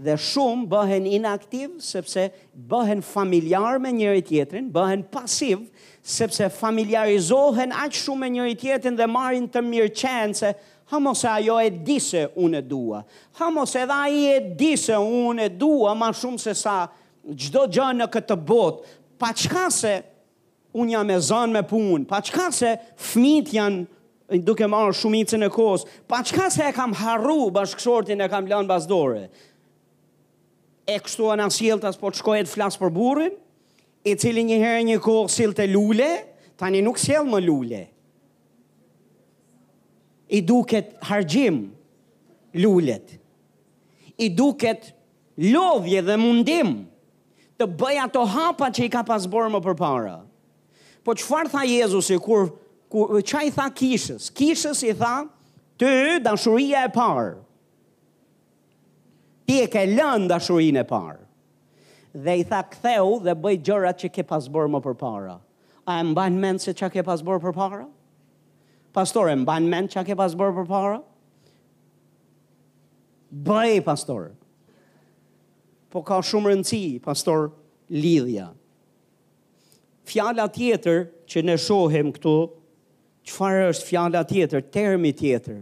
dhe 0.00 0.14
shumë 0.16 0.68
bëhen 0.72 1.06
inaktiv 1.12 1.74
sepse 1.84 2.28
bëhen 2.70 3.02
familjar 3.04 3.78
me 3.82 3.92
njëri 3.92 4.22
tjetrin, 4.24 4.70
bëhen 4.72 5.02
pasiv 5.12 5.64
sepse 6.02 6.48
familjarizohen 6.56 7.72
aq 7.84 7.98
shumë 8.00 8.20
me 8.22 8.30
njëri 8.36 8.56
tjetrin 8.62 8.96
dhe 8.96 9.08
marrin 9.12 9.48
të 9.52 9.62
mirë 9.68 9.92
qenë 10.02 10.38
se 10.40 10.52
ha 10.92 10.98
mos 11.02 11.24
ajo 11.34 11.58
e 11.62 11.68
di 11.86 11.98
se 12.00 12.24
unë 12.32 12.62
e 12.62 12.66
dua. 12.70 13.02
Ha 13.38 13.50
mos 13.54 13.76
edhe 13.76 13.96
ai 14.06 14.24
e 14.32 14.38
di 14.62 14.72
se 14.80 14.96
unë 14.96 15.44
e 15.50 15.52
dua 15.60 15.92
më 15.94 16.08
shumë 16.22 16.42
se 16.46 16.54
sa 16.62 16.78
çdo 17.36 17.66
gjë 17.68 17.90
në 17.98 18.08
këtë 18.14 18.38
botë. 18.48 18.96
Pa 19.20 19.34
çka 19.36 19.66
se 19.70 19.94
unë 20.80 20.96
jam 20.96 21.10
e 21.12 21.20
zënë 21.28 21.54
me 21.58 21.62
punë, 21.68 22.06
pa 22.08 22.22
çka 22.24 22.48
se 22.54 22.72
fëmijët 23.10 23.52
janë 23.58 23.84
duke 24.46 24.64
marrë 24.70 24.94
shumicën 24.96 25.42
e 25.44 25.48
kohës, 25.52 25.84
pa 26.08 26.22
çka 26.24 26.46
se 26.54 26.62
e 26.64 26.72
kam 26.72 26.94
harru 26.94 27.50
bashkëshortin 27.52 28.22
e 28.22 28.28
kam 28.30 28.46
lënë 28.48 28.70
pas 28.70 28.84
dore 28.88 29.26
e 30.90 30.98
kështu 30.98 31.28
anasjeltas, 31.34 31.98
po 32.00 32.10
të 32.10 32.20
shkojet 32.20 32.50
flasë 32.50 32.80
për 32.82 32.92
burin, 32.96 33.32
i 34.10 34.14
cili 34.18 34.42
një 34.48 34.56
herë 34.62 34.84
një 34.88 34.98
kohë 35.04 35.30
sill 35.32 35.52
të 35.54 35.66
lule, 35.74 36.08
tani 36.60 36.80
nuk 36.82 36.98
s'jelë 37.00 37.30
më 37.34 37.40
lule. 37.46 37.82
I 40.30 40.40
duket 40.46 40.94
hargjim 41.08 41.60
lulet. 42.62 43.16
I 44.22 44.28
duket 44.38 44.90
lodhje 45.40 46.00
dhe 46.06 46.16
mundim 46.20 46.70
të 47.60 47.66
bëj 47.80 47.96
ato 48.06 48.22
hapa 48.34 48.68
që 48.74 48.86
i 48.86 48.92
ka 48.94 49.02
pas 49.08 49.26
bërë 49.32 49.52
më 49.56 49.60
përpara. 49.66 50.16
Po 51.04 51.14
qëfar 51.16 51.48
tha 51.52 51.64
Jezusi 51.68 52.18
kur 52.22 52.50
kur 52.90 53.20
çai 53.26 53.48
tha 53.54 53.68
kishës? 53.78 54.28
Kishës 54.38 54.80
i 54.86 54.92
tha 54.98 55.16
të 55.80 55.90
dashuria 56.26 56.84
e 56.86 56.92
parë 56.96 57.36
ti 59.50 59.64
e 59.64 59.66
ke 59.72 59.80
lënë 59.88 60.28
dashurinë 60.30 60.78
e 60.78 60.86
parë. 60.86 61.22
Dhe 62.22 62.36
i 62.38 62.42
tha 62.46 62.60
ktheu 62.70 63.16
dhe 63.24 63.32
bëj 63.42 63.56
gjërat 63.66 63.98
që 64.04 64.10
ke 64.14 64.24
pas 64.30 64.44
bërë 64.54 64.70
më 64.76 64.80
përpara. 64.84 65.32
A 65.90 65.96
e 65.98 66.04
mban 66.06 66.36
mend 66.42 66.62
se 66.62 66.70
çka 66.78 66.86
ke 66.94 67.02
pas 67.06 67.18
bërë 67.26 67.42
përpara? 67.48 67.88
Pastor, 68.94 69.26
e 69.26 69.34
mban 69.40 69.66
mend 69.72 69.90
çka 69.90 70.04
ke 70.06 70.14
pas 70.18 70.36
bërë 70.38 70.54
përpara? 70.60 71.00
Bëj 73.50 73.80
pastor. 73.90 74.28
Po 75.90 76.04
ka 76.06 76.20
shumë 76.22 76.52
rëndësi, 76.52 76.84
pastor, 77.02 77.48
lidhja. 77.90 78.52
Fjala 80.10 80.46
tjetër 80.54 81.04
që 81.30 81.42
ne 81.48 81.58
shohim 81.62 82.12
këtu, 82.14 82.36
qëfar 83.26 83.64
është 83.72 83.90
fjala 83.90 84.22
tjetër, 84.30 84.62
termi 84.74 85.10
tjetër, 85.18 85.60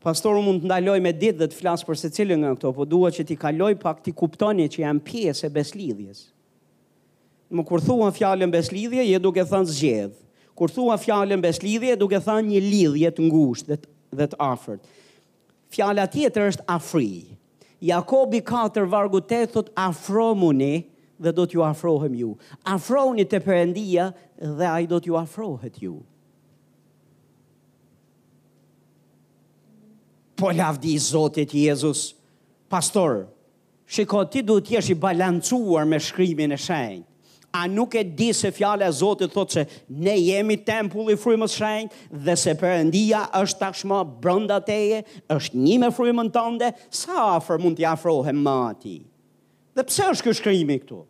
Pastoru 0.00 0.40
mund 0.40 0.62
të 0.64 0.68
ndaloj 0.70 0.98
me 1.04 1.10
ditë 1.12 1.38
dhe 1.42 1.46
të 1.52 1.56
flasë 1.60 1.84
për 1.86 1.98
se 2.02 2.08
cilë 2.16 2.36
nga 2.40 2.50
këto, 2.54 2.70
po 2.76 2.86
duhet 2.88 3.18
që 3.18 3.24
ti 3.28 3.34
kaloj 3.40 3.72
pak 3.82 3.98
ti 4.04 4.14
kuptoni 4.16 4.64
që 4.72 4.82
janë 4.86 5.02
pjesë 5.08 5.50
e 5.50 5.50
beslidhjes. 5.56 6.22
Më 7.52 7.64
kur 7.68 7.82
thua 7.84 8.08
fjallën 8.16 8.48
beslidhje, 8.54 9.04
je 9.04 9.18
duke 9.20 9.44
thënë 9.50 9.68
zgjedhë. 9.68 10.16
Kur 10.56 10.72
thua 10.72 10.96
fjallën 11.00 11.42
beslidhje, 11.44 11.98
duke 12.00 12.16
thënë 12.24 12.48
një 12.54 12.62
lidhje 12.70 13.10
të 13.16 13.26
ngusht 13.28 13.68
dhe, 13.68 13.76
dhe 14.20 14.26
të 14.32 14.40
afert. 14.46 14.88
Fjalla 15.74 16.06
tjetër 16.14 16.48
është 16.54 16.64
afri. 16.78 17.36
Jakobi 17.92 18.40
4 18.48 18.88
vargu 18.92 19.20
8 19.20 19.52
thot 19.52 19.68
afromuni 19.84 20.72
dhe 21.24 21.34
do 21.36 21.44
t'ju 21.46 21.60
afrohem 21.68 22.16
ju. 22.22 22.32
Afroni 22.76 23.28
të 23.28 23.42
përendia 23.44 24.08
dhe 24.60 24.68
aj 24.72 24.88
do 24.88 24.96
t'ju 25.00 25.20
afrohet 25.26 25.76
ju. 25.76 25.76
Afrohet 25.76 25.84
ju. 25.90 25.94
po 30.40 30.48
lavdi 30.56 30.96
Zotit 30.98 31.52
Jezus. 31.54 32.14
Pastor, 32.70 33.26
shiko 33.86 34.24
ti 34.30 34.42
duhet 34.42 34.70
jesh 34.72 34.90
i 34.94 34.96
balancuar 34.96 35.86
me 35.92 35.98
shkrimin 36.00 36.56
e 36.56 36.58
shenjtë. 36.58 37.04
A 37.52 37.64
nuk 37.66 37.96
e 37.98 38.04
di 38.06 38.28
se 38.32 38.52
fjala 38.54 38.86
e 38.88 38.94
Zotit 38.94 39.32
thot 39.34 39.52
se 39.56 39.64
ne 39.90 40.12
jemi 40.22 40.54
tempulli 40.64 41.16
i 41.18 41.20
frymës 41.20 41.52
së 41.56 41.60
shenjtë 41.64 42.20
dhe 42.28 42.36
se 42.40 42.54
përëndia 42.60 43.24
është 43.42 43.60
tashmë 43.64 43.98
brenda 44.22 44.60
teje, 44.64 45.00
është 45.34 45.58
një 45.64 45.78
me 45.84 45.88
frymën 45.96 46.30
tënde, 46.36 46.68
sa 47.00 47.18
afër 47.36 47.60
mund 47.64 47.76
t'i 47.80 47.84
afrohem 47.92 48.40
më 48.46 48.56
Dhe 49.78 49.82
pse 49.86 50.02
është 50.12 50.24
ky 50.26 50.32
shkrimi 50.34 50.76
këtu? 50.82 51.02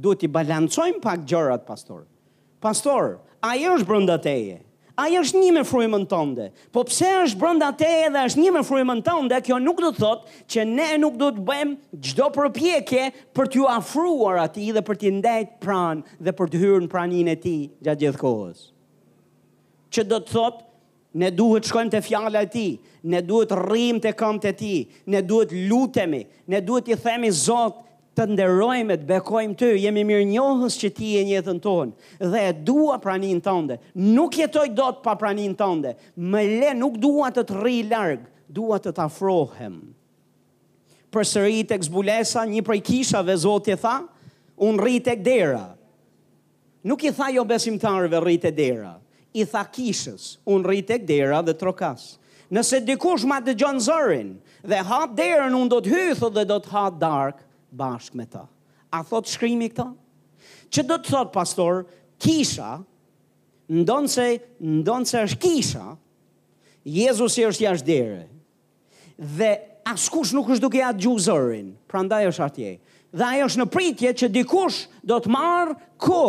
Duhet 0.00 0.22
i 0.24 0.28
balancojm 0.32 0.96
pak 1.04 1.26
gjërat, 1.28 1.66
pastor. 1.68 2.06
Pastor, 2.60 3.18
ai 3.44 3.58
është 3.68 3.86
brenda 3.88 4.16
teje 4.20 4.62
ai 4.96 5.16
është 5.20 5.40
një 5.42 5.50
me 5.56 5.62
frymën 5.68 6.04
tënde. 6.08 6.46
Po 6.72 6.82
pse 6.88 7.08
është 7.26 7.40
brenda 7.40 7.68
teje 7.76 8.08
dhe 8.14 8.22
është 8.28 8.42
një 8.42 8.52
me 8.56 8.62
frymën 8.64 9.02
tënde, 9.04 9.40
kjo 9.44 9.58
nuk 9.62 9.80
do 9.84 9.90
të 9.92 10.02
thotë 10.02 10.44
që 10.52 10.64
ne 10.72 10.88
nuk 11.02 11.18
do 11.20 11.28
të 11.36 11.44
bëjmë 11.48 12.00
çdo 12.10 12.28
përpjekje 12.36 13.04
për 13.36 13.50
t'ju 13.52 13.68
afruar 13.72 14.40
atij 14.46 14.70
dhe 14.76 14.84
për 14.88 15.00
t'i 15.00 15.12
ndajt 15.18 15.52
pranë 15.64 16.16
dhe 16.24 16.36
për 16.38 16.52
të 16.52 16.62
hyrë 16.64 16.82
në 16.86 16.92
praninë 16.94 17.34
e 17.34 17.40
tij 17.44 17.58
gjatë 17.84 18.04
gjithë 18.04 18.22
kohës. 18.22 18.64
Që 19.92 20.08
do 20.12 20.22
të 20.24 20.36
thotë 20.36 20.64
Ne 21.16 21.30
duhet 21.32 21.64
shkojmë 21.64 21.92
të 21.94 22.00
fjala 22.04 22.42
e 22.44 22.48
ti, 22.52 22.64
ne 23.08 23.22
duhet 23.24 23.54
rrim 23.56 23.96
të 24.04 24.10
kam 24.20 24.36
të 24.42 24.50
ti, 24.58 24.72
ne 25.08 25.22
duhet 25.24 25.54
lutemi, 25.70 26.18
ne 26.52 26.58
duhet 26.60 26.90
i 26.92 26.96
themi 27.00 27.30
Zotë, 27.32 27.85
të 28.16 28.24
nderojmë 28.32 28.96
të 29.02 29.06
bekojmë 29.10 29.56
ty, 29.60 29.68
jemi 29.82 30.02
mirënjohës 30.08 30.76
që 30.80 30.90
ti 30.96 31.10
je 31.14 31.24
në 31.26 31.34
jetën 31.36 31.58
tonë 31.62 32.30
dhe 32.32 32.44
e 32.48 32.54
dua 32.64 32.96
praninë 33.02 33.44
tënde. 33.44 33.76
Nuk 34.16 34.38
jetoj 34.40 34.70
dot 34.72 35.02
pa 35.04 35.14
praninë 35.20 35.56
tënde. 35.60 35.92
Më 36.16 36.44
le 36.62 36.70
nuk 36.78 36.96
dua 37.02 37.28
të 37.36 37.44
të 37.50 37.58
rri 37.60 37.82
largë, 37.90 38.26
dua 38.58 38.78
të 38.80 38.94
të 38.96 39.04
afrohem. 39.04 39.76
Përsëri 41.12 41.60
tek 41.68 41.84
këzbulesa, 41.84 42.46
një 42.48 42.64
prej 42.66 42.80
kishave 42.88 43.36
Zoti 43.40 43.76
tha, 43.80 43.98
un 44.64 44.80
rri 44.80 44.98
tek 45.04 45.20
dera. 45.24 45.66
Nuk 46.88 47.02
i 47.08 47.12
tha 47.16 47.28
jo 47.34 47.44
besimtarve 47.48 48.20
rri 48.22 48.38
tek 48.40 48.56
dera, 48.58 48.94
i 49.36 49.44
tha 49.48 49.62
kishës, 49.74 50.38
un 50.48 50.64
rri 50.64 50.80
tek 50.88 51.04
dera 51.08 51.40
dhe 51.44 51.54
trokas. 51.56 52.14
Nëse 52.52 52.78
dikush 52.86 53.24
ma 53.26 53.40
gjonë 53.42 53.82
zërin 53.88 54.28
dhe 54.62 54.78
hap 54.88 55.16
derën 55.18 55.54
un 55.58 55.66
do 55.68 55.80
të 55.82 55.90
hythë 55.90 56.28
dhe 56.36 56.44
do 56.46 56.60
të 56.62 56.70
hap 56.70 57.00
dark 57.00 57.40
bashk 57.74 58.14
me 58.14 58.24
ta. 58.26 58.46
A 58.92 59.02
thot 59.02 59.24
shkrimi 59.30 59.70
këta? 59.70 59.90
Që 60.70 60.84
do 60.86 60.96
të 60.98 61.10
thot, 61.12 61.32
pastor, 61.34 61.84
kisha, 62.22 62.80
ndonë 63.70 64.10
se, 64.10 64.26
ndonë 64.62 65.08
se 65.10 65.22
është 65.28 65.40
kisha, 65.42 65.84
Jezus 66.86 67.34
i 67.40 67.42
është 67.48 67.64
jashtë 67.64 67.86
dere, 67.88 68.20
dhe 69.18 69.48
askush 69.90 70.30
nuk 70.36 70.52
është 70.54 70.62
duke 70.62 70.82
atë 70.86 71.02
gjuzërin, 71.02 71.72
pra 71.90 72.04
ndaj 72.06 72.28
është 72.28 72.44
atje, 72.46 72.74
dhe 73.16 73.30
ajo 73.32 73.48
është 73.50 73.60
në 73.62 73.66
pritje 73.74 74.12
që 74.20 74.28
dikush 74.36 74.78
do 75.10 75.18
të 75.24 75.32
marë 75.34 75.74
ko 76.06 76.20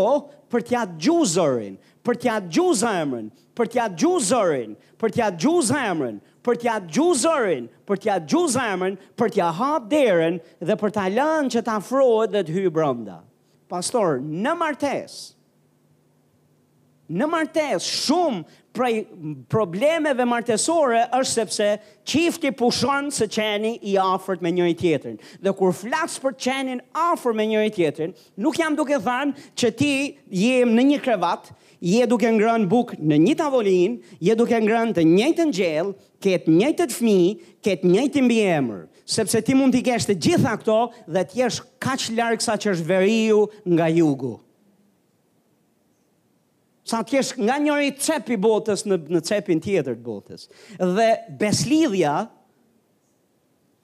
për 0.49 0.65
tja 0.65 0.81
të 0.89 0.97
gjuzërin, 1.05 1.75
për 2.07 2.19
tja 2.23 2.39
të 2.47 2.51
gjuzërin, 2.57 3.29
për 3.57 3.71
tja 3.73 3.85
të 3.91 4.01
gjuzërin, 4.01 4.73
për 5.01 5.13
tja 5.17 5.29
të 5.35 5.41
gjuzërin, 5.45 6.17
për 6.47 6.59
t'ja 6.61 6.77
gjuzërin, 6.95 7.65
për 7.87 7.99
t'ja 8.03 8.15
gjuzërmen, 8.31 8.95
për 9.19 9.33
t'ja 9.35 9.49
hap 9.57 9.89
derën 9.91 10.39
dhe 10.69 10.77
për 10.79 10.93
t'a 10.95 11.07
lënë 11.11 11.51
që 11.57 11.63
t'afrohet 11.67 12.33
dhe 12.35 12.45
t'hy 12.47 12.63
brënda. 12.77 13.19
Pastor, 13.71 14.21
në 14.21 14.53
martes, 14.61 15.15
në 17.11 17.27
martes, 17.33 17.87
shumë 18.05 18.66
prej 18.77 18.95
problemeve 19.51 20.25
martesore 20.27 21.01
është 21.17 21.35
sepse 21.39 21.69
qifti 22.07 22.51
pushon 22.57 23.09
se 23.13 23.25
qeni 23.33 23.73
i 23.89 23.95
afërt 24.01 24.41
me 24.45 24.51
njëri 24.53 24.75
tjetrin. 24.77 25.17
Dhe 25.41 25.53
kur 25.57 25.73
flas 25.79 26.19
për 26.23 26.35
qenin 26.43 26.81
afër 26.93 27.35
me 27.39 27.47
njëri 27.49 27.73
tjetrin, 27.75 28.13
nuk 28.43 28.59
jam 28.61 28.77
duke 28.77 28.99
thënë 29.07 29.47
që 29.59 29.71
ti 29.79 29.93
je 30.43 30.59
në 30.69 30.87
një 30.91 30.99
krevat, 31.07 31.49
je 31.81 32.07
duke 32.09 32.29
ngrënë 32.33 32.69
bukë 32.71 32.97
në 33.05 33.19
një 33.27 33.35
tavolinë, 33.41 34.15
je 34.29 34.37
duke 34.39 34.57
ngrënë 34.63 34.95
të 34.97 35.05
njëjtën 35.13 35.51
gjell, 35.59 35.91
ke 36.23 36.37
të 36.43 36.53
njëjtët 36.55 36.95
fëmijë, 36.97 37.35
ke 37.63 37.75
të 37.77 37.91
njëjtin 37.93 38.25
mbiemër, 38.25 38.79
sepse 39.13 39.41
ti 39.45 39.55
mund 39.59 39.75
të 39.77 39.83
kesh 39.89 40.09
të 40.09 40.15
gjitha 40.25 40.55
këto 40.63 40.79
dhe 41.05 41.23
të 41.29 41.41
jesh 41.43 41.61
kaq 41.85 42.09
larg 42.17 42.41
sa 42.43 42.57
që 42.57 42.73
është 42.75 42.89
veriu 42.89 43.45
nga 43.75 43.89
jugu 43.93 44.35
sa 46.87 47.01
të 47.03 47.17
jesh 47.17 47.33
nga 47.43 47.57
njëri 47.59 47.89
cepi 47.99 48.37
botës 48.39 48.85
në, 48.87 48.97
në 49.11 49.19
cepin 49.27 49.59
tjetër 49.63 49.97
të 49.97 50.05
botës. 50.05 50.45
Dhe 50.95 51.07
beslidhja 51.41 52.13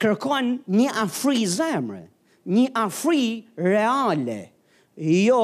kërkon 0.00 0.54
një 0.78 0.86
afri 1.04 1.42
zemre, 1.52 2.06
një 2.54 2.64
afri 2.80 3.26
reale, 3.60 4.38
jo 5.26 5.42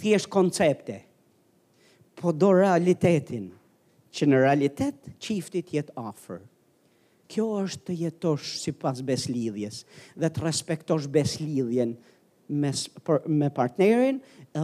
thjesh 0.00 0.26
koncepte, 0.34 0.98
po 2.18 2.34
do 2.34 2.50
realitetin, 2.58 3.52
që 4.10 4.26
në 4.26 4.38
realitet 4.42 5.10
qiftit 5.22 5.68
jetë 5.76 5.94
afer. 6.00 6.40
Kjo 7.30 7.44
është 7.62 7.84
të 7.90 7.96
jetosh 8.02 8.54
si 8.64 8.72
pas 8.82 8.98
beslidhjes 9.06 9.84
dhe 10.18 10.30
të 10.32 10.42
respektosh 10.48 11.06
beslidhjen 11.12 11.92
me, 12.48 12.70
me 13.28 13.50
partnerin 13.58 14.18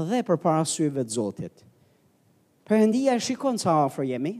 dhe 0.09 0.23
për 0.27 0.41
parasyve 0.43 1.05
të 1.05 1.17
zotit. 1.21 1.63
Përëndia 2.69 3.15
e 3.19 3.21
shikon 3.21 3.59
sa 3.61 3.75
afrë 3.87 4.07
jemi, 4.15 4.35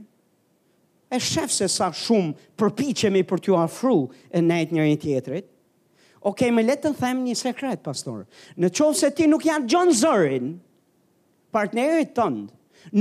e 1.13 1.17
shef 1.21 1.51
se 1.53 1.67
sa 1.69 1.91
shumë 1.93 2.55
përpichemi 2.57 3.21
për 3.29 3.43
t'ju 3.45 3.57
afru 3.61 3.97
e 4.35 4.41
nejtë 4.41 4.73
njëri 4.79 4.95
tjetërit. 5.03 5.47
Ok, 6.25 6.41
me 6.49 6.63
letë 6.65 6.81
të 6.89 7.03
them 7.03 7.19
një 7.27 7.35
sekret, 7.37 7.83
pastor. 7.85 8.23
Në 8.57 8.71
qovë 8.73 8.97
se 8.97 9.11
ti 9.13 9.27
nuk 9.29 9.45
janë 9.45 9.69
gjonë 9.69 9.97
zërin, 10.01 10.47
partnerit 11.53 12.15
tëndë, 12.17 12.47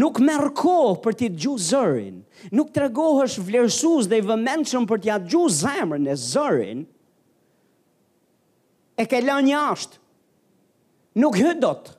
nuk 0.01 0.20
merë 0.25 0.51
kohë 0.61 0.93
për 1.05 1.16
t'i 1.18 1.31
gju 1.41 1.55
zërin, 1.70 2.20
nuk 2.53 2.75
të 2.75 2.85
regohësh 2.85 3.39
vlerësus 3.49 4.11
dhe 4.12 4.20
i 4.20 4.27
vëmenëshëm 4.29 4.85
për 4.93 5.03
t'ja 5.07 5.16
gju 5.25 5.45
zemrën 5.64 6.05
e 6.14 6.18
zërin, 6.20 6.85
e 9.01 9.09
ke 9.11 9.25
lënë 9.25 9.55
jashtë, 9.57 10.01
nuk 11.25 11.41
hëdotë, 11.41 11.97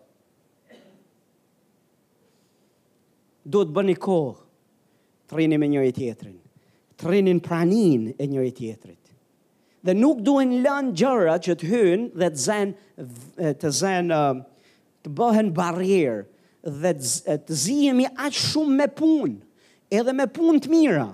do 3.53 3.61
të 3.63 3.73
bëni 3.77 3.93
kohë 4.01 4.41
të 5.29 5.37
rini 5.37 5.57
me 5.61 5.67
njëri 5.69 5.91
tjetrin, 5.93 6.35
të 6.97 7.09
rinin 7.11 7.39
pranin 7.43 8.11
e 8.21 8.27
njëri 8.29 8.51
tjetrit. 8.57 8.99
Dhe 9.85 9.93
nuk 9.97 10.19
duhen 10.25 10.53
lënë 10.65 10.93
gjëra 10.97 11.35
që 11.45 11.55
të 11.61 11.67
hynë 11.71 12.05
dhe 12.21 12.29
të 12.35 12.41
zen, 12.45 12.73
të 13.61 13.71
zen, 13.79 14.13
uh, 14.13 14.37
të 15.05 15.13
bëhen 15.17 15.49
barjerë 15.57 16.71
dhe 16.81 16.93
të 17.45 17.53
zihemi 17.65 18.05
aqë 18.25 18.41
shumë 18.45 18.77
me 18.81 18.87
punë, 19.01 19.35
edhe 19.99 20.13
me 20.17 20.25
punë 20.37 20.63
të 20.65 20.71
mira, 20.73 21.07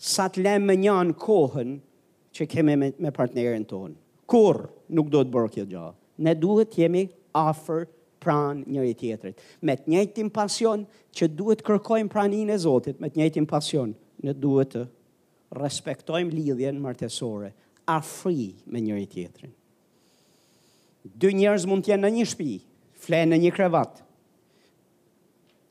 sa 0.00 0.28
të 0.32 0.44
lemë 0.46 0.68
me 0.68 0.76
njënë 0.84 1.16
kohën 1.22 1.74
që 2.36 2.48
kemi 2.52 2.76
me, 2.80 2.90
partnerin 3.12 3.64
tonë. 3.68 3.96
Kur 4.30 4.60
nuk 4.94 5.08
do 5.12 5.24
të 5.24 5.32
bërë 5.36 5.52
kjo 5.56 5.68
gjë? 5.72 5.86
Ne 6.24 6.34
duhet 6.36 6.72
të 6.74 6.84
jemi 6.84 7.06
afer 7.36 7.86
pran 8.20 8.62
njëri 8.68 8.94
tjetrit. 9.00 9.40
Me 9.64 9.74
të 9.78 9.90
njëjtin 9.92 10.30
pasion 10.36 10.84
që 11.16 11.28
duhet 11.38 11.64
kërkojmë 11.66 12.12
praninë 12.12 12.54
e 12.54 12.58
Zotit, 12.66 13.00
me 13.00 13.08
të 13.10 13.20
njëjtin 13.22 13.48
pasion 13.50 13.94
ne 14.22 14.34
duhet 14.34 14.74
të 14.76 14.82
respektojmë 15.60 16.36
lidhjen 16.36 16.78
martësore, 16.84 17.50
afri 17.90 18.50
me 18.70 18.82
njëri 18.84 19.08
tjetrin. 19.12 19.54
Dy 21.20 21.32
njerëz 21.38 21.64
mund 21.68 21.86
të 21.86 21.94
jenë 21.94 22.04
në 22.04 22.12
një 22.18 22.28
shtëpi, 22.34 22.58
flenë 23.00 23.32
në 23.32 23.40
një 23.46 23.54
krevat. 23.56 24.02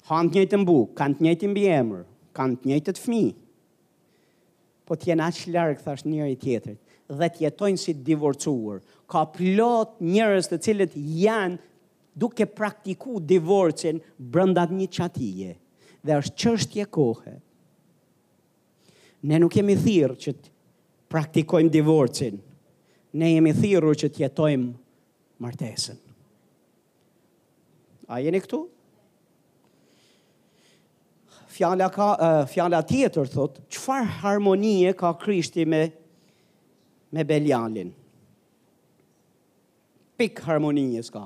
Han 0.09 0.29
të 0.31 0.39
njëjtën 0.41 0.63
bukë, 0.65 0.95
kanë 0.97 1.15
të 1.19 1.25
njëjtin 1.27 1.57
emër, 1.77 2.05
kanë 2.35 2.57
të 2.63 2.69
njëjtët 2.71 3.01
fëmijë. 3.03 3.35
Po 4.89 4.97
të 4.97 5.11
jenë 5.11 5.25
aq 5.27 5.43
larg 5.53 5.81
thash 5.85 6.01
njëri 6.09 6.39
tjetrit 6.41 6.81
dhe 7.09 7.25
të 7.29 7.41
jetojnë 7.45 7.79
si 7.81 7.93
divorcuar. 8.05 8.79
Ka 9.09 9.23
plot 9.35 9.95
njerëz 10.01 10.47
të 10.49 10.57
cilët 10.65 10.95
janë 10.97 11.57
duke 12.16 12.45
praktiku 12.45 13.20
divorcin 13.20 13.99
brëndat 14.18 14.72
një 14.72 14.88
qatije 14.88 15.55
dhe 16.05 16.18
është 16.18 16.36
qështje 16.41 16.86
kohë. 16.95 17.36
Ne 19.28 19.39
nuk 19.39 19.55
jemi 19.57 19.76
thirë 19.76 20.16
që 20.24 20.34
të 20.39 20.53
praktikojmë 21.12 21.72
divorcin, 21.74 22.38
ne 23.20 23.32
jemi 23.34 23.51
thirë 23.57 23.93
që 24.03 24.10
të 24.14 24.24
jetojmë 24.24 24.70
martesën. 25.43 25.97
A 28.10 28.22
jeni 28.24 28.39
këtu? 28.41 28.64
Fjala, 31.60 31.89
ka, 31.91 32.10
uh, 32.16 32.45
fjala 32.47 32.80
tjetër 32.88 33.28
thot, 33.34 33.57
qëfar 33.68 34.05
harmonie 34.22 34.93
ka 34.95 35.12
krishti 35.20 35.66
me, 35.68 35.82
me 37.12 37.26
Belialin? 37.28 37.91
Pik 40.20 40.39
harmonie 40.47 41.03
s'ka 41.03 41.26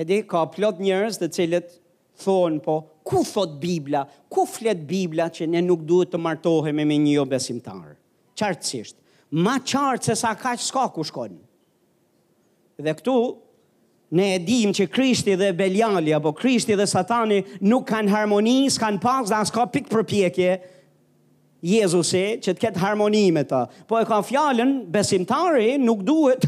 edhe 0.00 0.18
ka 0.32 0.42
plot 0.52 0.78
njerëz 0.82 1.18
të 1.20 1.28
cilët 1.36 1.72
thonë 2.24 2.60
po, 2.64 2.76
ku 3.06 3.22
thot 3.26 3.56
Bibla, 3.62 4.02
ku 4.32 4.44
flet 4.48 4.82
Bibla 4.88 5.28
që 5.34 5.48
ne 5.52 5.62
nuk 5.64 5.84
duhet 5.88 6.12
të 6.12 6.20
martohemi 6.22 6.84
me 6.88 6.98
një 7.02 7.16
jo 7.18 7.24
besimtar. 7.28 7.94
Qartësisht, 8.38 8.96
ma 9.42 9.56
qartë 9.60 10.10
se 10.10 10.16
sa 10.22 10.34
ka 10.38 10.54
që 10.58 10.64
s'ka 10.68 10.86
ku 10.94 11.04
shkonë. 11.06 11.38
Dhe 12.82 12.94
këtu, 12.98 13.16
ne 14.16 14.26
e 14.36 14.38
dim 14.44 14.72
që 14.76 14.86
Krishti 14.92 15.34
dhe 15.40 15.52
Beljali, 15.56 16.12
apo 16.16 16.32
Krishti 16.36 16.76
dhe 16.78 16.86
Satani 16.90 17.42
nuk 17.60 17.84
kanë 17.90 18.12
harmoni, 18.12 18.58
s'kanë 18.74 19.00
pas 19.02 19.28
dhe 19.32 19.42
s'ka 19.48 19.66
pikë 19.74 19.92
përpjekje, 19.96 20.54
Jezusi 21.62 22.20
që 22.42 22.56
të 22.56 22.58
ketë 22.64 22.80
harmoni 22.82 23.20
me 23.30 23.44
ta. 23.46 23.58
Po 23.86 24.00
e 24.00 24.06
ka 24.08 24.16
fjallën, 24.26 24.70
besimtari 24.90 25.76
nuk 25.78 26.00
duhet 26.02 26.42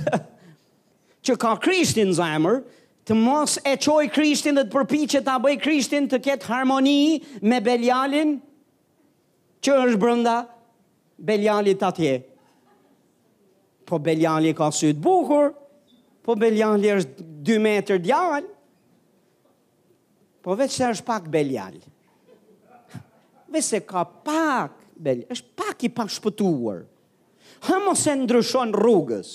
që 1.25 1.37
ka 1.39 1.53
Krishti 1.63 2.03
në 2.09 2.17
zemër, 2.19 2.57
të 3.05 3.15
mos 3.21 3.59
e 3.69 3.75
qoj 3.77 4.07
krishtin 4.13 4.57
dhe 4.57 4.65
të 4.69 5.01
që 5.15 5.21
ta 5.27 5.35
bëj 5.43 5.59
krishtin 5.61 6.07
të 6.09 6.23
ketë 6.25 6.49
harmoni 6.49 6.97
me 7.43 7.59
belialin 7.61 8.37
që 9.65 9.73
është 9.85 10.01
brënda 10.01 10.37
belialit 11.19 11.83
atje. 11.85 12.15
Po 13.85 13.99
beliali 14.01 14.55
ka 14.57 14.71
sytë 14.73 15.01
bukur, 15.05 15.51
po 16.25 16.33
beliali 16.41 16.89
është 16.97 17.27
2 17.45 17.59
meter 17.61 18.01
djallë, 18.01 18.49
po 20.41 20.57
vetë 20.57 20.89
është 20.89 21.05
pak 21.05 21.29
belial. 21.29 21.77
Vetë 23.53 23.83
ka 23.89 24.05
pak 24.25 24.73
belial, 24.97 25.29
është 25.37 25.53
pak 25.59 25.85
i 25.85 25.93
pak 25.93 26.09
shpëtuar. 26.17 26.87
Hëmë 27.69 27.93
ose 27.93 28.17
ndryshon 28.23 28.73
rrugës, 28.77 29.31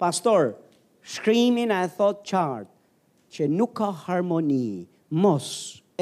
pastor, 0.00 0.54
shkrimin 1.04 1.72
e 1.72 1.82
thot 1.96 2.24
qartë, 2.28 2.71
që 3.34 3.46
nuk 3.50 3.72
ka 3.80 3.88
harmoni, 4.04 4.64
mos, 5.24 5.48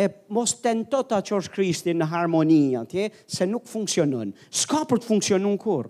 e 0.02 0.06
mos 0.34 0.54
tento 0.64 1.02
që 1.12 1.36
është 1.38 1.54
kristin 1.54 2.00
në 2.00 2.10
harmoni 2.10 2.62
atje, 2.80 3.08
se 3.30 3.46
nuk 3.46 3.68
funksionon. 3.70 4.32
S'ka 4.60 4.82
për 4.90 5.00
të 5.02 5.10
funksionun 5.12 5.58
kur. 5.60 5.88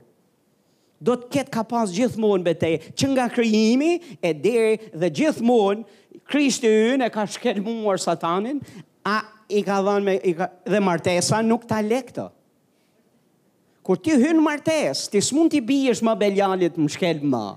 Do 1.00 1.14
të 1.16 1.30
ketë 1.34 1.54
ka 1.54 1.62
pas 1.64 1.92
gjithmonë 1.96 2.44
bete, 2.44 2.72
që 2.92 3.06
nga 3.14 3.28
krijimi 3.32 3.92
e 4.20 4.34
deri 4.46 4.74
dhe 5.00 5.12
gjithmonë 5.20 5.98
Krishti 6.30 6.68
ynë 6.94 7.08
ka 7.10 7.24
shkelmuar 7.26 7.98
Satanin, 7.98 8.60
a 9.08 9.16
i 9.58 9.64
ka 9.66 9.80
dhënë 9.82 10.06
me 10.06 10.12
i 10.30 10.34
ka, 10.38 10.46
dhe 10.70 10.78
martesa 10.84 11.40
nuk 11.42 11.64
ta 11.66 11.80
lek 11.82 12.12
Kur 13.82 13.96
ti 13.96 14.12
hyn 14.12 14.38
martesë, 14.44 15.08
ti 15.10 15.18
s'mund 15.24 15.50
të 15.50 15.60
bijesh 15.66 16.02
më 16.04 16.14
beljalit, 16.20 16.76
më 16.78 16.88
shkelmë. 16.94 17.26
më 17.32 17.48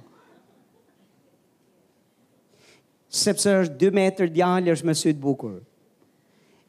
sepse 3.14 3.52
është 3.64 3.78
2 3.78 3.92
metër 3.94 4.32
djallë 4.34 4.72
është 4.74 4.88
me 4.90 4.96
sytë 4.98 5.22
bukur. 5.22 5.60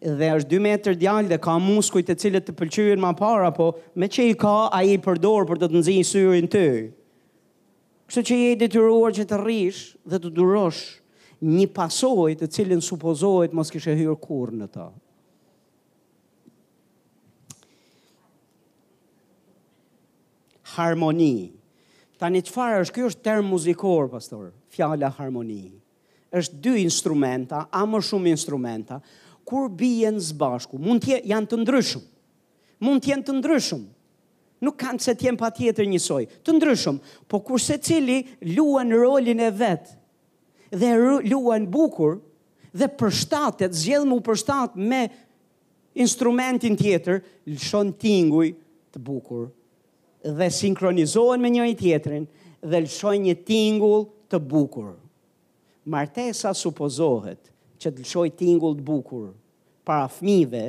Dhe 0.04 0.28
është 0.38 0.50
2 0.50 0.60
metër 0.60 0.98
djallë 1.00 1.30
dhe 1.30 1.38
ka 1.40 1.54
muskuj 1.64 2.02
të 2.04 2.18
cilët 2.20 2.44
të 2.48 2.54
pëlqyrën 2.58 3.00
ma 3.00 3.14
para, 3.16 3.48
po 3.56 3.70
me 3.96 4.08
që 4.12 4.26
i 4.32 4.34
ka 4.38 4.52
a 4.76 4.82
i 4.84 4.98
përdorë 5.00 5.48
për 5.48 5.62
të 5.62 5.70
të 5.70 5.76
nëzijin 5.78 6.04
syrin 6.08 6.50
të. 6.52 6.64
Kështë 8.08 8.24
që 8.28 8.36
i 8.42 8.50
e 8.50 8.58
detyruar 8.60 9.16
që 9.16 9.24
të 9.30 9.38
rish 9.46 9.80
dhe 10.04 10.20
të 10.20 10.32
durosh 10.36 10.82
një 11.44 11.66
pasoj 11.76 12.34
të 12.42 12.50
cilën 12.52 12.84
supozojt 12.84 13.56
mos 13.56 13.72
kështë 13.72 13.94
e 13.94 13.96
hyrë 14.02 14.16
kur 14.26 14.52
në 14.52 14.68
ta. 14.74 14.90
Harmoni. 20.74 21.54
Tani 22.18 22.44
të 22.44 22.52
farë 22.52 22.84
është 22.84 22.98
kjo 22.98 23.08
është 23.08 23.24
termë 23.30 23.48
muzikorë, 23.54 24.10
pastorë, 24.12 24.52
fjalla 24.74 25.08
harmoni 25.16 25.64
është 26.36 26.58
dy 26.64 26.74
instrumenta, 26.84 27.66
a 27.70 27.84
më 27.88 28.00
shumë 28.10 28.32
instrumenta, 28.34 28.98
kur 29.46 29.68
bijen 29.78 30.18
së 30.24 30.34
bashku, 30.40 30.78
mund 30.82 31.04
të 31.04 31.20
janë 31.28 31.50
të 31.52 31.58
ndryshëm. 31.62 32.04
Mund 32.84 33.04
të 33.04 33.12
jenë 33.12 33.26
të 33.28 33.36
ndryshëm. 33.38 33.82
Nuk 34.64 34.78
kanë 34.80 35.02
se 35.04 35.14
të 35.14 35.26
jenë 35.28 35.38
pa 35.40 35.50
tjetër 35.54 35.86
njësoj. 35.90 36.22
Të 36.44 36.54
ndryshëm, 36.56 36.98
po 37.30 37.40
kur 37.44 37.60
se 37.62 37.76
cili 37.84 38.22
luan 38.56 38.90
rolin 38.96 39.42
e 39.44 39.50
vetë, 39.58 39.96
dhe 40.80 40.92
luan 41.28 41.66
bukur, 41.74 42.16
dhe 42.74 42.88
përshtatet, 42.98 43.76
zjedhë 43.76 44.08
mu 44.10 44.18
përshtat 44.26 44.74
me 44.80 45.04
instrumentin 46.02 46.74
tjetër, 46.80 47.20
lëshon 47.52 47.92
tinguj 48.02 48.48
të 48.96 49.04
bukur, 49.06 49.46
dhe 50.24 50.48
sinkronizohen 50.50 51.44
me 51.44 51.52
njëri 51.54 51.76
tjetërin, 51.82 52.24
dhe 52.64 52.82
lëshon 52.88 53.20
një 53.28 53.36
tingull 53.46 54.08
të 54.32 54.40
bukur 54.42 54.94
martesa 55.84 56.52
supozohet 56.56 57.52
që 57.82 57.90
të 57.92 58.00
lëshoj 58.04 58.28
tingull 58.38 58.76
të 58.78 58.84
bukur 58.86 59.28
para 59.84 60.06
fmive 60.08 60.66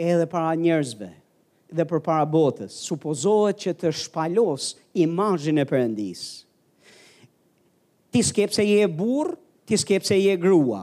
edhe 0.00 0.26
para 0.28 0.52
njerëzve 0.60 1.08
dhe 1.70 1.86
për 1.86 2.00
para 2.02 2.24
botës, 2.26 2.74
supozohet 2.82 3.60
që 3.62 3.74
të 3.78 3.92
shpalos 3.94 4.72
imajin 4.98 5.62
e 5.62 5.66
përëndis. 5.70 6.22
Ti 8.10 8.22
skep 8.26 8.50
se 8.56 8.64
je 8.66 8.88
burë, 8.90 9.36
ti 9.70 9.78
skep 9.78 10.02
se 10.06 10.18
je 10.18 10.34
grua, 10.42 10.82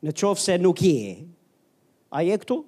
në 0.00 0.14
qofë 0.16 0.40
se 0.46 0.56
nuk 0.62 0.80
je. 0.80 1.18
A 2.14 2.22
je 2.24 2.38
këtu? 2.40 2.62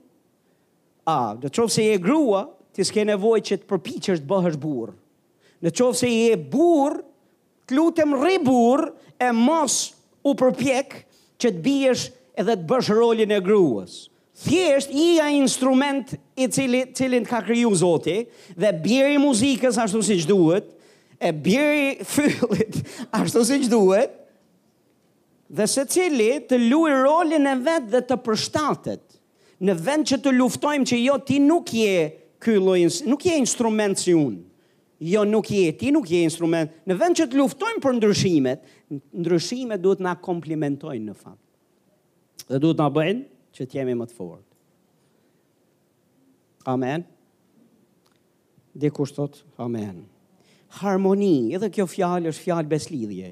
A, 1.08 1.32
në 1.40 1.48
qofë 1.54 1.72
se 1.78 1.86
je 1.86 1.96
grua, 2.02 2.44
ti 2.76 2.84
s'ke 2.84 3.06
nevoj 3.08 3.40
që 3.48 3.60
të 3.62 3.68
përpichesh 3.70 4.20
të 4.20 4.28
bëhesh 4.28 4.58
burë. 4.60 4.92
Në 5.64 5.72
qofë 5.80 5.98
se 6.02 6.10
je 6.12 6.36
burë, 6.52 7.00
të 7.66 7.76
lutem 7.78 8.12
rri 8.20 8.36
burë, 8.44 8.90
e 9.20 9.30
mos 9.32 9.94
u 10.26 10.32
përpjek 10.38 10.98
që 11.40 11.52
të 11.52 11.62
biesh 11.64 12.06
edhe 12.36 12.56
të 12.60 12.68
bësh 12.68 12.90
rolin 12.96 13.32
e 13.32 13.40
gruas. 13.44 14.02
Thjesht 14.36 14.90
i 14.92 15.06
instrument 15.38 16.10
i 16.44 16.48
cili 16.52 16.82
cilin 16.92 17.24
ka 17.24 17.38
kriju 17.46 17.70
Zoti 17.76 18.18
dhe 18.60 18.72
bjeri 18.84 19.16
muzikës 19.22 19.78
ashtu 19.80 20.02
siç 20.04 20.26
duhet, 20.28 20.66
e 21.16 21.30
bjeri 21.32 22.04
fyllit 22.12 22.76
ashtu 23.16 23.44
siç 23.48 23.68
duhet. 23.72 24.12
Dhe 25.48 25.64
se 25.70 25.84
cili 25.88 26.34
të 26.44 26.58
luaj 26.68 26.96
rolin 27.04 27.46
e 27.48 27.54
vet 27.64 27.86
dhe 27.92 28.00
të 28.04 28.16
përshtatet. 28.26 29.02
Në 29.64 29.76
vend 29.86 30.08
që 30.10 30.18
të 30.20 30.34
luftojmë 30.36 30.88
që 30.90 30.98
jo 31.00 31.14
ti 31.24 31.38
nuk 31.40 31.70
je 31.72 32.00
ky 32.44 32.58
lloj, 32.60 32.82
nuk 33.08 33.24
je 33.24 33.38
instrument 33.40 33.96
si 33.96 34.12
unë. 34.12 34.42
Jo 35.02 35.24
nuk 35.28 35.50
je, 35.50 35.72
ti 35.76 35.90
nuk 35.92 36.08
je 36.08 36.22
instrument. 36.24 36.70
Në 36.88 36.96
vend 36.96 37.18
që 37.18 37.26
të 37.28 37.36
luftojmë 37.38 37.82
për 37.84 37.96
ndryshimet, 37.98 38.62
ndryshimet 39.20 39.82
duhet 39.84 40.00
na 40.04 40.14
komplementojnë 40.24 41.04
në 41.10 41.16
fakt. 41.18 41.42
Dhe 42.46 42.60
duhet 42.62 42.80
na 42.80 42.86
bëjnë 42.94 43.26
që 43.58 43.66
të 43.68 43.78
jemi 43.80 43.96
më 44.00 44.06
të 44.08 44.16
fortë. 44.16 44.44
Amen. 46.66 47.04
Dhe 48.76 48.88
kushtot, 48.90 49.42
amen. 49.62 50.00
Harmoni, 50.80 51.52
edhe 51.56 51.68
kjo 51.72 51.84
fjalë 51.88 52.32
është 52.32 52.46
fjalë 52.48 52.72
beslidhje. 52.72 53.28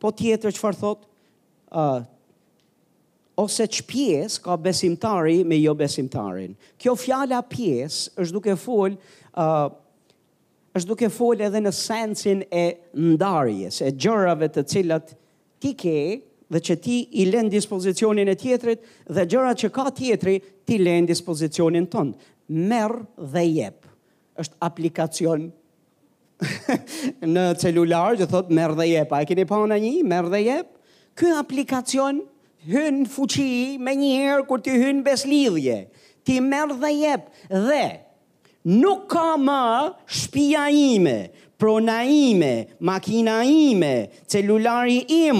Po 0.00 0.12
tjetër 0.18 0.52
çfarë 0.58 0.80
thot? 0.84 1.08
ë 1.72 1.80
uh, 1.80 2.02
ose 3.40 3.64
që 3.64 3.84
pjesë 3.88 4.42
ka 4.44 4.58
besimtari 4.60 5.38
me 5.48 5.56
jo 5.56 5.72
besimtarin. 5.74 6.52
Kjo 6.76 6.92
fjala 7.00 7.38
pjesë 7.48 8.10
është 8.20 8.34
duke 8.36 8.56
folë 8.60 8.98
uh, 9.00 9.70
është 10.78 10.88
duke 10.88 11.08
folë 11.12 11.46
edhe 11.48 11.60
në 11.62 11.72
sensin 11.76 12.44
e 12.48 12.62
ndarjes, 12.96 13.80
e 13.84 13.90
gjërave 13.92 14.48
të 14.54 14.62
cilat 14.72 15.14
ti 15.62 15.72
ke 15.78 15.96
dhe 16.52 16.60
që 16.68 16.76
ti 16.84 16.96
i 17.22 17.26
len 17.30 17.48
dispozicionin 17.52 18.28
e 18.32 18.36
tjetrit 18.40 18.82
dhe 19.08 19.24
gjërat 19.32 19.60
që 19.62 19.70
ka 19.72 19.86
tjetri 19.96 20.38
ti 20.68 20.78
len 20.80 21.06
dispozicionin 21.08 21.86
tonë. 21.92 22.14
Mer 22.68 22.94
dhe 23.32 23.44
jep. 23.48 23.86
Është 24.40 24.56
aplikacion 24.64 25.46
në 27.36 27.46
celular 27.60 28.16
që 28.18 28.26
thot 28.32 28.50
merr 28.56 28.74
dhe 28.76 28.88
jep. 28.90 29.12
A 29.16 29.22
e 29.24 29.28
keni 29.28 29.46
parë 29.48 29.78
një 29.80 29.92
merr 30.08 30.30
dhe 30.32 30.40
jep? 30.44 30.72
Ky 31.16 31.32
aplikacion 31.40 32.22
hyn 32.68 33.04
fuqi 33.10 33.76
me 33.84 33.92
një 33.98 34.10
herë 34.22 34.46
kur 34.48 34.62
ti 34.64 34.76
hyn 34.80 35.04
beslidhje. 35.06 35.84
Ti 36.24 36.36
merr 36.40 36.72
dhe 36.80 36.92
jep 37.00 37.30
dhe 37.50 37.84
nuk 38.64 39.08
ka 39.10 39.36
më 39.36 39.60
shpia 40.06 40.66
ime, 40.70 41.30
prona 41.58 42.02
ime, 42.04 42.68
makina 42.80 43.42
ime, 43.44 44.08
celulari 44.26 45.02
im, 45.26 45.38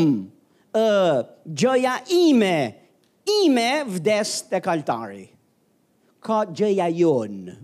uh, 0.74 1.22
gjëja 1.46 1.96
ime, 2.10 2.56
ime 3.44 3.68
vdes 3.86 4.34
të 4.50 4.60
kaltari. 4.62 5.26
Ka 6.22 6.44
gjëja 6.46 6.86
jonë, 6.94 7.56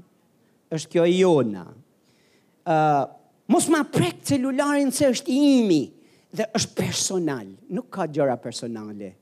është 0.75 0.93
kjo 0.93 1.05
jona. 1.13 1.65
Uh, 2.69 3.05
mos 3.51 3.69
ma 3.71 3.83
prek 3.87 4.23
celularin 4.27 4.91
se 4.93 5.11
është 5.11 5.33
imi, 5.39 5.83
dhe 6.35 6.45
është 6.55 6.75
personal, 6.77 7.47
nuk 7.71 7.89
ka 7.95 8.07
gjëra 8.11 8.37
personale 8.43 9.15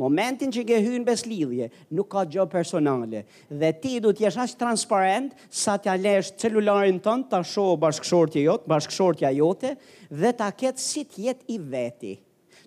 momentin 0.00 0.52
që 0.52 0.62
ke 0.68 0.78
hyrë 0.84 1.00
në 1.02 1.06
beslidhje, 1.08 1.66
nuk 1.96 2.08
ka 2.12 2.24
gjë 2.28 2.44
personale. 2.52 3.24
Dhe 3.48 3.72
ti 3.80 3.96
du 4.02 4.12
të 4.12 4.26
jesh 4.26 4.40
ashtë 4.44 4.60
transparent, 4.60 5.34
sa 5.48 5.76
t'ja 5.80 5.96
lesh 5.98 6.34
celularin 6.40 7.00
tënë, 7.02 7.28
ta 7.32 7.40
shohë 7.46 7.78
bashkëshortja 7.84 8.42
jote, 8.44 8.68
bashkëshortja 8.72 9.30
jote, 9.38 9.74
dhe 10.10 10.32
ta 10.38 10.50
ketë 10.52 10.82
si 10.86 11.06
t'jet 11.10 11.42
i 11.52 11.58
veti 11.76 12.14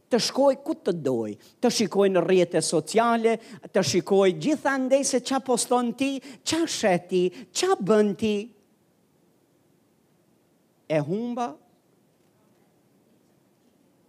të 0.10 0.18
shkoj 0.26 0.56
ku 0.66 0.74
të 0.74 0.92
doj, 1.06 1.36
të 1.62 1.70
shikoj 1.70 2.08
në 2.10 2.22
rjetët 2.26 2.66
sociale, 2.66 3.36
të 3.70 3.84
shikoj 3.92 4.32
gjitha 4.42 4.72
ndej 4.82 5.04
se 5.06 5.20
qa 5.22 5.38
poston 5.46 5.92
ti, 6.00 6.08
qa 6.42 6.64
sheti, 6.66 7.28
qa 7.54 7.76
bën 7.78 8.10
ti, 8.18 8.32
e 10.90 10.98
humba, 11.12 11.52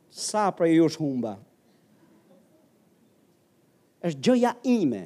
sa 0.08 0.46
për 0.56 0.72
jush 0.72 0.96
humba, 1.02 1.34
është 4.08 4.20
gjëja 4.26 4.52
ime, 4.72 5.02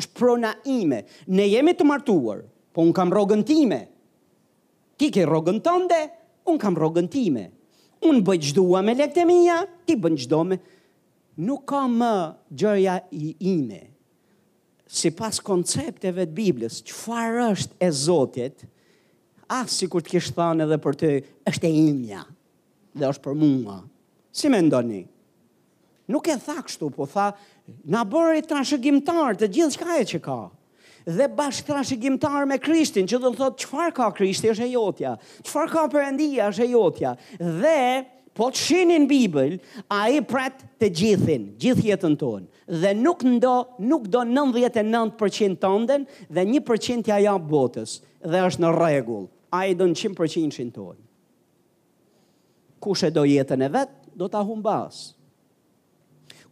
është 0.00 0.16
prona 0.18 0.52
ime, 0.70 1.02
ne 1.26 1.46
jemi 1.48 1.72
të 1.76 1.86
martuar, 1.88 2.44
po 2.72 2.84
unë 2.84 2.96
kam 2.98 3.12
rogën 3.12 3.42
time, 3.48 3.80
ti 5.00 5.10
ke 5.12 5.24
rogën 5.28 5.60
tënde, 5.64 6.00
unë 6.48 6.62
kam 6.62 6.78
rogën 6.80 7.08
time, 7.12 7.46
unë 8.06 8.24
bëjt 8.26 8.48
gjdua 8.52 8.82
me 8.84 8.94
lekte 8.98 9.24
ti 9.86 9.96
bën 9.96 10.16
gjdo 10.20 10.42
me, 10.52 10.58
nuk 11.46 11.64
ka 11.68 11.84
më 11.92 12.12
gjëja 12.58 12.96
i 13.16 13.34
ime, 13.56 13.82
si 14.86 15.10
pas 15.10 15.40
koncepteve 15.42 16.26
të 16.28 16.32
Biblës, 16.36 16.82
farë 16.94 17.48
është 17.54 17.80
e 17.80 17.90
Zotit, 17.90 18.64
ah, 19.50 19.64
si 19.68 19.88
kur 19.90 20.00
të 20.04 20.14
kishtë 20.16 20.36
thane 20.36 20.66
dhe 20.70 20.78
për 20.84 20.94
të, 21.00 21.10
është 21.50 21.68
e 21.68 21.74
imja, 21.90 22.22
dhe 22.96 23.10
është 23.10 23.26
për 23.28 23.36
mua, 23.40 23.80
si 24.36 24.48
me 24.52 24.62
ndoni, 24.62 25.02
nuk 26.10 26.26
e 26.28 26.36
tha 26.38 26.60
kështu, 26.62 26.90
po 26.94 27.06
tha, 27.10 27.30
na 27.84 28.04
bëri 28.06 28.44
trashëgimtar 28.46 29.36
të 29.40 29.50
gjithë 29.56 29.76
çka 29.76 29.96
e 30.02 30.06
që 30.14 30.20
ka. 30.24 30.38
Dhe 31.06 31.28
bash 31.38 31.60
trashëgimtar 31.66 32.46
me 32.50 32.56
Krishtin, 32.62 33.06
që 33.06 33.20
do 33.22 33.30
të 33.32 33.38
thotë 33.42 33.62
çfarë 33.64 33.92
ka 33.94 34.08
Krishti 34.14 34.50
është 34.50 34.64
e 34.66 34.72
jotja, 34.74 35.12
çfarë 35.46 35.70
ka 35.74 35.84
Perëndia 35.92 36.48
është 36.50 36.64
e 36.64 36.70
jotja. 36.74 37.12
Dhe 37.38 37.78
po 38.36 38.48
të 38.52 38.58
shinin 38.62 39.06
Bibël, 39.08 39.54
a 39.88 40.08
i 40.12 40.18
pret 40.26 40.64
të 40.82 40.90
gjithin, 40.98 41.44
gjithë 41.62 41.86
jetën 41.92 42.18
tonë. 42.20 42.48
Dhe 42.82 42.90
nuk, 42.98 43.22
ndo, 43.26 43.52
nuk 43.86 44.10
do 44.10 44.22
99% 44.26 45.60
të 45.62 45.98
dhe 46.34 46.44
1% 46.58 47.06
tja 47.06 47.20
ja 47.22 47.36
botës. 47.38 48.00
Dhe 48.32 48.42
është 48.50 48.66
në 48.66 48.74
rregull. 48.80 49.28
a 49.56 49.60
i 49.70 49.74
do 49.78 49.86
në 49.88 49.94
100% 50.12 50.74
Kush 50.74 50.96
Kushe 52.82 53.08
do 53.14 53.22
jetën 53.24 53.62
e 53.64 53.68
vetë, 53.72 53.94
do 54.14 54.26
të 54.28 54.42
humbas. 54.44 54.94
basë 55.15 55.15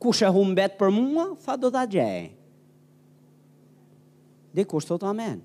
kush 0.05 0.23
e 0.25 0.29
humbet 0.29 0.75
për 0.77 0.91
mua, 0.93 1.31
tha 1.41 1.55
do 1.57 1.71
ta 1.73 1.87
gjej. 1.89 2.27
Dhe 4.55 4.67
kush 4.69 4.85
thot 4.91 5.07
amen. 5.09 5.39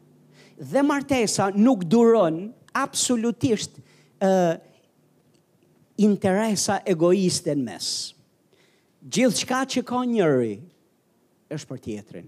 Dhe 0.59 0.83
martesa 0.83 1.47
nuk 1.55 1.85
duron 1.89 2.49
absolutisht 2.75 3.77
uh, 4.19 4.57
interesa 5.97 6.81
egoiste 6.91 7.55
në 7.55 7.63
mes. 7.69 7.91
Gjithë 8.99 9.45
shka 9.45 9.61
që 9.77 9.85
ka 9.87 10.01
njëri, 10.11 10.57
është 11.55 11.69
për 11.69 11.79
tjetërin. 11.85 12.27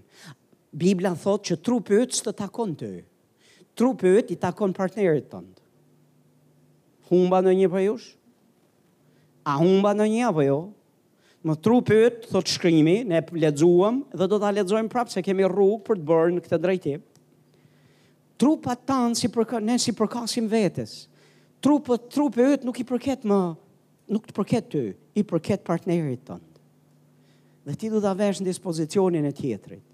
Biblia 0.72 1.12
thot 1.12 1.42
thotë 1.44 1.50
që 1.50 1.60
trupi 1.68 1.98
ytë 2.00 2.18
së 2.22 2.28
të 2.30 2.36
takon 2.40 2.72
të 2.80 2.88
ytë. 2.96 3.08
Trupë 3.78 4.10
ytë 4.22 4.34
i 4.34 4.40
takon 4.40 4.72
partnerit 4.76 5.28
të 5.32 5.40
ndë. 5.44 5.60
Humba 7.12 7.42
në 7.44 7.52
një 7.60 7.68
për 7.72 7.84
jush? 7.90 8.08
A 9.52 9.58
humba 9.60 9.92
në 9.96 10.06
një 10.08 10.30
apo 10.30 10.30
jo? 10.30 10.30
Humba 10.30 10.30
në 10.30 10.30
një 10.30 10.30
apo 10.30 10.48
jo? 10.48 10.60
më 11.42 11.54
tru 11.62 11.80
të 11.84 11.96
thot 12.30 12.50
shkrimi, 12.50 13.00
ne 13.06 13.20
ledzuam 13.40 14.02
dhe 14.14 14.26
do 14.30 14.38
të 14.40 14.50
ledzojmë 14.58 14.90
prapë 14.92 15.14
se 15.16 15.22
kemi 15.26 15.46
rrugë 15.50 15.82
për 15.88 15.98
të 16.00 16.08
bërë 16.10 16.36
në 16.36 16.42
këtë 16.44 16.60
drejtim. 16.64 17.02
Trupat 18.38 18.84
tanë, 18.88 19.16
si 19.18 19.30
përka, 19.30 19.60
ne 19.62 19.76
si 19.78 19.92
përkasim 19.94 20.48
vetës. 20.50 20.92
Trupët, 21.62 22.08
trupë 22.10 22.46
e 22.46 22.56
nuk 22.66 22.80
i 22.82 22.86
përket 22.88 23.26
më, 23.30 23.40
nuk 24.10 24.24
të 24.26 24.34
përket 24.34 24.70
ty, 24.72 24.84
i 25.18 25.22
përket 25.22 25.62
partnerit 25.66 26.24
tënë. 26.26 26.48
Dhe 27.68 27.76
ti 27.78 27.90
du 27.92 28.00
të 28.02 28.10
avesh 28.10 28.40
në 28.42 28.48
dispozicionin 28.50 29.28
e 29.28 29.34
tjetërit. 29.38 29.84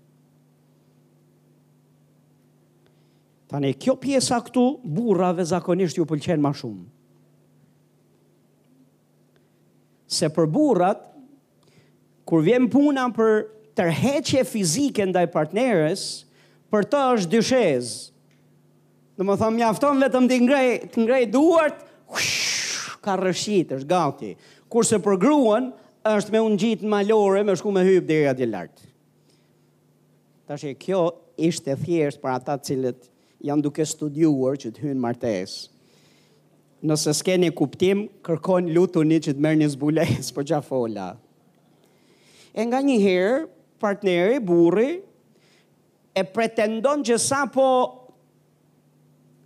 Tane, 3.49 3.73
kjo 3.81 3.95
pjesa 3.97 4.37
këtu, 4.45 4.67
burrave 4.85 5.45
zakonisht 5.49 5.97
ju 6.01 6.05
pëlqen 6.09 6.41
ma 6.45 6.53
shumë. 6.57 6.85
Se 10.09 10.29
për 10.33 10.49
burrat, 10.53 11.08
kur 12.29 12.45
vjen 12.45 12.67
puna 12.73 13.07
për 13.17 13.37
tërheqje 13.79 14.43
fizike 14.49 15.07
ndaj 15.09 15.27
partnerës, 15.33 16.03
për 16.69 16.85
të 16.93 17.01
është 17.15 17.31
dyshez. 17.33 17.93
Në 19.19 19.25
më 19.27 19.37
thëmë, 19.41 19.57
mjafton 19.63 20.03
vetëm 20.05 20.27
të 20.31 20.37
ngrej, 20.45 20.69
të 20.93 21.05
ngrej 21.07 21.23
duart, 21.33 21.79
ka 23.05 23.15
rëshit, 23.23 23.73
është 23.79 23.89
gati. 23.91 24.35
Kurse 24.71 24.99
për 25.03 25.17
gruan, 25.23 25.71
është 26.11 26.35
me 26.35 26.43
unë 26.45 26.61
gjitë 26.67 26.91
malore, 26.93 27.45
me 27.49 27.57
shku 27.57 27.73
me 27.75 27.85
hybë 27.87 28.07
dhe 28.07 28.21
e 28.21 28.29
atje 28.35 28.67
Ta 30.49 30.57
shë 30.57 30.75
kjo 30.81 31.01
ishte 31.45 31.75
thjesht 31.77 32.21
për 32.23 32.31
ata 32.39 32.55
cilët 32.65 33.11
janë 33.45 33.63
duke 33.67 33.85
studiuar 33.85 34.55
që 34.57 34.71
të 34.73 34.83
hynë 34.87 35.01
martesë. 35.03 35.59
Nëse 36.89 37.13
s'keni 37.21 37.51
kuptim, 37.53 38.07
kërkon 38.25 38.71
lutu 38.73 39.03
një 39.05 39.19
që 39.27 39.35
të 39.37 39.45
mërë 39.45 39.61
një 39.63 39.69
zbulejës 39.77 40.31
për 40.33 40.39
po 40.39 40.47
gja 40.49 40.63
fola. 40.65 41.09
E 42.59 42.65
nga 42.67 42.81
një 42.83 42.97
herë, 42.99 43.35
partneri, 43.79 44.41
burri, 44.43 44.97
e 46.11 46.23
pretendon 46.27 47.05
që 47.07 47.17
sa 47.23 47.45
po 47.55 47.67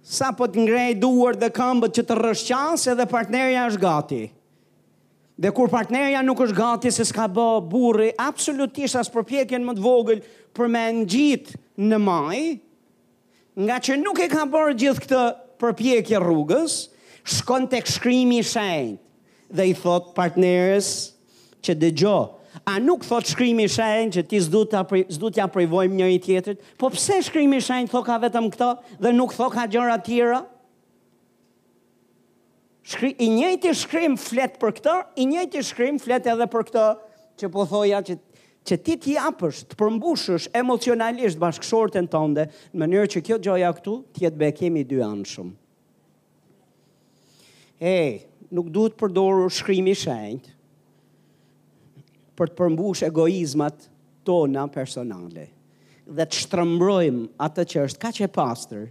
sa 0.02 0.30
po 0.34 0.48
të 0.50 0.64
ngrej 0.64 0.94
duar 0.98 1.36
dhe 1.38 1.50
këmbët 1.54 1.92
që 1.98 2.04
të 2.08 2.16
rëshqas 2.18 2.88
edhe 2.90 3.04
partnerja 3.12 3.66
është 3.70 3.82
gati. 3.84 4.22
Dhe 5.44 5.52
kur 5.54 5.68
partnerja 5.70 6.24
nuk 6.24 6.40
është 6.46 6.56
gati 6.56 6.92
se 6.96 7.04
s'ka 7.08 7.28
bë 7.36 7.46
burri, 7.70 8.08
absolutisht 8.18 8.96
as 8.98 9.12
përpjekjen 9.12 9.62
më 9.68 9.76
të 9.78 9.84
vogël 9.84 10.24
për 10.56 10.72
me 10.72 10.86
ngjit 11.02 11.52
në 11.84 12.00
maj, 12.02 12.40
nga 13.66 13.76
që 13.84 14.00
nuk 14.00 14.24
e 14.24 14.30
ka 14.32 14.48
bërë 14.56 14.76
gjithë 14.80 15.04
këtë 15.04 15.22
përpjekje 15.60 16.20
rrugës, 16.24 16.80
shkon 17.36 17.68
tek 17.74 17.86
shkrimi 17.92 18.40
i 18.40 18.44
shenjtë 18.54 19.52
dhe 19.60 19.68
i 19.68 19.76
thot 19.84 20.14
partneris 20.16 20.94
që 21.62 21.82
gjohë. 21.92 22.40
A 22.68 22.76
nuk 22.78 23.02
thot 23.08 23.24
shkrimi 23.26 23.64
shenj 23.70 24.12
që 24.18 24.22
ti 24.28 24.38
s'du 24.44 24.60
t'ja 24.68 24.82
s'du 25.08 25.30
t'ja 25.32 25.46
privojmë 25.52 25.94
njëri 26.00 26.18
tjetrit? 26.24 26.60
Po 26.78 26.90
pse 26.92 27.22
shkrimi 27.24 27.62
shenj 27.64 27.88
thoka 27.90 28.12
ka 28.12 28.18
vetëm 28.26 28.50
këto 28.52 28.68
dhe 29.00 29.12
nuk 29.16 29.32
thoka 29.36 29.62
ka 29.62 29.70
gjëra 29.72 29.96
tjera? 30.06 30.42
Shkri, 32.92 33.12
I 33.24 33.28
njëti 33.30 33.70
shkrim 33.78 34.16
flet 34.18 34.56
për 34.60 34.72
këto, 34.80 34.94
i 35.22 35.24
njëti 35.30 35.62
shkrim 35.64 36.00
flet 36.02 36.26
edhe 36.26 36.48
për 36.50 36.64
këto 36.68 36.86
që 37.40 37.50
po 37.54 37.64
thoja 37.70 38.02
që 38.08 38.18
që 38.62 38.76
ti 38.86 38.94
t'i 39.02 39.14
apësh, 39.18 39.64
të 39.72 39.74
përmbushësh 39.80 40.44
emocionalisht 40.54 41.38
bashkëshorten 41.42 42.06
tënde, 42.12 42.44
në 42.70 42.78
mënyrë 42.78 43.08
që 43.16 43.22
kjo 43.26 43.38
gjoja 43.42 43.72
këtu, 43.74 43.94
tjetë 44.14 44.50
kemi 44.54 44.84
dy 44.86 45.00
anë 45.02 45.24
shumë. 45.32 45.56
E, 47.92 47.96
nuk 48.54 48.68
duhet 48.76 48.94
përdoru 49.02 49.48
shkrimi 49.50 49.96
shenjtë, 49.98 50.54
për 52.36 52.52
të 52.52 52.56
përmbush 52.58 53.02
egoizmat 53.08 53.86
tona 54.26 54.66
personale 54.72 55.48
dhe 56.12 56.24
të 56.26 56.40
shtrëmbrojmë 56.44 57.24
atë 57.46 57.64
që 57.72 57.82
është 57.86 58.02
ka 58.02 58.10
që 58.18 58.28
pastër 58.34 58.86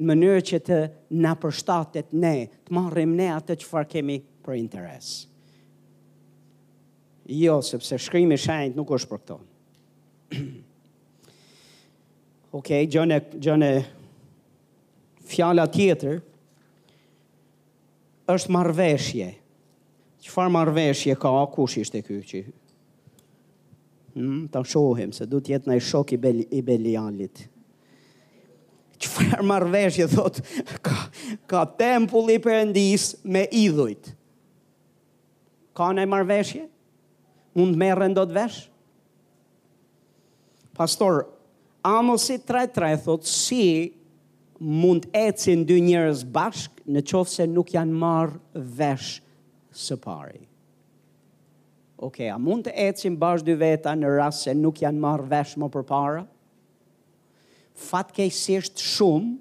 në 0.00 0.06
mënyrë 0.10 0.42
që 0.50 0.60
të 0.66 0.78
na 1.22 1.32
përshtatet 1.42 2.12
ne, 2.16 2.34
të 2.64 2.76
marrim 2.76 3.12
ne 3.18 3.26
atë 3.36 3.56
që 3.62 3.68
farë 3.70 3.88
kemi 3.96 4.18
për 4.44 4.56
interes. 4.62 5.08
Jo, 7.30 7.58
sepse 7.62 7.98
shkrimi 8.00 8.38
shajnët 8.40 8.78
nuk 8.78 8.92
është 8.96 9.10
për 9.10 9.20
këto. 9.24 9.36
Okej, 12.58 12.86
gjone, 12.94 13.20
gjone 13.36 13.70
fjala 15.30 15.68
tjetër, 15.70 16.16
është 18.34 18.56
marveshje. 18.56 19.28
Qëfar 20.20 20.50
marveshje 20.52 21.14
ka, 21.16 21.30
kush 21.54 21.78
ishte 21.82 22.02
ky 22.04 22.18
që 22.30 22.40
Hmm, 24.10 24.48
ta 24.50 24.58
shohim, 24.66 25.12
se 25.14 25.22
du 25.30 25.38
tjetë 25.38 25.70
në 25.70 25.74
i 25.78 25.82
shok 25.86 26.10
i, 26.16 26.16
bel, 26.18 26.40
i 26.50 26.60
belialit. 26.66 27.44
Qëfar 29.00 29.44
marveshje, 29.46 30.08
thot, 30.10 30.40
ka, 30.84 30.96
ka 31.48 31.60
tempull 31.78 32.32
i 32.34 32.40
përëndis 32.42 33.04
me 33.22 33.44
idhujt. 33.54 34.10
Ka 35.78 35.92
në 35.94 36.08
i 36.08 36.10
marveshje? 36.10 36.64
Mund 37.54 37.78
me 37.78 37.92
rëndot 38.00 38.34
vesh? 38.34 38.58
Pastor, 40.74 41.22
amosi 41.86 42.40
tre 42.42 42.66
3 42.66 42.98
thot, 43.06 43.30
si 43.30 43.62
mund 44.60 45.06
ecin 45.16 45.62
dy 45.70 45.78
njërës 45.86 46.26
bashk 46.34 46.82
në 46.90 47.06
qofë 47.08 47.36
se 47.38 47.46
nuk 47.54 47.70
janë 47.78 47.94
marvesh 47.94 48.42
vesh 48.82 49.18
së 49.72 49.96
pari. 49.96 50.40
Ok, 52.00 52.18
a 52.32 52.38
mund 52.40 52.64
të 52.66 52.72
ecim 52.88 53.16
bashkë 53.20 53.46
dy 53.50 53.56
veta 53.60 53.92
në 53.96 54.08
rrasë 54.14 54.46
se 54.46 54.54
nuk 54.56 54.78
janë 54.82 55.00
marrë 55.02 55.26
vesh 55.30 55.56
më 55.60 55.66
për 55.74 55.82
para? 55.88 56.22
Fatkejsisht 57.90 58.80
shumë, 58.80 59.34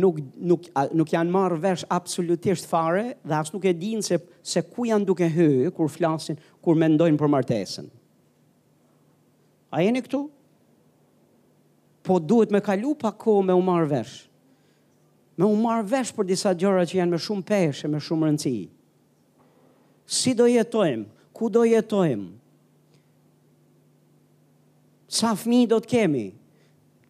nuk, 0.00 0.20
nuk, 0.40 0.68
nuk 0.96 1.12
janë 1.12 1.34
marrë 1.34 1.58
vesh 1.62 1.84
absolutisht 1.92 2.66
fare 2.70 3.04
dhe 3.20 3.36
asë 3.36 3.54
nuk 3.56 3.66
e 3.68 3.74
dinë 3.82 4.06
se, 4.06 4.18
se 4.42 4.62
ku 4.64 4.86
janë 4.88 5.08
duke 5.08 5.28
hyë 5.32 5.72
kur 5.76 5.92
flasin, 5.92 6.40
kur 6.64 6.78
mendojnë 6.80 7.20
për 7.20 7.32
martesën. 7.36 7.90
A 9.70 9.84
jeni 9.84 10.02
këtu? 10.04 10.24
Po 12.02 12.16
duhet 12.18 12.50
me 12.50 12.62
kalu 12.64 12.94
pa 12.98 13.12
ko 13.12 13.38
me 13.44 13.52
u 13.54 13.60
marrë 13.62 13.90
vesh. 13.92 14.16
Me 15.36 15.46
u 15.46 15.56
marrë 15.56 15.84
vesh 15.92 16.14
për 16.16 16.32
disa 16.32 16.56
gjëra 16.58 16.86
që 16.88 17.02
janë 17.02 17.12
me 17.12 17.20
shumë 17.20 17.48
peshe, 17.48 17.88
me 17.92 18.00
shumë 18.00 18.28
rëndësijë 18.30 18.68
si 20.10 20.34
do 20.34 20.42
jetojmë, 20.50 21.06
ku 21.34 21.46
do 21.54 21.62
jetojmë, 21.68 22.28
sa 25.10 25.34
fmi 25.38 25.60
do 25.70 25.78
të 25.82 25.90
kemi, 25.90 26.24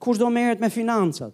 kush 0.00 0.20
do 0.20 0.28
meret 0.32 0.60
me 0.60 0.68
financat, 0.72 1.32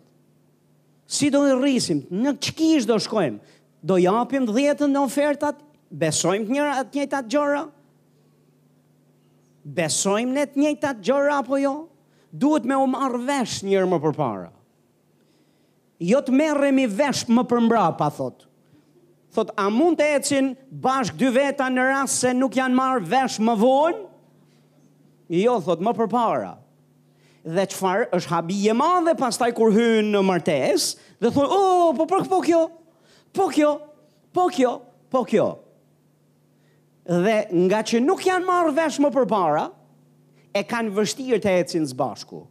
si 1.11 1.27
do 1.35 1.41
në 1.47 1.57
rrisim, 1.59 2.03
në 2.11 2.35
qëkish 2.43 2.87
do 2.87 2.99
shkojmë, 3.03 3.43
do 3.87 3.99
japim 4.03 4.47
dhjetën 4.47 4.91
në 4.95 5.03
ofertat, 5.05 5.59
besojmë 5.91 6.47
të 6.47 6.55
njëra 6.57 6.79
njëta 6.87 7.23
të 7.27 7.35
gjora, 7.35 7.65
besojmë 9.81 10.35
në 10.39 10.47
të 10.53 10.63
njëta 10.63 10.95
të 10.95 11.05
gjora 11.11 11.41
apo 11.43 11.59
jo, 11.65 11.75
duhet 12.31 12.67
me 12.71 12.79
u 12.79 12.87
marrë 12.95 13.23
vesh 13.27 13.63
njërë 13.67 13.91
më 13.91 14.01
përpara. 14.07 14.53
Jo 16.15 16.19
të 16.27 16.35
merremi 16.37 16.85
vesh 16.91 17.25
më 17.33 17.47
përmbra, 17.51 17.89
pa 17.99 18.07
thotë 18.13 18.46
thot, 19.37 19.53
a 19.61 19.69
mund 19.71 19.99
të 20.01 20.07
ecin 20.19 20.53
bashk 20.83 21.17
dy 21.21 21.29
veta 21.35 21.69
në 21.71 21.85
ras 21.91 22.15
se 22.23 22.33
nuk 22.35 22.57
janë 22.57 22.77
marrë 22.79 23.05
vesh 23.11 23.41
më 23.45 23.55
vonë? 23.63 24.01
Jo, 25.43 25.57
thot, 25.67 25.81
më 25.83 25.95
përpara. 26.01 26.53
Dhe 27.47 27.65
qëfar 27.71 28.09
është 28.17 28.33
habi 28.33 28.57
e 28.71 28.75
ma 28.75 28.93
dhe 29.07 29.15
pastaj 29.19 29.53
kur 29.55 29.73
hynë 29.75 30.09
në 30.13 30.23
martes, 30.27 30.93
dhe 31.23 31.31
thot, 31.35 31.47
o, 31.47 31.61
oh, 31.61 31.93
po 31.99 32.07
përkë, 32.11 32.29
po 32.33 32.41
kjo, 32.47 32.61
po 33.37 33.47
kjo, 33.55 33.71
po 34.37 34.49
kjo, 34.55 34.73
po 35.15 35.25
kjo. 35.31 35.49
Dhe 37.07 37.37
nga 37.69 37.85
që 37.87 38.01
nuk 38.03 38.25
janë 38.27 38.47
marrë 38.49 38.75
vesh 38.81 38.99
më 39.03 39.13
përpara, 39.15 39.69
e 40.57 40.63
kanë 40.65 40.95
vështirë 40.97 41.43
të 41.45 41.53
ecin 41.61 41.85
së 41.87 41.97
bashku. 41.99 42.45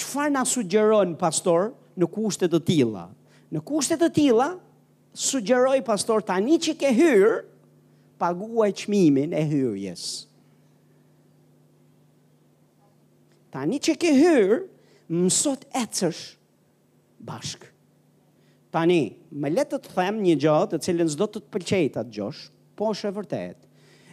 Qëfar 0.00 0.32
nga 0.34 0.42
sugjeron, 0.48 1.12
pastor, 1.20 1.70
në 1.96 2.08
kushtet 2.10 2.50
të 2.50 2.60
tila? 2.66 3.06
Në 3.52 3.60
kushtet 3.68 4.00
të 4.02 4.08
tila, 4.16 4.50
sugjeroj 5.12 5.80
pastor 5.84 6.24
tani 6.24 6.58
që 6.62 6.74
ke 6.80 6.92
hyrë, 6.96 7.32
paguaj 8.20 8.70
qmimin 8.84 9.34
e 9.34 9.42
hyrjes. 9.50 10.04
Tani 13.52 13.80
që 13.84 13.96
ke 14.00 14.12
hyrë, 14.16 14.60
mësot 15.12 15.66
ecësh 15.82 16.22
bashkë. 17.28 17.68
Tani, 18.72 19.02
me 19.36 19.50
letë 19.52 19.76
të 19.82 19.90
të 19.90 19.96
them 19.98 20.22
një 20.24 20.36
gjatë, 20.46 20.78
të 20.78 20.86
cilën 20.86 21.10
zdo 21.12 21.26
të 21.34 21.42
të 21.42 21.50
pëlqejt 21.52 21.98
atë 22.00 22.14
gjosh, 22.16 22.46
po 22.78 22.88
është 22.94 23.10
e 23.10 23.16
vërtet. 23.18 23.58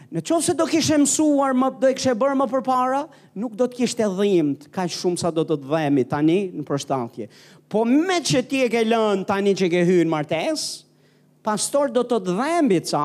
Në 0.09 0.23
qovë 0.25 0.43
se 0.49 0.53
do 0.57 0.65
kishe 0.67 0.97
mësuar, 0.99 1.53
më, 1.55 1.69
do 1.79 1.87
e 1.93 1.95
kishe 1.95 2.15
bërë 2.17 2.39
më 2.41 2.47
për 2.51 2.63
para, 2.65 3.03
nuk 3.39 3.55
do 3.55 3.69
të 3.69 3.77
kishte 3.77 4.09
dhimët, 4.17 4.65
ka 4.73 4.87
shumë 4.91 5.21
sa 5.21 5.31
do 5.31 5.45
të 5.47 5.59
të 5.61 5.69
dhemi 5.71 6.03
tani 6.11 6.39
në 6.51 6.65
përstatje. 6.67 7.29
Po 7.71 7.85
me 7.87 8.17
që 8.25 8.43
ti 8.49 8.65
e 8.65 8.69
ke 8.73 8.81
lënë 8.89 9.27
tani 9.29 9.53
që 9.59 9.69
ke 9.71 9.85
hyrë 9.87 10.09
martesë, 10.11 10.88
pastor 11.45 11.91
do 11.93 12.03
të 12.03 12.17
të 12.25 12.35
dhembi 12.35 12.79
ca, 12.89 13.03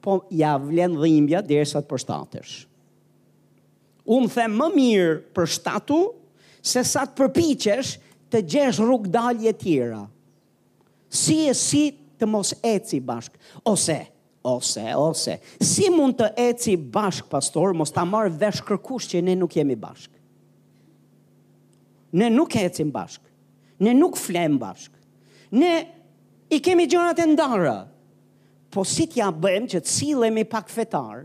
po 0.00 0.20
ja 0.32 0.54
vlen 0.60 0.94
dhe 0.98 1.10
imbja 1.18 1.42
dhe 1.46 1.62
të 1.66 1.82
përstatësh. 1.90 2.54
Unë 4.10 4.30
the 4.34 4.46
më 4.50 4.68
mirë 4.74 5.10
për 5.36 5.50
shtatu, 5.56 5.98
se 6.62 6.82
sa 6.84 7.04
të 7.06 7.14
përpichesh 7.20 7.92
të 8.30 8.40
gjesh 8.48 8.80
rrug 8.82 9.06
dalje 9.12 9.52
tjera. 9.60 10.06
Si 11.10 11.36
e 11.50 11.54
si 11.58 11.84
të 12.20 12.26
mos 12.28 12.54
eci 12.68 12.98
bashk, 13.00 13.36
ose, 13.64 14.00
ose, 14.46 14.84
ose, 15.00 15.36
si 15.64 15.88
mund 15.90 16.18
të 16.18 16.30
eci 16.48 16.74
bashk, 16.76 17.28
pastor, 17.32 17.72
mos 17.74 17.92
ta 17.94 18.04
marrë 18.06 18.34
vesh 18.40 18.60
shkërkush 18.60 19.08
që 19.14 19.22
ne 19.26 19.36
nuk 19.40 19.56
jemi 19.58 19.76
bashk. 19.80 20.10
Ne 22.18 22.30
nuk 22.34 22.54
eci 22.58 22.84
bashk, 22.92 23.20
ne 23.78 23.92
nuk 23.94 24.18
flem 24.18 24.58
bashk, 24.58 24.92
ne 25.54 25.74
i 26.50 26.58
kemi 26.58 26.86
gjërat 26.90 27.20
e 27.22 27.28
ndara. 27.30 27.76
Po 28.70 28.82
si 28.86 29.06
t'ja 29.10 29.30
bëjmë 29.34 29.70
që 29.72 29.80
cilemi 29.86 30.44
pak 30.46 30.70
fetar, 30.70 31.24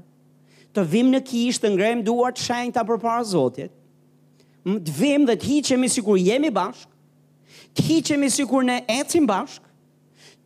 të 0.75 0.83
vim 0.91 1.11
në 1.13 1.21
kishë, 1.25 1.61
të 1.65 1.71
ngrem 1.75 2.01
duar 2.05 2.33
të 2.35 2.45
shenjë 2.45 2.83
për 2.89 2.99
para 3.03 3.23
Zotit, 3.25 3.73
të 4.65 4.95
vim 4.97 5.25
dhe 5.29 5.35
të 5.39 5.51
hiqemi 5.51 5.89
si 5.93 6.01
kur 6.05 6.17
jemi 6.19 6.49
bashk, 6.53 6.89
të 7.77 7.85
hiqemi 7.89 8.31
si 8.33 8.45
kur 8.49 8.65
ne 8.69 8.79
ecim 9.01 9.27
bashk, 9.29 9.61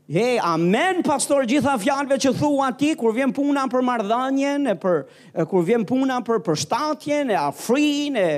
E, 0.09 0.39
amen, 0.41 1.03
pastor, 1.05 1.43
gjitha 1.45 1.75
fjalëve 1.77 2.15
që 2.17 2.31
thua 2.39 2.71
ti, 2.73 2.95
kur 2.97 3.11
vjen 3.13 3.29
puna 3.29 3.67
për 3.69 3.83
mardhanjen, 3.85 4.63
e 4.71 4.73
për, 4.81 4.95
e 5.37 5.43
kur 5.45 5.61
vjen 5.67 5.83
puna 5.85 6.15
për 6.25 6.39
përshtatjen, 6.47 7.29
e 7.29 7.37
afrin, 7.37 8.17
e 8.17 8.31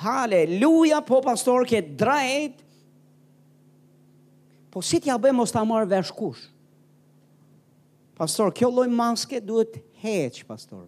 haleluja, 0.00 1.02
po, 1.04 1.18
pastor, 1.26 1.66
ke 1.68 1.82
drejt, 2.00 2.62
Po 4.70 4.80
si 4.86 5.00
t'ja 5.02 5.18
bëjmë 5.18 5.36
mos 5.42 5.50
ta 5.50 5.64
marrë 5.66 5.88
vesh 5.90 6.12
kush? 6.14 6.44
Pastor, 8.20 8.52
kjo 8.54 8.68
lloj 8.70 8.86
maske 8.92 9.40
duhet 9.42 9.78
heq, 10.04 10.42
pastor. 10.46 10.84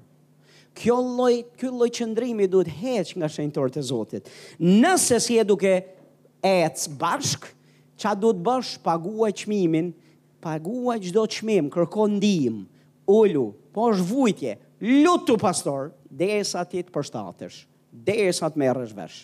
Kjo 0.77 0.97
lloj, 1.05 1.41
ky 1.59 1.69
lloj 1.73 1.89
qendrimi 1.97 2.47
duhet 2.49 2.71
heq 2.79 3.15
nga 3.21 3.29
shenjtorët 3.29 3.81
e 3.81 3.83
Zotit. 3.85 4.31
Nëse 4.63 5.19
si 5.25 5.39
e 5.41 5.45
duke 5.49 5.75
ec 6.47 6.85
bashk, 7.01 7.49
ça 7.99 8.15
duhet 8.17 8.39
bësh? 8.45 8.77
Pagua 8.85 9.33
çmimin, 9.33 9.91
pagua 10.43 10.97
çdo 11.03 11.27
çmim, 11.29 11.69
kërko 11.73 12.07
ndihmë, 12.15 12.63
ulu, 13.11 13.49
po 13.75 13.91
është 13.91 14.07
vujtje. 14.11 14.55
Lutu 15.03 15.37
pastor, 15.39 15.91
derisa 16.11 16.63
ti 16.67 16.83
të 16.83 16.91
përshtatesh, 16.95 17.65
derisa 17.93 18.47
të 18.51 18.59
merresh 18.65 18.95
vesh. 18.97 19.23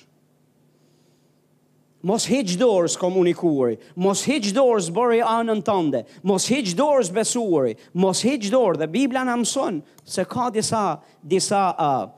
Mos 2.01 2.29
hiq 2.31 2.53
dorës 2.61 2.95
komunikuari, 3.01 3.75
mos 3.99 4.21
hiq 4.29 4.53
dorës 4.55 4.87
bëri 4.95 5.19
anën 5.27 5.61
tënde, 5.67 6.05
mos 6.31 6.45
hiq 6.47 6.73
dorës 6.79 7.09
besuari, 7.11 7.73
mos 7.99 8.21
hiq 8.23 8.47
dorë 8.53 8.79
dhe 8.85 8.87
Bibla 8.93 9.25
na 9.27 9.35
mëson 9.41 9.81
se 10.07 10.23
ka 10.31 10.47
disa 10.55 10.83
disa 11.23 11.65
uh, 11.75 12.09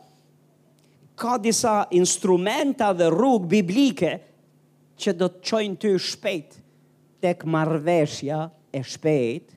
ka 1.17 1.39
disa 1.41 1.87
instrumenta 1.97 2.91
dhe 2.93 3.09
rrugë 3.13 3.49
biblike 3.55 4.13
që 5.01 5.15
do 5.21 5.31
të 5.33 5.49
çojnë 5.49 5.81
ty 5.81 5.95
shpejt 6.11 6.59
tek 7.25 7.47
marrveshja 7.49 8.51
e 8.77 8.83
shpejt 8.85 9.55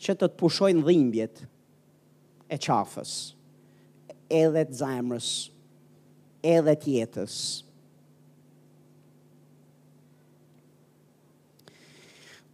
që 0.00 0.14
të 0.14 0.28
të 0.30 0.36
pushojnë 0.40 0.84
dhimbjet 0.86 1.42
e 2.46 2.54
qafës, 2.58 3.16
edhe 4.30 4.62
të 4.70 4.78
zajmërës, 4.84 5.32
edhe 6.54 6.76
të 6.82 6.94
jetës, 6.96 7.36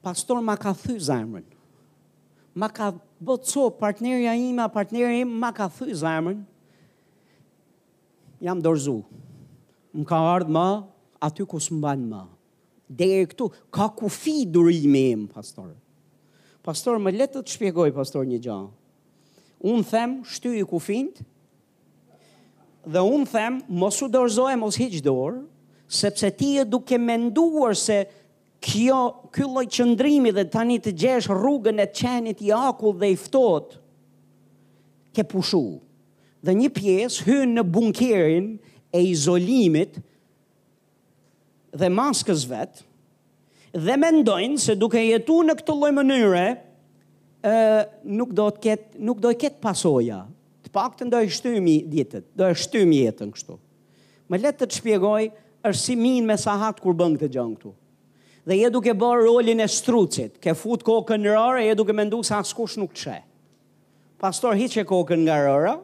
pastor 0.06 0.38
ma 0.40 0.54
ka 0.54 0.70
thy 0.70 0.94
zemrën. 1.02 1.46
Ma 2.54 2.70
ka 2.70 2.92
bëtëso 3.18 3.64
partnerja 3.74 4.36
ime, 4.38 4.64
partnerja 4.70 5.10
ima, 5.22 5.34
ma 5.46 5.50
ka 5.52 5.66
thy 5.66 5.90
zemrën. 5.98 6.38
Jam 8.38 8.62
dorzu. 8.62 9.00
Më 9.96 10.06
ka 10.06 10.20
ardhë 10.36 10.54
ma, 10.54 10.66
aty 11.26 11.42
ku 11.48 11.58
së 11.58 11.74
mban 11.74 12.04
ma. 12.06 12.22
Dhe 12.86 13.08
e 13.16 13.24
këtu, 13.26 13.48
ka 13.74 13.88
kufi 13.98 14.44
durimi 14.46 15.02
im, 15.16 15.24
pastor. 15.32 15.72
Pastor, 16.62 17.00
më 17.02 17.16
letë 17.18 17.40
të 17.42 17.56
shpjegoj, 17.56 17.90
pastor, 17.96 18.22
një 18.30 18.38
gja. 18.46 18.58
Unë 19.66 19.88
them, 19.90 20.16
shty 20.28 20.54
i 20.60 20.64
kufint, 20.68 21.18
dhe 22.86 23.02
unë 23.02 23.26
them, 23.34 23.58
mos 23.68 23.98
u 24.04 24.08
dorzoj, 24.12 24.54
mos 24.60 24.78
hiqë 24.78 25.02
dorë, 25.06 25.40
sepse 25.98 26.28
ti 26.38 26.52
e 26.62 26.66
duke 26.68 26.98
menduar 27.00 27.74
se 27.78 28.04
kjo 28.66 29.00
ky 29.34 29.46
lloj 29.46 29.68
qendrimi 29.70 30.32
dhe 30.34 30.42
tani 30.50 30.78
të 30.82 30.92
gjesh 30.98 31.28
rrugën 31.30 31.78
e 31.84 31.90
qenit 31.94 32.40
i 32.42 32.50
akull 32.58 32.96
dhe 32.98 33.12
i 33.14 33.18
ftohtë 33.22 33.78
ke 35.16 35.24
pushu. 35.30 35.62
Dhe 36.44 36.54
një 36.54 36.72
pjesë 36.76 37.24
hyn 37.28 37.54
në 37.58 37.62
bunkerin 37.74 38.48
e 38.96 39.04
izolimit 39.12 40.00
dhe 41.76 41.92
maskës 41.92 42.46
vet 42.50 42.82
dhe 43.76 43.96
mendojnë 44.00 44.56
se 44.62 44.74
duke 44.80 45.02
jetuar 45.04 45.46
në 45.50 45.56
këtë 45.60 45.74
lloj 45.78 45.92
mënyre 46.00 46.44
ë 47.46 47.56
nuk 48.18 48.32
do 48.38 48.48
të 48.56 48.62
ket 48.66 48.86
nuk 49.06 49.20
do 49.22 49.30
të 49.32 49.40
ket 49.44 49.58
pasoja. 49.62 50.24
Të 50.64 50.72
paktën 50.74 51.10
do 51.12 51.20
të 51.22 51.30
shtymi 51.38 51.76
ditët, 51.92 52.26
do 52.34 52.48
të 52.50 52.56
shtymi 52.64 53.02
jetën 53.04 53.30
kështu. 53.34 53.58
Më 54.32 54.40
le 54.42 54.54
të 54.58 54.64
të 54.66 54.80
shpjegoj 54.80 55.26
është 55.66 55.82
si 55.82 55.98
minë 56.00 56.24
me 56.26 56.36
sahat 56.40 56.80
kur 56.82 56.96
bëngë 56.98 57.20
të 57.24 57.28
gjangë 57.36 57.58
këtu 57.60 57.74
dhe 58.46 58.56
je 58.62 58.68
duke 58.70 58.92
bërë 58.94 59.24
rolin 59.26 59.60
e 59.60 59.66
strucit, 59.66 60.36
ke 60.38 60.52
fut 60.54 60.84
kokën 60.86 61.18
në 61.24 61.32
rëra, 61.34 61.64
je 61.66 61.74
duke 61.78 61.94
mendu 61.96 62.20
se 62.24 62.34
askush 62.36 62.76
nuk 62.78 62.94
qe. 62.96 63.18
Pastor 64.22 64.54
hiqe 64.56 64.84
kokën 64.88 65.24
nga 65.26 65.40
rëra, 65.42 65.74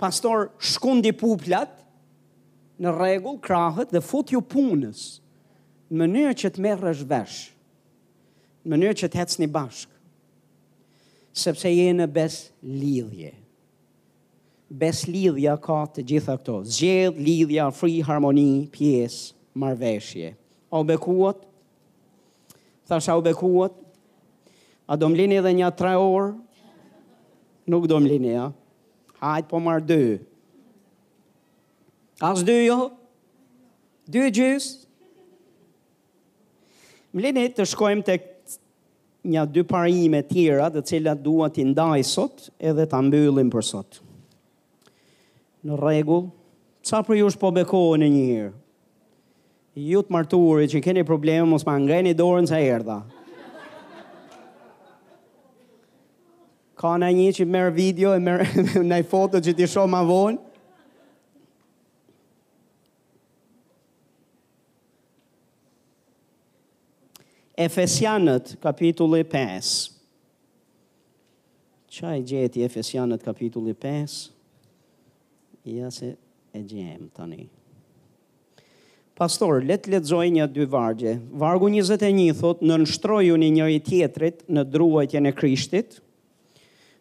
pastor 0.00 0.48
shkundi 0.58 1.14
puplat, 1.16 1.70
në 2.82 2.90
regull, 2.98 3.38
krahët, 3.38 3.92
dhe 3.94 4.02
fut 4.02 4.32
ju 4.34 4.40
punës, 4.50 5.04
në 5.92 6.00
mënyrë 6.02 6.34
që 6.42 6.50
të 6.56 6.64
merë 6.66 6.90
është 6.96 7.06
vesh, 7.14 7.36
në 8.64 8.72
mënyrë 8.74 8.98
që 9.02 9.10
të 9.12 9.20
hecë 9.22 9.40
një 9.44 9.50
bashk, 9.54 9.88
sepse 11.44 11.70
je 11.70 11.86
në 11.94 12.08
bes 12.16 12.40
lidhje. 12.66 13.30
Bes 14.74 15.04
lidhja 15.06 15.54
ka 15.62 15.78
të 15.94 16.02
gjitha 16.10 16.34
këto, 16.40 16.64
zgjedh, 16.74 17.14
lidhja, 17.22 17.68
fri, 17.78 18.00
harmoni, 18.10 18.50
pjesë, 18.74 19.28
marveshje. 19.54 19.60
Marveshje 19.62 20.38
a 20.74 20.80
u 20.82 20.84
bekuat, 20.84 21.36
thash 22.90 23.08
a 23.08 23.14
u 23.16 23.22
bekuat, 23.22 23.70
a 24.90 24.96
do 24.98 25.06
mlinje 25.12 25.38
edhe 25.38 25.52
një 25.60 25.68
tre 25.78 25.92
orë, 26.00 26.32
nuk 27.70 27.86
do 27.86 28.00
mlinje, 28.02 28.32
ja. 28.34 28.48
hajt 29.22 29.46
po 29.52 29.60
marë 29.62 29.86
dy, 29.88 30.00
as 32.26 32.42
dy 32.46 32.58
jo, 32.66 32.78
dy 34.10 34.26
gjys, 34.34 34.68
mlinje 37.14 37.46
të 37.60 37.68
shkojmë 37.70 38.06
të 38.10 38.18
këtë, 38.24 38.30
nja 39.30 39.46
dy 39.48 39.62
parime 39.64 40.18
të 40.20 40.34
tjera 40.34 40.66
të 40.68 40.82
cilat 40.90 41.20
dua 41.24 41.46
t'i 41.48 41.62
ndaj 41.64 42.02
sot 42.04 42.50
edhe 42.60 42.84
ta 42.92 42.98
mbyllim 43.00 43.48
për 43.54 43.64
sot. 43.64 44.02
Në 45.64 45.78
rregull, 45.80 46.26
çfarë 46.84 47.16
ju 47.22 47.30
është 47.30 47.40
po 47.40 47.48
bekohen 47.56 48.04
në 48.04 48.10
një 48.18 48.26
herë? 48.28 48.52
ju 49.74 50.00
të 50.06 50.12
marturit 50.14 50.70
që 50.70 50.80
keni 50.84 51.02
probleme, 51.06 51.44
mos 51.50 51.64
ma 51.66 51.76
ngreni 51.78 52.12
dorën 52.14 52.46
sa 52.48 52.60
erdha. 52.62 53.00
Ka 56.78 56.90
në 57.00 57.08
një 57.16 57.26
që 57.38 57.46
merë 57.50 57.72
video 57.74 58.12
e 58.14 58.20
merë 58.22 58.46
në 58.90 58.98
foto 59.08 59.40
që 59.42 59.54
ti 59.56 59.66
shohë 59.70 59.90
ma 59.90 60.02
vonë. 60.06 60.42
Efesianët, 67.66 68.56
kapitulli 68.62 69.22
5. 69.30 69.74
Qa 71.94 72.16
e 72.18 72.22
gjeti 72.26 72.64
Efesianët, 72.66 73.22
kapitulli 73.22 73.74
5? 73.78 74.20
Ja 75.78 75.90
se 75.94 76.14
e 76.54 76.64
gjemë 76.70 77.12
tani. 77.16 77.44
një. 77.48 77.63
Pastor, 79.14 79.60
le 79.62 79.74
të 79.78 79.92
lexoj 79.92 80.24
një 80.34 80.48
dy 80.50 80.64
vargje. 80.66 81.12
Vargu 81.38 81.68
21 81.70 82.32
thot, 82.34 82.62
"Në 82.66 82.78
nështrojuni 82.82 83.50
njëri 83.54 83.76
tjetrit 83.86 84.40
në 84.50 84.64
druajtjen 84.66 85.26
e 85.26 85.32
Krishtit." 85.32 86.00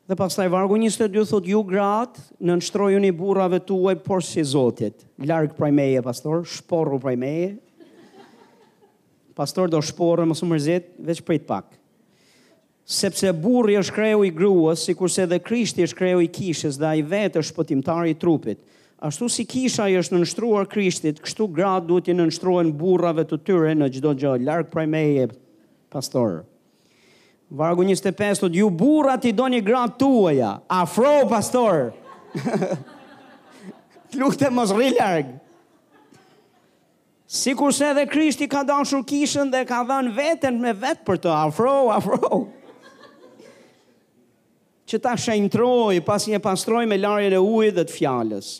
Dhe 0.07 0.15
pastaj 0.19 0.45
vargu 0.53 0.77
22 0.77 1.25
thot, 1.31 1.47
"Ju 1.49 1.63
gratë, 1.63 2.21
në 2.37 2.59
nështrojuni 2.61 3.09
burrave 3.17 3.59
tuaj 3.65 3.95
por 4.05 4.21
si 4.23 4.43
Zotit." 4.43 4.93
Larg 5.25 5.55
prej 5.57 5.71
meje, 5.73 6.03
pastor, 6.05 6.45
shporru 6.45 6.99
prej 7.01 7.17
meje. 7.17 7.49
Pastor 9.33 9.67
do 9.73 9.81
shporrë 9.81 10.27
mos 10.29 10.43
u 10.43 10.45
mërzit, 10.51 10.91
veç 11.01 11.23
prit 11.25 11.47
pak. 11.49 11.65
Sepse 12.85 13.33
burri 13.33 13.73
është 13.79 13.93
kreu 13.95 14.21
i 14.25 14.29
gruas, 14.29 14.85
sikurse 14.85 15.25
edhe 15.25 15.39
Krishti 15.41 15.81
është 15.81 15.97
kreu 15.97 16.21
i 16.21 16.27
kishës 16.29 16.77
dhe 16.77 16.85
ai 16.93 17.01
vetë 17.01 17.39
është 17.41 17.53
shpëtimtari 17.55 18.11
i 18.11 18.13
trupit 18.21 18.57
ashtu 19.03 19.27
si 19.27 19.43
kisha 19.43 19.89
i 19.91 19.97
është 19.99 20.15
nënshtruar 20.15 20.67
Krishtit, 20.71 21.19
kështu 21.23 21.49
gratë 21.57 21.87
duhet 21.89 22.07
i 22.07 22.15
nënshtruen 22.15 22.69
burrave 22.79 23.25
të 23.27 23.39
tyre 23.47 23.73
në 23.75 23.89
çdo 23.97 24.13
gjë, 24.15 24.31
larg 24.47 24.69
prej 24.71 24.85
meje, 24.87 25.25
pastor. 25.91 26.43
Vargu 27.53 27.83
25 27.85 28.39
thot 28.45 28.55
ju 28.55 28.69
burrat 28.71 29.25
i 29.29 29.33
doni 29.37 29.59
gratë 29.65 29.99
tuaja, 30.01 30.53
afro 30.71 31.11
pastor. 31.29 31.89
e 34.15 34.55
mos 34.55 34.71
rri 34.73 34.93
larg. 34.95 35.33
Sikur 37.33 37.73
se 37.75 37.91
edhe 37.91 38.07
Krishti 38.09 38.47
ka 38.49 38.63
dashur 38.63 39.03
kishën 39.09 39.51
dhe 39.51 39.65
ka 39.67 39.83
dhënë 39.89 40.15
veten 40.17 40.61
me 40.63 40.71
vet 40.73 41.03
për 41.05 41.19
të 41.25 41.35
afro, 41.43 41.75
afro. 41.91 42.43
që 44.93 44.97
ta 45.01 45.15
shëntroj, 45.17 45.97
pas 46.05 46.21
një 46.29 46.37
pastroj 46.43 46.83
me 46.85 46.99
larjen 47.01 47.33
e 47.33 47.39
ujit 47.41 47.73
dhe 47.79 47.87
të 47.89 47.95
fjalës 47.99 48.59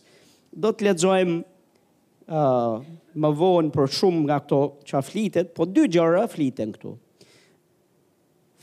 do 0.56 0.72
të 0.72 0.86
lexojmë 0.90 1.38
ë 2.28 2.38
uh, 2.38 2.84
më 3.14 3.30
vonë 3.38 3.72
për 3.76 3.92
shumë 3.94 4.22
nga 4.28 4.38
këto 4.42 4.60
që 4.90 5.02
flitet, 5.06 5.50
po 5.54 5.68
dy 5.70 5.84
gjëra 5.94 6.24
fliten 6.32 6.72
këtu. 6.74 6.96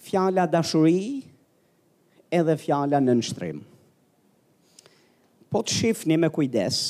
Fjala 0.09 0.47
dashuri 0.51 1.21
edhe 2.35 2.57
fjala 2.59 2.99
në 2.99 3.13
nënshtrim. 3.13 3.61
Po 5.51 5.63
të 5.63 5.77
shifni 5.77 6.19
me 6.19 6.31
kujdes. 6.35 6.81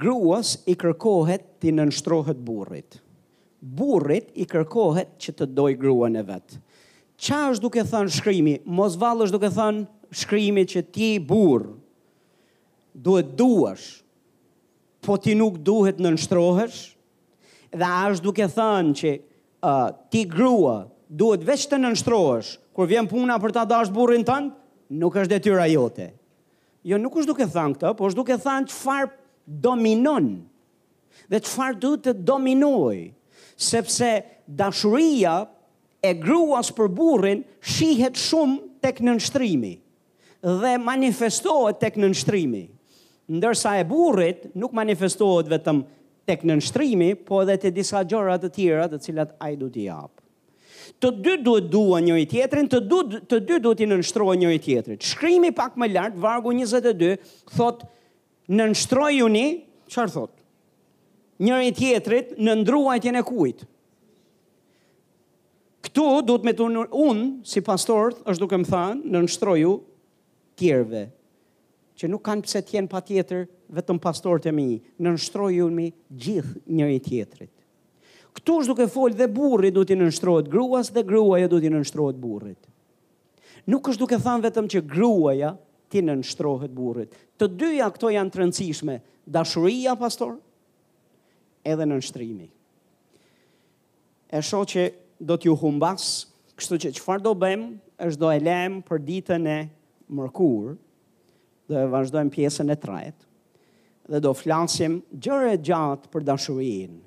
Gruas 0.00 0.54
i 0.70 0.76
kërkohet 0.80 1.50
të 1.60 1.74
nënshtrohet 1.76 2.40
burrit. 2.46 3.00
Burrit 3.62 4.30
i 4.40 4.46
kërkohet 4.48 5.18
që 5.22 5.34
të 5.40 5.48
dojë 5.56 5.80
gruan 5.82 6.16
e 6.16 6.22
vet. 6.28 6.56
Çfarë 7.22 7.56
është 7.56 7.62
duke 7.66 7.84
thënë 7.92 8.14
shkrimi? 8.16 8.56
Mos 8.64 8.96
vallësh 8.98 9.34
duke 9.34 9.50
thënë 9.52 10.16
shkrimi 10.22 10.64
që 10.72 10.86
ti 10.94 11.10
burr 11.20 11.66
duhet 12.92 13.36
duash 13.38 14.00
po 15.02 15.18
ti 15.18 15.34
nuk 15.34 15.58
duhet 15.58 15.98
në 16.00 16.14
nështrohesh, 16.14 16.80
dhe 17.74 17.90
është 18.14 18.22
duke 18.24 18.46
thënë 18.54 18.94
që 19.00 19.12
uh, 19.18 19.90
ti 20.12 20.22
grua 20.30 20.74
duhet 21.10 21.42
veç 21.44 21.66
të 21.68 21.80
nështrohesh, 21.82 22.54
kur 22.72 22.88
vjen 22.88 23.08
puna 23.10 23.34
për 23.42 23.54
ta 23.56 23.64
dashë 23.68 23.94
burin 23.96 24.22
tënë, 24.24 24.52
nuk 25.02 25.16
është 25.20 25.32
detyra 25.34 25.66
jote. 25.74 26.10
Jo, 26.86 26.98
nuk 27.02 27.18
është 27.20 27.32
duke 27.34 27.50
thënë 27.52 27.74
këtë, 27.78 27.92
po 27.98 28.08
është 28.08 28.20
duke 28.22 28.38
thënë 28.42 28.70
që 28.70 28.78
farë 28.78 29.12
dominon, 29.66 30.30
dhe 31.30 31.40
që 31.44 31.50
farë 31.52 31.80
duhet 31.82 32.06
të 32.06 32.14
dominoj, 32.28 33.02
sepse 33.62 34.12
dashuria 34.58 35.34
e 36.02 36.12
gruas 36.18 36.70
për 36.74 36.90
burin 36.98 37.42
shihet 37.62 38.18
shumë 38.18 38.70
tek 38.82 38.98
nënshtrimi 39.06 39.72
dhe 40.42 40.70
manifestohet 40.82 41.76
tek 41.78 41.98
nënshtrimi 42.02 42.62
ndërsa 43.36 43.76
e 43.80 43.84
burrit 43.88 44.48
nuk 44.58 44.74
manifestohet 44.76 45.48
vetëm 45.48 45.82
tek 46.28 46.44
nënshtrimi, 46.46 47.12
po 47.26 47.40
edhe 47.42 47.56
te 47.64 47.70
disa 47.74 48.04
gjorat 48.06 48.44
të 48.44 48.50
tjera 48.56 48.84
të 48.92 49.00
cilat 49.06 49.32
ai 49.42 49.54
do 49.58 49.68
t'i 49.74 49.88
jap. 49.88 50.12
Të 51.02 51.10
dy 51.24 51.32
duhet 51.42 51.66
dua 51.72 51.98
njëri 52.04 52.26
tjetrin, 52.30 52.68
të 52.70 52.78
dy 52.90 53.00
të 53.32 53.38
dy 53.48 53.56
duhet 53.64 53.80
i 53.82 53.88
nënshtrohen 53.90 54.42
njëri 54.42 54.60
tjetrit. 54.62 55.02
Shkrimi 55.12 55.50
pak 55.56 55.74
më 55.80 55.88
lart, 55.94 56.18
vargu 56.22 56.52
22, 56.54 57.16
thot 57.56 57.82
nënshtrojuni, 58.52 59.44
çfarë 59.90 60.14
thot? 60.14 60.32
Njëri 61.42 61.72
tjetrit 61.74 62.36
në 62.38 62.58
ndruajtjen 62.60 63.18
e 63.18 63.24
kujt? 63.26 63.64
Këtu 65.88 66.06
duhet 66.28 66.46
me 66.46 66.54
të 66.54 66.68
unë, 66.86 67.26
si 67.50 67.64
pastor, 67.66 68.14
është 68.30 68.40
duke 68.44 68.62
më 68.62 68.70
thanë, 68.70 69.02
në 69.10 69.24
nështroju 69.26 69.72
tjerve 70.60 71.06
që 72.02 72.10
nuk 72.10 72.22
kanë 72.26 72.42
pse 72.46 72.60
të 72.66 72.74
jenë 72.74 72.90
pa 72.90 72.98
tjetër 73.06 73.44
vetëm 73.78 74.00
pastorët 74.02 74.48
e 74.50 74.52
mi, 74.54 74.64
në 74.98 75.12
nështroj 75.14 75.52
unë 75.68 75.76
mi 75.78 75.84
gjithë 76.18 76.62
njëri 76.74 76.98
tjetërit. 77.06 77.52
Këtu 78.34 78.56
është 78.62 78.72
duke 78.72 78.86
folë 78.90 79.18
dhe 79.20 79.28
burrit 79.30 79.74
du 79.76 79.82
t'i 79.86 79.94
nështrojt 80.00 80.48
gruas 80.50 80.90
dhe 80.94 81.02
gruaja 81.06 81.46
du 81.52 81.58
t'i 81.62 81.70
nështrojt 81.70 82.18
burrit. 82.20 82.58
Nuk 83.70 83.86
është 83.92 84.02
duke 84.02 84.18
thanë 84.24 84.46
vetëm 84.48 84.70
që 84.74 84.82
gruaja 84.90 85.52
t'i 85.92 86.00
nështrojët 86.02 86.72
burrit. 86.74 87.12
Të 87.38 87.50
dyja 87.60 87.90
këto 87.94 88.10
janë 88.16 88.34
të 88.34 88.40
rëndësishme, 88.42 88.96
dashuria 89.36 89.94
pastor, 90.00 90.38
edhe 91.68 91.86
nështrimi. 91.86 92.48
E 94.32 94.38
sho 94.42 94.62
që 94.66 94.86
do 95.22 95.36
t'ju 95.38 95.54
humbas, 95.60 96.08
kështu 96.58 96.80
që 96.86 96.94
qëfar 96.98 97.22
do 97.22 97.36
bëjmë, 97.38 97.68
është 98.02 98.22
do 98.26 98.30
e 98.34 98.40
lem 98.42 98.80
për 98.88 99.04
ditën 99.06 99.44
e 99.52 99.58
mërkurë, 100.16 100.78
dhe 101.72 101.88
vazhdojmë 101.90 102.32
pjesën 102.34 102.70
e 102.70 102.76
trajet. 102.78 103.26
Dhe 104.12 104.20
do 104.20 104.32
flasim 104.36 104.98
gjëre 105.22 105.54
gjatë 105.64 106.10
për 106.12 106.26
dashurin, 106.28 106.98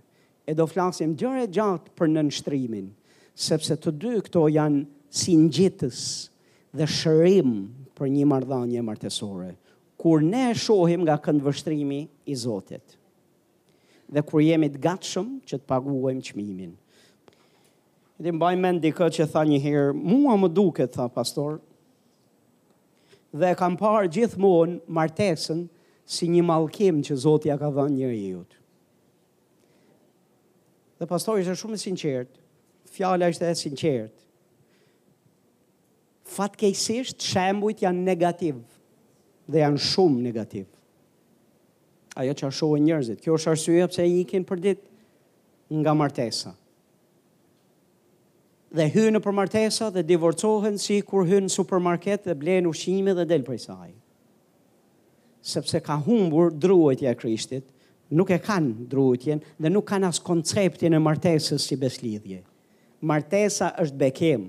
e 0.45 0.51
do 0.57 0.65
flasim 0.69 1.15
gjëre 1.19 1.47
gjatë 1.53 1.93
për 1.97 2.13
nënështrimin, 2.17 2.89
sepse 3.49 3.75
të 3.77 3.95
dy 4.01 4.13
këto 4.25 4.45
janë 4.55 4.85
si 5.15 5.35
njëtës 5.41 6.01
dhe 6.75 6.87
shërim 6.89 7.53
për 7.95 8.11
një 8.11 8.25
mardhanje 8.29 8.83
martesore, 8.85 9.51
kur 10.01 10.23
ne 10.25 10.49
shohim 10.55 11.03
nga 11.05 11.19
vështrimi 11.47 12.01
i 12.31 12.35
Zotit, 12.37 12.97
dhe 14.11 14.21
kur 14.21 14.41
jemi 14.43 14.69
të 14.69 14.79
gatshëm 14.83 15.37
që 15.47 15.59
të 15.59 15.67
paguajmë 15.71 16.25
qmimin. 16.31 16.73
Dhe 18.23 18.31
mbaj 18.31 18.55
mend 18.55 18.79
dikë 18.83 19.07
që 19.17 19.25
tha 19.33 19.41
një 19.43 19.57
herë, 19.63 19.93
mua 20.13 20.37
më 20.39 20.49
duket, 20.55 20.93
tha 20.95 21.09
pastor, 21.11 21.57
dhe 23.35 23.49
kam 23.59 23.75
parë 23.79 24.07
gjithmonë 24.15 24.79
martesën 24.95 25.65
si 26.07 26.27
një 26.31 26.43
mallkim 26.47 27.01
që 27.03 27.17
Zoti 27.25 27.49
ja 27.49 27.57
ka 27.59 27.67
dhënë 27.73 27.97
njeriu. 27.97 28.45
Dhe 30.95 31.07
pastor 31.09 31.41
ishte 31.41 31.57
shumë 31.59 31.75
i 31.75 31.81
sinqert, 31.81 32.31
fjala 32.95 33.27
ishte 33.33 33.49
e 33.51 33.57
sinqert. 33.59 34.15
Fatkeqësisht 36.35 37.19
shembujt 37.21 37.83
janë 37.85 38.03
negativ 38.07 38.61
dhe 39.51 39.61
janë 39.65 39.83
shumë 39.91 40.23
negativ. 40.29 40.67
Ajo 42.15 42.31
që 42.39 42.45
arshohen 42.47 42.85
njërzit. 42.87 43.19
Kjo 43.25 43.35
është 43.35 43.51
arsyja 43.51 43.89
pëse 43.91 44.05
i 44.07 44.21
ikin 44.23 44.45
për 44.47 44.61
ditë 44.69 45.79
nga 45.81 45.91
martesa 45.97 46.55
dhe 48.75 48.85
hynë 48.91 49.11
në 49.17 49.21
përmartesa 49.23 49.87
dhe 49.93 50.01
divorcohen 50.03 50.75
si 50.81 50.99
kur 51.05 51.25
hynë 51.29 51.47
në 51.47 51.53
supermarket 51.53 52.25
dhe 52.27 52.35
blenë 52.35 52.67
ushime 52.73 53.13
dhe 53.15 53.25
delë 53.29 53.45
prej 53.47 53.61
saj. 53.67 53.91
Sepse 55.45 55.79
ka 55.85 55.95
humbur 56.07 56.49
druetja 56.57 57.13
krishtit, 57.17 57.67
nuk 58.15 58.33
e 58.35 58.39
kanë 58.41 58.87
druetjen 58.91 59.41
dhe 59.61 59.71
nuk 59.71 59.87
kanë 59.91 60.09
as 60.09 60.19
konceptin 60.25 60.93
e 60.97 61.01
martesës 61.01 61.65
si 61.69 61.77
beslidhje. 61.79 62.41
Martesa 63.05 63.71
është 63.83 63.99
bekim. 64.01 64.47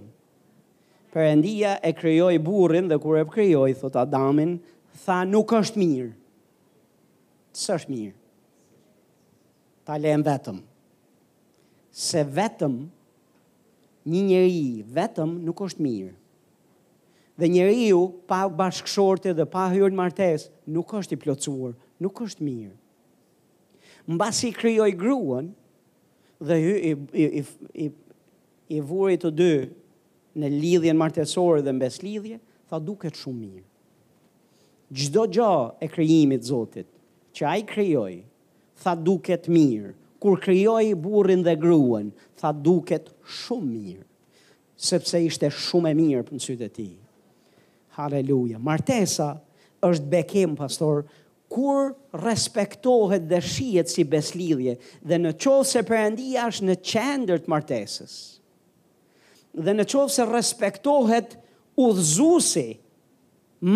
Perëndia 1.14 1.76
e 1.84 1.92
krijoi 1.96 2.40
burrin 2.44 2.88
dhe 2.90 2.98
kur 3.00 3.18
e 3.20 3.26
krijoi 3.28 3.74
thot 3.78 3.96
Adamin, 4.02 4.56
tha 5.04 5.22
nuk 5.30 5.52
është 5.62 5.78
mirë. 5.82 6.12
është 7.56 7.88
mirë. 7.92 8.12
Ta 9.86 9.96
lehen 9.96 10.22
vetëm. 10.26 10.58
Se 11.92 12.20
vetëm 12.36 12.74
një 14.06 14.20
njeri 14.22 14.86
vetëm 14.94 15.36
nuk 15.44 15.60
është 15.66 15.82
mirë. 15.82 16.12
Dhe 17.36 17.48
njeri 17.52 17.88
ju 17.90 18.02
pa 18.30 18.46
bashkëshorte 18.48 19.32
dhe 19.36 19.44
pa 19.52 19.66
hyrë 19.72 19.92
martes 19.98 20.46
nuk 20.72 20.94
është 21.00 21.18
i 21.18 21.20
plotësuar, 21.26 21.74
nuk 22.00 22.22
është 22.26 22.46
mirë. 22.46 22.74
Në 24.06 24.16
basi 24.20 24.52
i 24.52 24.56
kryoj 24.56 24.92
gruën 25.00 25.50
dhe 26.38 26.56
i, 26.62 26.92
i, 26.92 27.26
i, 27.42 27.44
i, 27.84 27.88
i 28.78 28.80
vurit 28.80 29.26
të 29.26 29.32
dy 29.36 29.52
në 30.38 30.52
lidhjen 30.54 30.96
martesore 31.00 31.64
dhe 31.64 31.74
në 31.74 31.82
beslidhje, 31.84 32.38
tha 32.70 32.78
duket 32.82 33.18
shumë 33.18 33.40
mirë. 33.42 33.66
Gjdo 34.94 35.26
gjo 35.34 35.50
e 35.82 35.88
kryimit 35.90 36.46
zotit 36.46 36.86
që 37.36 37.46
a 37.50 37.56
i 37.58 37.66
kryoj, 37.68 38.14
tha 38.82 38.94
duket 38.94 39.50
mirë, 39.50 39.92
kur 40.20 40.40
krijoi 40.40 40.94
burrin 40.94 41.42
dhe 41.44 41.54
gruan, 41.60 42.10
tha 42.38 42.52
duket 42.52 43.08
shumë 43.40 43.68
mirë, 43.72 44.04
sepse 44.76 45.20
ishte 45.28 45.50
shumë 45.50 45.92
e 45.94 45.98
mirë 45.98 46.24
për 46.28 46.42
sytë 46.46 46.68
e 46.68 46.72
ti. 46.76 46.88
Halleluja. 47.96 48.58
Martesa 48.60 49.30
është 49.86 50.10
bekim 50.12 50.56
pastor 50.58 51.04
kur 51.52 51.92
respektohet 52.16 53.28
dhe 53.30 53.38
shihet 53.40 53.88
si 53.92 54.04
beslidhje 54.10 54.76
dhe 55.06 55.18
në 55.22 55.34
qovë 55.40 55.66
se 55.70 55.82
përëndia 55.88 56.48
është 56.50 56.66
në 56.68 56.76
qendër 56.90 57.38
të 57.44 57.52
martesës 57.52 58.16
dhe 59.56 59.72
në 59.78 59.86
qovë 59.88 60.12
se 60.12 60.26
respektohet 60.28 61.36
udhëzusi 61.80 62.66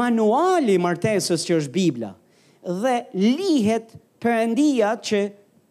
manuali 0.03 0.74
martesës 0.82 1.47
që 1.47 1.61
është 1.62 1.74
Biblia 1.78 2.11
dhe 2.82 2.97
lihet 3.38 3.95
përëndia 4.24 4.91
që 5.07 5.22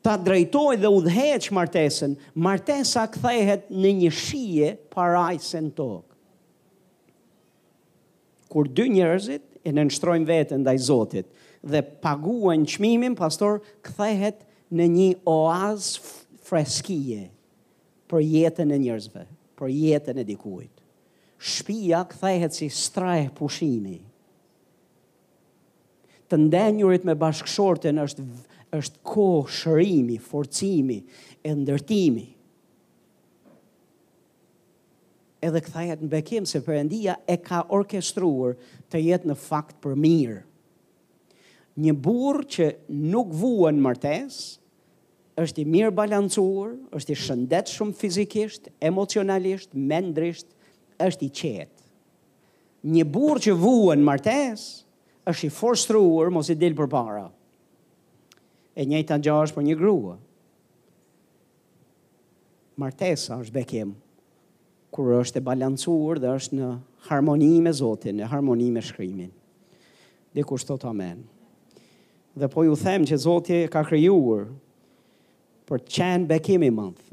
ta 0.09 0.17
drejtoj 0.17 0.73
dhe 0.81 0.89
udheq 0.89 1.49
martesën, 1.53 2.15
martesa 2.33 3.03
kthehet 3.13 3.67
në 3.69 3.91
një 3.99 4.07
shije 4.17 4.69
parajse 4.89 5.59
në 5.61 5.69
tokë. 5.77 6.07
Kur 8.49 8.65
dy 8.73 8.87
njerëzit 8.95 9.43
e 9.69 9.73
nështrojmë 9.77 10.25
vetën 10.31 10.63
ndaj 10.63 10.79
Zotit 10.87 11.27
dhe 11.61 11.83
paguajnë 12.01 12.65
çmimin, 12.73 13.13
pastor 13.19 13.59
kthehet 13.85 14.41
në 14.73 14.89
një 14.95 15.09
oaz 15.29 15.91
freskie 16.47 17.27
për 18.09 18.25
jetën 18.25 18.73
e 18.73 18.81
njerëzve, 18.81 19.27
për 19.61 19.75
jetën 19.77 20.17
e 20.17 20.25
dikujt. 20.25 20.73
Shpia 21.37 22.01
kthehet 22.15 22.57
si 22.57 22.71
strah 22.73 23.29
pushimi. 23.37 23.99
Të 26.29 26.41
ndenjurit 26.47 27.05
me 27.07 27.13
bashkëshorten 27.17 28.01
është 28.07 28.25
është 28.77 28.99
ko 29.09 29.25
shërimi, 29.59 30.17
forcimi, 30.29 30.99
e 31.49 31.53
ndërtimi. 31.57 32.25
Edhe 35.41 35.61
këthajet 35.63 36.01
në 36.03 36.09
bekim 36.11 36.45
se 36.49 36.59
përëndia 36.65 37.13
e 37.31 37.37
ka 37.41 37.61
orkestruar 37.73 38.57
të 38.91 39.01
jetë 39.05 39.29
në 39.31 39.37
fakt 39.39 39.77
për 39.83 39.95
mirë. 40.03 40.39
Një 41.79 41.93
burë 42.03 42.43
që 42.55 42.65
nuk 43.13 43.29
vuën 43.39 43.77
mërtes, 43.85 44.39
është 45.39 45.61
i 45.63 45.69
mirë 45.71 45.93
balancuar, 45.95 46.73
është 46.97 47.13
i 47.15 47.19
shëndet 47.25 47.71
shumë 47.71 47.95
fizikisht, 48.01 48.67
emocionalisht, 48.83 49.69
mendrisht, 49.93 50.49
është 50.99 51.23
i 51.23 51.31
qetë. 51.39 51.75
Një 52.91 53.05
burë 53.15 53.43
që 53.47 53.55
vuën 53.59 54.03
mërtes, 54.09 54.65
është 55.29 55.47
i 55.47 55.53
forstruar, 55.61 56.33
mos 56.35 56.51
i 56.51 56.57
dilë 56.59 56.75
për 56.81 56.89
para. 56.91 57.29
Një 57.29 57.38
e 58.79 58.85
njëjta 58.87 59.17
gjë 59.19 59.33
është 59.45 59.57
për 59.57 59.65
një 59.67 59.75
grua. 59.79 60.13
Martesa 62.79 63.39
është 63.43 63.55
bekim 63.57 63.89
kur 64.95 65.09
është 65.19 65.41
e 65.41 65.45
balancuar 65.49 66.21
dhe 66.23 66.31
është 66.39 66.55
në 66.61 66.69
harmoni 67.09 67.49
me 67.65 67.73
Zotin, 67.75 68.17
në 68.21 68.29
harmoni 68.31 68.69
me 68.71 68.83
shkrimin. 68.87 69.29
Dhe 70.33 70.45
kur 70.47 70.61
thot 70.63 70.87
Amen. 70.87 71.25
Dhe 72.39 72.47
po 72.53 72.63
ju 72.69 72.77
them 72.79 73.03
që 73.09 73.19
Zoti 73.25 73.57
e 73.65 73.69
ka 73.73 73.83
krijuar 73.83 74.47
për 75.69 75.83
qenë 75.99 76.29
bekim 76.31 76.63
i 76.63 76.71
madh. 76.73 77.03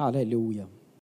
Halleluja. 0.00 0.73